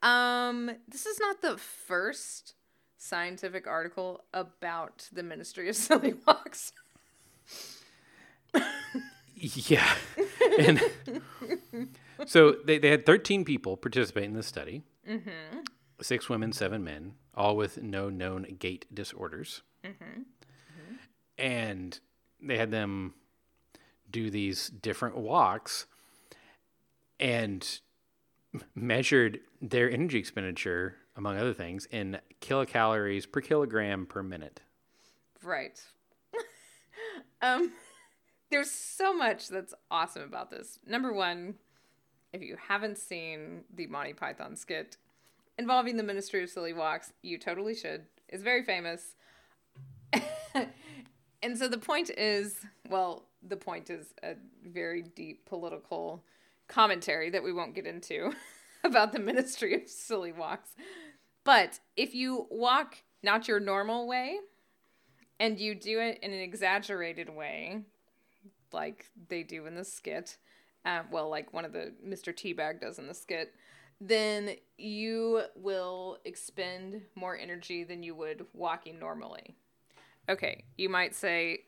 Um, 0.02 0.70
this 0.88 1.06
is 1.06 1.20
not 1.20 1.42
the 1.42 1.56
first 1.56 2.54
scientific 2.96 3.66
article 3.66 4.24
about 4.32 5.08
the 5.12 5.22
Ministry 5.22 5.68
of 5.68 5.76
Silly 5.76 6.14
Walks. 6.26 6.72
yeah. 9.36 9.94
And 10.58 10.80
so 12.26 12.56
they, 12.64 12.78
they 12.78 12.90
had 12.90 13.06
13 13.06 13.44
people 13.44 13.76
participate 13.76 14.24
in 14.24 14.34
the 14.34 14.42
study 14.42 14.82
mm-hmm. 15.08 15.58
six 16.00 16.28
women, 16.28 16.52
seven 16.52 16.84
men, 16.84 17.14
all 17.34 17.56
with 17.56 17.82
no 17.82 18.08
known 18.08 18.46
gait 18.58 18.86
disorders. 18.92 19.62
Mm-hmm. 19.84 20.04
Mm-hmm. 20.04 20.94
And 21.38 21.98
they 22.40 22.58
had 22.58 22.70
them 22.70 23.14
do 24.10 24.30
these 24.30 24.68
different 24.68 25.16
walks 25.16 25.86
and 27.22 27.80
measured 28.74 29.38
their 29.62 29.90
energy 29.90 30.18
expenditure, 30.18 30.96
among 31.16 31.38
other 31.38 31.54
things, 31.54 31.86
in 31.86 32.18
kilocalories 32.40 33.30
per 33.30 33.40
kilogram 33.40 34.04
per 34.04 34.22
minute. 34.22 34.60
Right. 35.42 35.80
um, 37.42 37.72
there's 38.50 38.70
so 38.70 39.14
much 39.14 39.48
that's 39.48 39.72
awesome 39.90 40.22
about 40.22 40.50
this. 40.50 40.80
Number 40.84 41.12
one, 41.12 41.54
if 42.32 42.42
you 42.42 42.56
haven't 42.68 42.98
seen 42.98 43.62
the 43.72 43.86
Monty 43.86 44.14
Python 44.14 44.56
skit 44.56 44.96
involving 45.58 45.96
the 45.96 46.02
Ministry 46.02 46.42
of 46.42 46.50
Silly 46.50 46.72
Walks, 46.72 47.12
you 47.22 47.38
totally 47.38 47.74
should. 47.74 48.02
It's 48.28 48.42
very 48.42 48.64
famous. 48.64 49.14
and 51.42 51.56
so 51.56 51.68
the 51.68 51.78
point 51.78 52.10
is 52.10 52.56
well, 52.90 53.26
the 53.46 53.56
point 53.56 53.90
is 53.90 54.12
a 54.22 54.34
very 54.66 55.02
deep 55.02 55.46
political 55.46 56.24
commentary 56.72 57.30
that 57.30 57.42
we 57.42 57.52
won't 57.52 57.74
get 57.74 57.86
into 57.86 58.32
about 58.84 59.12
the 59.12 59.18
Ministry 59.18 59.74
of 59.74 59.88
Silly 59.88 60.32
Walks. 60.32 60.70
But 61.44 61.80
if 61.96 62.14
you 62.14 62.46
walk 62.50 62.96
not 63.22 63.46
your 63.46 63.60
normal 63.60 64.08
way 64.08 64.38
and 65.38 65.58
you 65.58 65.74
do 65.74 66.00
it 66.00 66.18
in 66.22 66.32
an 66.32 66.40
exaggerated 66.40 67.28
way, 67.28 67.82
like 68.72 69.06
they 69.28 69.42
do 69.42 69.66
in 69.66 69.74
the 69.74 69.84
skit, 69.84 70.38
uh, 70.84 71.02
well, 71.10 71.28
like 71.28 71.52
one 71.52 71.64
of 71.64 71.72
the 71.72 71.92
Mr. 72.04 72.32
Teabag 72.32 72.80
does 72.80 72.98
in 72.98 73.06
the 73.06 73.14
skit, 73.14 73.54
then 74.00 74.56
you 74.78 75.42
will 75.54 76.18
expend 76.24 77.02
more 77.14 77.36
energy 77.36 77.84
than 77.84 78.02
you 78.02 78.14
would 78.14 78.46
walking 78.52 78.98
normally. 78.98 79.54
Okay, 80.28 80.64
you 80.76 80.88
might 80.88 81.14
say, 81.14 81.60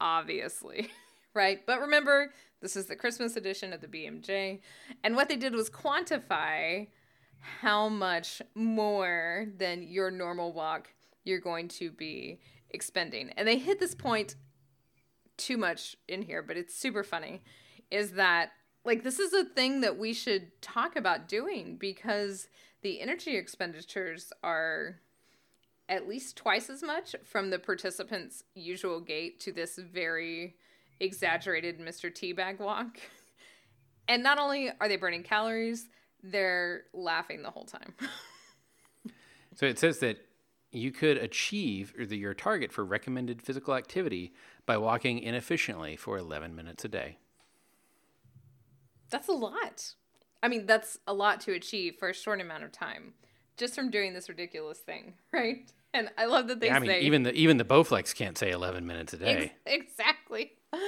obviously, 0.00 0.90
right? 1.34 1.64
But 1.66 1.80
remember, 1.80 2.32
this 2.62 2.76
is 2.76 2.86
the 2.86 2.96
Christmas 2.96 3.36
edition 3.36 3.72
of 3.72 3.80
the 3.80 3.88
BMJ. 3.88 4.60
And 5.02 5.16
what 5.16 5.28
they 5.28 5.36
did 5.36 5.54
was 5.54 5.68
quantify 5.68 6.86
how 7.60 7.88
much 7.88 8.40
more 8.54 9.46
than 9.58 9.82
your 9.82 10.10
normal 10.10 10.52
walk 10.52 10.88
you're 11.24 11.40
going 11.40 11.68
to 11.68 11.90
be 11.90 12.40
expending. 12.70 13.30
And 13.30 13.46
they 13.46 13.58
hit 13.58 13.80
this 13.80 13.96
point 13.96 14.36
too 15.36 15.56
much 15.56 15.96
in 16.08 16.22
here, 16.22 16.42
but 16.42 16.56
it's 16.56 16.74
super 16.74 17.02
funny. 17.02 17.42
Is 17.90 18.12
that 18.12 18.52
like 18.84 19.02
this 19.02 19.18
is 19.18 19.32
a 19.32 19.44
thing 19.44 19.80
that 19.80 19.98
we 19.98 20.12
should 20.12 20.60
talk 20.62 20.96
about 20.96 21.28
doing 21.28 21.76
because 21.76 22.48
the 22.82 23.00
energy 23.00 23.36
expenditures 23.36 24.32
are 24.42 25.00
at 25.88 26.08
least 26.08 26.36
twice 26.36 26.70
as 26.70 26.82
much 26.82 27.14
from 27.24 27.50
the 27.50 27.58
participants' 27.58 28.44
usual 28.54 29.00
gait 29.00 29.40
to 29.40 29.52
this 29.52 29.76
very 29.76 30.56
exaggerated 31.02 31.78
Mr. 31.78 32.10
Teabag 32.10 32.58
walk. 32.58 32.98
And 34.08 34.24
not 34.24 34.36
only 34.36 34.68
are 34.80 34.88
they 34.88 34.96
burning 34.96 35.22
calories, 35.22 35.86
they're 36.24 36.82
laughing 36.92 37.44
the 37.44 37.50
whole 37.50 37.64
time. 37.64 37.94
so 39.54 39.64
it 39.64 39.78
says 39.78 40.00
that 40.00 40.18
you 40.72 40.90
could 40.90 41.18
achieve 41.18 41.94
your 42.10 42.34
target 42.34 42.72
for 42.72 42.84
recommended 42.84 43.40
physical 43.40 43.74
activity 43.74 44.32
by 44.66 44.76
walking 44.76 45.20
inefficiently 45.20 45.94
for 45.94 46.18
11 46.18 46.54
minutes 46.54 46.84
a 46.84 46.88
day. 46.88 47.18
That's 49.08 49.28
a 49.28 49.32
lot. 49.32 49.94
I 50.42 50.48
mean, 50.48 50.66
that's 50.66 50.98
a 51.06 51.14
lot 51.14 51.40
to 51.42 51.52
achieve 51.52 51.94
for 51.98 52.08
a 52.08 52.14
short 52.14 52.40
amount 52.40 52.64
of 52.64 52.72
time 52.72 53.14
just 53.56 53.74
from 53.74 53.90
doing 53.90 54.14
this 54.14 54.28
ridiculous 54.28 54.78
thing, 54.78 55.14
right? 55.32 55.70
And 55.94 56.10
I 56.18 56.24
love 56.24 56.48
that 56.48 56.58
they 56.58 56.66
yeah, 56.66 56.76
I 56.76 56.78
mean, 56.80 56.90
say 56.90 57.00
even 57.02 57.22
the 57.22 57.32
even 57.34 57.58
the 57.58 57.64
Bowflex 57.64 58.14
can't 58.14 58.36
say 58.36 58.50
11 58.50 58.86
minutes 58.86 59.12
a 59.12 59.18
day. 59.18 59.52
Ex- 59.66 59.92
exactly. 59.92 60.52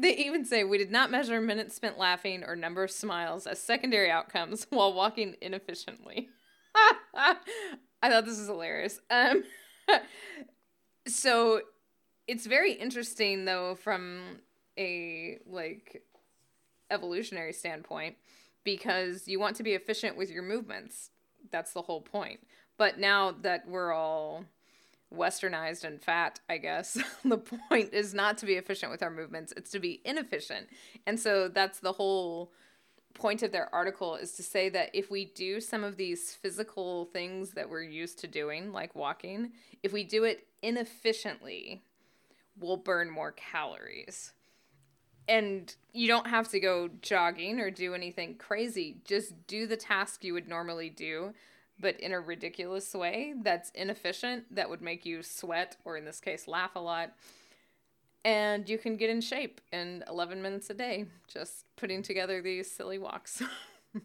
They 0.00 0.14
even 0.14 0.44
say 0.44 0.62
we 0.62 0.78
did 0.78 0.92
not 0.92 1.10
measure 1.10 1.40
minutes 1.40 1.74
spent 1.74 1.98
laughing 1.98 2.44
or 2.44 2.54
number 2.54 2.84
of 2.84 2.90
smiles 2.92 3.48
as 3.48 3.58
secondary 3.60 4.08
outcomes 4.08 4.64
while 4.70 4.92
walking 4.92 5.34
inefficiently. 5.40 6.28
I 7.14 7.34
thought 8.08 8.24
this 8.24 8.38
was 8.38 8.46
hilarious. 8.46 9.00
Um, 9.10 9.42
so 11.08 11.62
it's 12.28 12.46
very 12.46 12.74
interesting 12.74 13.44
though 13.44 13.74
from 13.74 14.38
a 14.78 15.38
like 15.46 16.04
evolutionary 16.90 17.52
standpoint 17.52 18.16
because 18.62 19.26
you 19.26 19.40
want 19.40 19.56
to 19.56 19.64
be 19.64 19.72
efficient 19.72 20.16
with 20.16 20.30
your 20.30 20.44
movements. 20.44 21.10
That's 21.50 21.72
the 21.72 21.82
whole 21.82 22.02
point. 22.02 22.40
But 22.76 23.00
now 23.00 23.32
that 23.42 23.66
we're 23.66 23.92
all 23.92 24.44
westernized 25.14 25.84
and 25.84 26.02
fat, 26.02 26.40
I 26.48 26.58
guess. 26.58 26.98
the 27.24 27.38
point 27.38 27.92
is 27.92 28.14
not 28.14 28.38
to 28.38 28.46
be 28.46 28.54
efficient 28.54 28.92
with 28.92 29.02
our 29.02 29.10
movements, 29.10 29.52
it's 29.56 29.70
to 29.72 29.78
be 29.78 30.00
inefficient. 30.04 30.68
And 31.06 31.18
so 31.18 31.48
that's 31.48 31.80
the 31.80 31.92
whole 31.92 32.52
point 33.14 33.42
of 33.42 33.52
their 33.52 33.72
article 33.74 34.14
is 34.14 34.32
to 34.32 34.42
say 34.42 34.68
that 34.68 34.90
if 34.94 35.10
we 35.10 35.24
do 35.24 35.60
some 35.60 35.82
of 35.82 35.96
these 35.96 36.34
physical 36.34 37.06
things 37.06 37.50
that 37.50 37.68
we're 37.68 37.82
used 37.82 38.18
to 38.20 38.26
doing, 38.26 38.72
like 38.72 38.94
walking, 38.94 39.52
if 39.82 39.92
we 39.92 40.04
do 40.04 40.24
it 40.24 40.46
inefficiently, 40.62 41.82
we'll 42.58 42.76
burn 42.76 43.10
more 43.10 43.32
calories. 43.32 44.32
And 45.26 45.74
you 45.92 46.08
don't 46.08 46.28
have 46.28 46.48
to 46.50 46.60
go 46.60 46.88
jogging 47.02 47.60
or 47.60 47.70
do 47.70 47.94
anything 47.94 48.36
crazy. 48.36 48.98
Just 49.04 49.46
do 49.46 49.66
the 49.66 49.76
task 49.76 50.24
you 50.24 50.32
would 50.32 50.48
normally 50.48 50.88
do 50.88 51.34
but 51.80 51.98
in 52.00 52.12
a 52.12 52.20
ridiculous 52.20 52.92
way 52.94 53.34
that's 53.42 53.70
inefficient 53.70 54.44
that 54.54 54.68
would 54.68 54.82
make 54.82 55.06
you 55.06 55.22
sweat 55.22 55.76
or 55.84 55.96
in 55.96 56.04
this 56.04 56.20
case 56.20 56.48
laugh 56.48 56.74
a 56.76 56.80
lot 56.80 57.12
and 58.24 58.68
you 58.68 58.78
can 58.78 58.96
get 58.96 59.10
in 59.10 59.20
shape 59.20 59.60
in 59.72 60.04
11 60.08 60.42
minutes 60.42 60.68
a 60.70 60.74
day 60.74 61.06
just 61.28 61.64
putting 61.76 62.02
together 62.02 62.42
these 62.42 62.70
silly 62.70 62.98
walks. 62.98 63.42
well, 63.94 64.02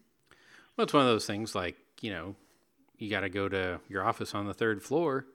it's 0.80 0.94
one 0.94 1.04
of 1.04 1.10
those 1.10 1.26
things 1.26 1.56
like, 1.56 1.76
you 2.02 2.12
know, 2.12 2.36
you 2.98 3.10
got 3.10 3.22
to 3.22 3.30
go 3.30 3.50
to 3.50 3.80
your 3.90 4.04
office 4.04 4.34
on 4.34 4.48
the 4.48 4.54
third 4.54 4.82
floor, 4.82 5.26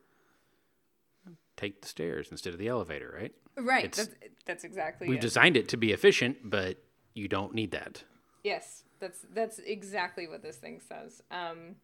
take 1.57 1.83
the 1.83 1.89
stairs 1.89 2.29
instead 2.31 2.53
of 2.53 2.59
the 2.59 2.69
elevator, 2.69 3.15
right? 3.15 3.35
Right. 3.57 3.93
That's, 3.93 4.11
that's, 4.47 4.65
exactly 4.65 5.09
We've 5.09 5.19
it. 5.19 5.23
designed 5.23 5.57
it 5.57 5.69
to 5.71 5.77
be 5.77 5.93
efficient, 5.93 6.39
but 6.45 6.79
you 7.15 7.29
don't 7.29 7.55
need 7.55 7.73
that. 7.73 8.05
Yes. 8.45 8.85
That's 9.01 9.21
that's 9.33 9.61
exactly 9.61 10.27
what 10.27 10.43
this 10.43 10.57
thing 10.57 10.81
says. 10.89 11.23
Um, 11.31 11.77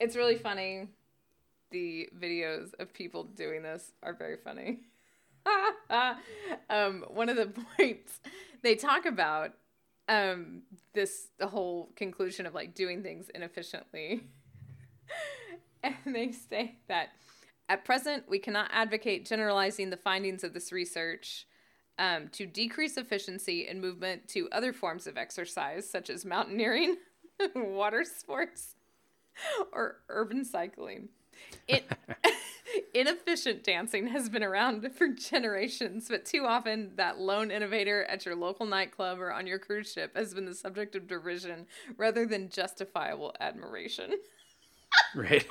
it's 0.00 0.16
really 0.16 0.36
funny. 0.36 0.88
The 1.70 2.08
videos 2.18 2.70
of 2.78 2.92
people 2.92 3.24
doing 3.24 3.62
this 3.62 3.92
are 4.02 4.12
very 4.12 4.36
funny. 4.36 4.80
um, 6.70 7.04
one 7.08 7.28
of 7.28 7.36
the 7.36 7.46
points 7.76 8.20
they 8.62 8.74
talk 8.74 9.06
about 9.06 9.52
um, 10.08 10.62
this 10.94 11.28
the 11.38 11.46
whole 11.46 11.90
conclusion 11.96 12.46
of 12.46 12.54
like 12.54 12.74
doing 12.74 13.02
things 13.02 13.28
inefficiently, 13.34 14.28
and 15.82 15.94
they 16.06 16.32
say 16.32 16.76
that 16.88 17.10
at 17.68 17.84
present 17.84 18.28
we 18.28 18.38
cannot 18.38 18.68
advocate 18.72 19.26
generalizing 19.26 19.90
the 19.90 19.96
findings 19.96 20.44
of 20.44 20.52
this 20.52 20.72
research 20.72 21.46
um, 21.98 22.28
to 22.28 22.46
decrease 22.46 22.96
efficiency 22.96 23.68
in 23.68 23.80
movement 23.80 24.28
to 24.28 24.48
other 24.50 24.72
forms 24.72 25.06
of 25.06 25.16
exercise, 25.16 25.88
such 25.88 26.10
as 26.10 26.24
mountaineering, 26.24 26.96
water 27.54 28.04
sports, 28.04 28.74
or 29.72 29.96
urban 30.08 30.44
cycling. 30.44 31.08
It, 31.68 31.84
inefficient 32.94 33.64
dancing 33.64 34.08
has 34.08 34.28
been 34.28 34.42
around 34.42 34.88
for 34.94 35.08
generations, 35.08 36.08
but 36.08 36.24
too 36.24 36.44
often 36.46 36.92
that 36.96 37.18
lone 37.18 37.50
innovator 37.50 38.04
at 38.04 38.24
your 38.24 38.36
local 38.36 38.66
nightclub 38.66 39.20
or 39.20 39.32
on 39.32 39.46
your 39.46 39.58
cruise 39.58 39.92
ship 39.92 40.16
has 40.16 40.34
been 40.34 40.44
the 40.44 40.54
subject 40.54 40.94
of 40.94 41.06
derision 41.06 41.66
rather 41.96 42.26
than 42.26 42.48
justifiable 42.48 43.34
admiration. 43.40 44.12
Right. 45.14 45.46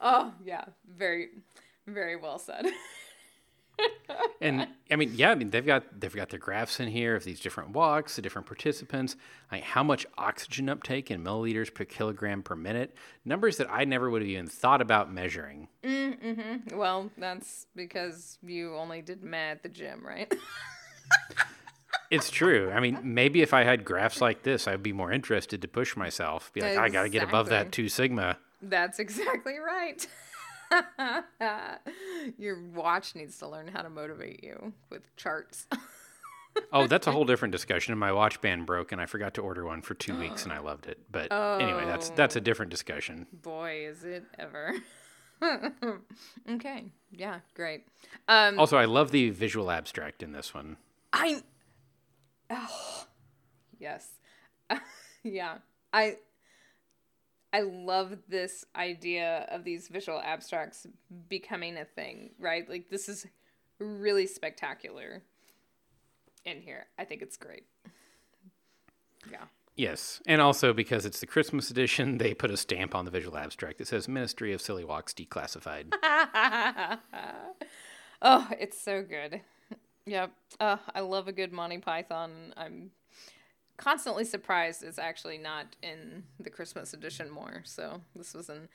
oh, 0.00 0.32
yeah. 0.42 0.64
Very, 0.96 1.28
very 1.86 2.16
well 2.16 2.38
said 2.38 2.64
and 4.40 4.68
I 4.90 4.96
mean, 4.96 5.12
yeah, 5.14 5.30
I 5.30 5.34
mean 5.34 5.50
they've 5.50 5.64
got 5.64 6.00
they've 6.00 6.14
got 6.14 6.30
their 6.30 6.38
graphs 6.38 6.80
in 6.80 6.88
here 6.88 7.16
of 7.16 7.24
these 7.24 7.40
different 7.40 7.70
walks, 7.70 8.16
the 8.16 8.22
different 8.22 8.46
participants, 8.46 9.16
like 9.50 9.62
how 9.62 9.82
much 9.82 10.06
oxygen 10.18 10.68
uptake 10.68 11.10
in 11.10 11.24
milliliters 11.24 11.72
per 11.72 11.84
kilogram 11.84 12.42
per 12.42 12.54
minute, 12.54 12.94
numbers 13.24 13.56
that 13.56 13.70
I 13.70 13.84
never 13.84 14.10
would 14.10 14.22
have 14.22 14.28
even 14.28 14.46
thought 14.46 14.80
about 14.80 15.12
measuring. 15.12 15.68
Mm-hmm. 15.82 16.76
Well, 16.76 17.10
that's 17.18 17.66
because 17.74 18.38
you 18.42 18.76
only 18.76 19.02
did 19.02 19.22
meh 19.22 19.50
at 19.50 19.62
the 19.62 19.68
gym, 19.68 20.04
right? 20.04 20.32
it's 22.10 22.30
true. 22.30 22.70
I 22.70 22.80
mean, 22.80 22.98
maybe 23.02 23.42
if 23.42 23.54
I 23.54 23.64
had 23.64 23.84
graphs 23.84 24.20
like 24.20 24.42
this, 24.42 24.68
I'd 24.68 24.82
be 24.82 24.92
more 24.92 25.12
interested 25.12 25.62
to 25.62 25.68
push 25.68 25.96
myself. 25.96 26.52
Be 26.52 26.60
like, 26.60 26.70
exactly. 26.70 26.90
I 26.90 26.92
got 26.92 27.02
to 27.04 27.08
get 27.08 27.22
above 27.22 27.48
that 27.48 27.72
two 27.72 27.88
sigma. 27.88 28.38
That's 28.62 28.98
exactly 28.98 29.58
right. 29.58 30.06
Your 32.38 32.60
watch 32.74 33.14
needs 33.14 33.38
to 33.38 33.48
learn 33.48 33.68
how 33.68 33.82
to 33.82 33.90
motivate 33.90 34.42
you 34.42 34.72
with 34.90 35.14
charts. 35.16 35.66
oh, 36.72 36.86
that's 36.86 37.06
a 37.06 37.12
whole 37.12 37.24
different 37.24 37.52
discussion. 37.52 37.96
My 37.98 38.12
watch 38.12 38.40
band 38.40 38.66
broke, 38.66 38.92
and 38.92 39.00
I 39.00 39.06
forgot 39.06 39.34
to 39.34 39.42
order 39.42 39.64
one 39.64 39.82
for 39.82 39.94
two 39.94 40.18
weeks, 40.18 40.44
and 40.44 40.52
I 40.52 40.58
loved 40.58 40.86
it. 40.86 40.98
But 41.10 41.28
oh, 41.30 41.58
anyway, 41.58 41.84
that's 41.86 42.10
that's 42.10 42.36
a 42.36 42.40
different 42.40 42.70
discussion. 42.70 43.26
Boy, 43.32 43.86
is 43.88 44.04
it 44.04 44.24
ever! 44.38 44.74
okay, 46.50 46.84
yeah, 47.12 47.40
great. 47.54 47.86
Um, 48.28 48.58
also, 48.58 48.76
I 48.76 48.84
love 48.86 49.10
the 49.10 49.30
visual 49.30 49.70
abstract 49.70 50.22
in 50.22 50.32
this 50.32 50.54
one. 50.54 50.76
I. 51.12 51.42
Oh, 52.50 53.06
yes, 53.78 54.08
yeah. 55.22 55.58
I 55.92 56.16
I 57.54 57.60
love 57.60 58.18
this 58.28 58.64
idea 58.74 59.46
of 59.48 59.62
these 59.62 59.86
visual 59.86 60.20
abstracts 60.20 60.88
becoming 61.28 61.76
a 61.76 61.84
thing, 61.84 62.30
right? 62.40 62.68
Like 62.68 62.90
this 62.90 63.08
is 63.08 63.28
really 63.78 64.26
spectacular 64.26 65.22
in 66.44 66.60
here. 66.60 66.86
I 66.98 67.04
think 67.04 67.22
it's 67.22 67.36
great. 67.36 67.62
Yeah. 69.30 69.44
Yes, 69.76 70.20
and 70.26 70.40
also 70.40 70.72
because 70.72 71.06
it's 71.06 71.20
the 71.20 71.26
Christmas 71.26 71.70
edition, 71.70 72.18
they 72.18 72.34
put 72.34 72.50
a 72.50 72.56
stamp 72.56 72.92
on 72.92 73.04
the 73.04 73.10
visual 73.12 73.36
abstract 73.36 73.78
that 73.78 73.86
says 73.86 74.08
"Ministry 74.08 74.52
of 74.52 74.60
Silly 74.60 74.84
Walks 74.84 75.12
Declassified." 75.14 75.92
oh, 78.22 78.48
it's 78.58 78.80
so 78.80 79.02
good. 79.02 79.42
Yep. 80.06 80.32
Uh, 80.58 80.76
I 80.92 81.00
love 81.00 81.28
a 81.28 81.32
good 81.32 81.52
Monty 81.52 81.78
Python. 81.78 82.52
I'm 82.56 82.90
constantly 83.76 84.24
surprised 84.24 84.82
it's 84.82 84.98
actually 84.98 85.38
not 85.38 85.76
in 85.82 86.24
the 86.40 86.50
Christmas 86.50 86.94
edition 86.94 87.30
more. 87.30 87.62
So 87.64 88.00
this 88.14 88.34
was 88.34 88.48
an 88.48 88.68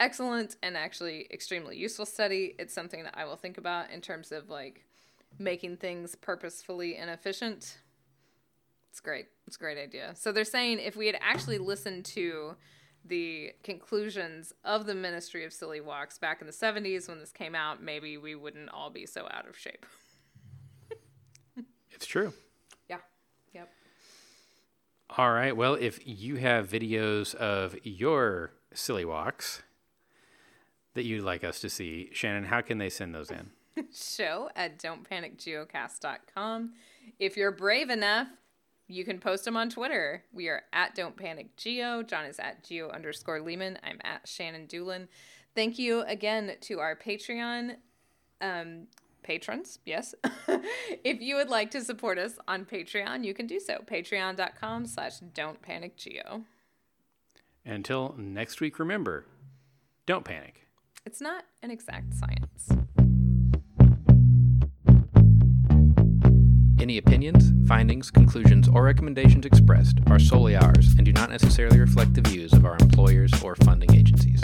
excellent 0.00 0.56
and 0.62 0.76
actually 0.76 1.26
extremely 1.30 1.76
useful 1.76 2.06
study. 2.06 2.54
It's 2.58 2.72
something 2.72 3.02
that 3.04 3.14
I 3.16 3.24
will 3.24 3.36
think 3.36 3.58
about 3.58 3.90
in 3.90 4.00
terms 4.00 4.32
of 4.32 4.48
like 4.48 4.84
making 5.38 5.76
things 5.76 6.14
purposefully 6.14 6.96
inefficient. 6.96 7.78
It's 8.90 9.00
great. 9.00 9.26
It's 9.46 9.56
a 9.56 9.58
great 9.58 9.78
idea. 9.78 10.14
So 10.16 10.32
they're 10.32 10.44
saying 10.44 10.78
if 10.80 10.96
we 10.96 11.06
had 11.06 11.18
actually 11.20 11.58
listened 11.58 12.04
to 12.06 12.56
the 13.04 13.52
conclusions 13.62 14.52
of 14.64 14.86
the 14.86 14.94
Ministry 14.94 15.44
of 15.44 15.52
Silly 15.52 15.80
Walks 15.80 16.18
back 16.18 16.40
in 16.40 16.46
the 16.46 16.52
70s 16.52 17.08
when 17.08 17.20
this 17.20 17.32
came 17.32 17.54
out, 17.54 17.82
maybe 17.82 18.16
we 18.18 18.34
wouldn't 18.34 18.68
all 18.70 18.90
be 18.90 19.06
so 19.06 19.26
out 19.30 19.48
of 19.48 19.56
shape. 19.56 19.86
it's 21.90 22.06
true. 22.06 22.32
All 25.16 25.32
right. 25.32 25.56
Well, 25.56 25.74
if 25.74 26.00
you 26.04 26.36
have 26.36 26.68
videos 26.68 27.34
of 27.34 27.74
your 27.82 28.52
silly 28.74 29.04
walks 29.04 29.62
that 30.94 31.04
you'd 31.04 31.24
like 31.24 31.42
us 31.42 31.60
to 31.60 31.70
see, 31.70 32.10
Shannon, 32.12 32.44
how 32.44 32.60
can 32.60 32.78
they 32.78 32.90
send 32.90 33.14
those 33.14 33.30
in? 33.30 33.50
Show 33.92 34.50
at 34.54 34.78
don'tpanicgeocast.com. 34.78 36.72
If 37.18 37.36
you're 37.36 37.52
brave 37.52 37.90
enough, 37.90 38.28
you 38.86 39.04
can 39.04 39.18
post 39.18 39.44
them 39.44 39.56
on 39.56 39.70
Twitter. 39.70 40.24
We 40.32 40.48
are 40.48 40.62
at 40.72 40.94
Don't 40.94 41.16
Panic 41.16 41.56
Geo. 41.56 42.02
John 42.02 42.24
is 42.24 42.38
at 42.38 42.64
Geo 42.64 42.90
underscore 42.90 43.40
Leeman. 43.40 43.76
I'm 43.82 44.00
at 44.02 44.26
Shannon 44.26 44.66
Dulin. 44.66 45.08
Thank 45.54 45.78
you 45.78 46.02
again 46.02 46.52
to 46.62 46.80
our 46.80 46.96
Patreon. 46.96 47.76
Um, 48.40 48.86
patrons, 49.28 49.78
yes. 49.84 50.14
if 51.04 51.20
you 51.20 51.36
would 51.36 51.50
like 51.50 51.70
to 51.70 51.84
support 51.84 52.18
us 52.18 52.38
on 52.48 52.64
Patreon, 52.64 53.24
you 53.24 53.34
can 53.34 53.46
do 53.46 53.60
so. 53.60 53.84
Patreon.com 53.84 54.86
slash 54.86 55.18
don't 55.34 55.60
panic 55.60 55.98
geo. 55.98 56.44
Until 57.62 58.14
next 58.16 58.62
week, 58.62 58.78
remember, 58.78 59.26
don't 60.06 60.24
panic. 60.24 60.66
It's 61.04 61.20
not 61.20 61.44
an 61.62 61.70
exact 61.70 62.14
science. 62.14 62.70
Any 66.80 66.96
opinions, 66.96 67.52
findings, 67.68 68.10
conclusions, 68.10 68.66
or 68.66 68.82
recommendations 68.82 69.44
expressed 69.44 69.98
are 70.06 70.18
solely 70.18 70.56
ours 70.56 70.94
and 70.96 71.04
do 71.04 71.12
not 71.12 71.28
necessarily 71.28 71.78
reflect 71.78 72.14
the 72.14 72.22
views 72.22 72.54
of 72.54 72.64
our 72.64 72.78
employers 72.80 73.30
or 73.42 73.56
funding 73.56 73.94
agencies. 73.94 74.40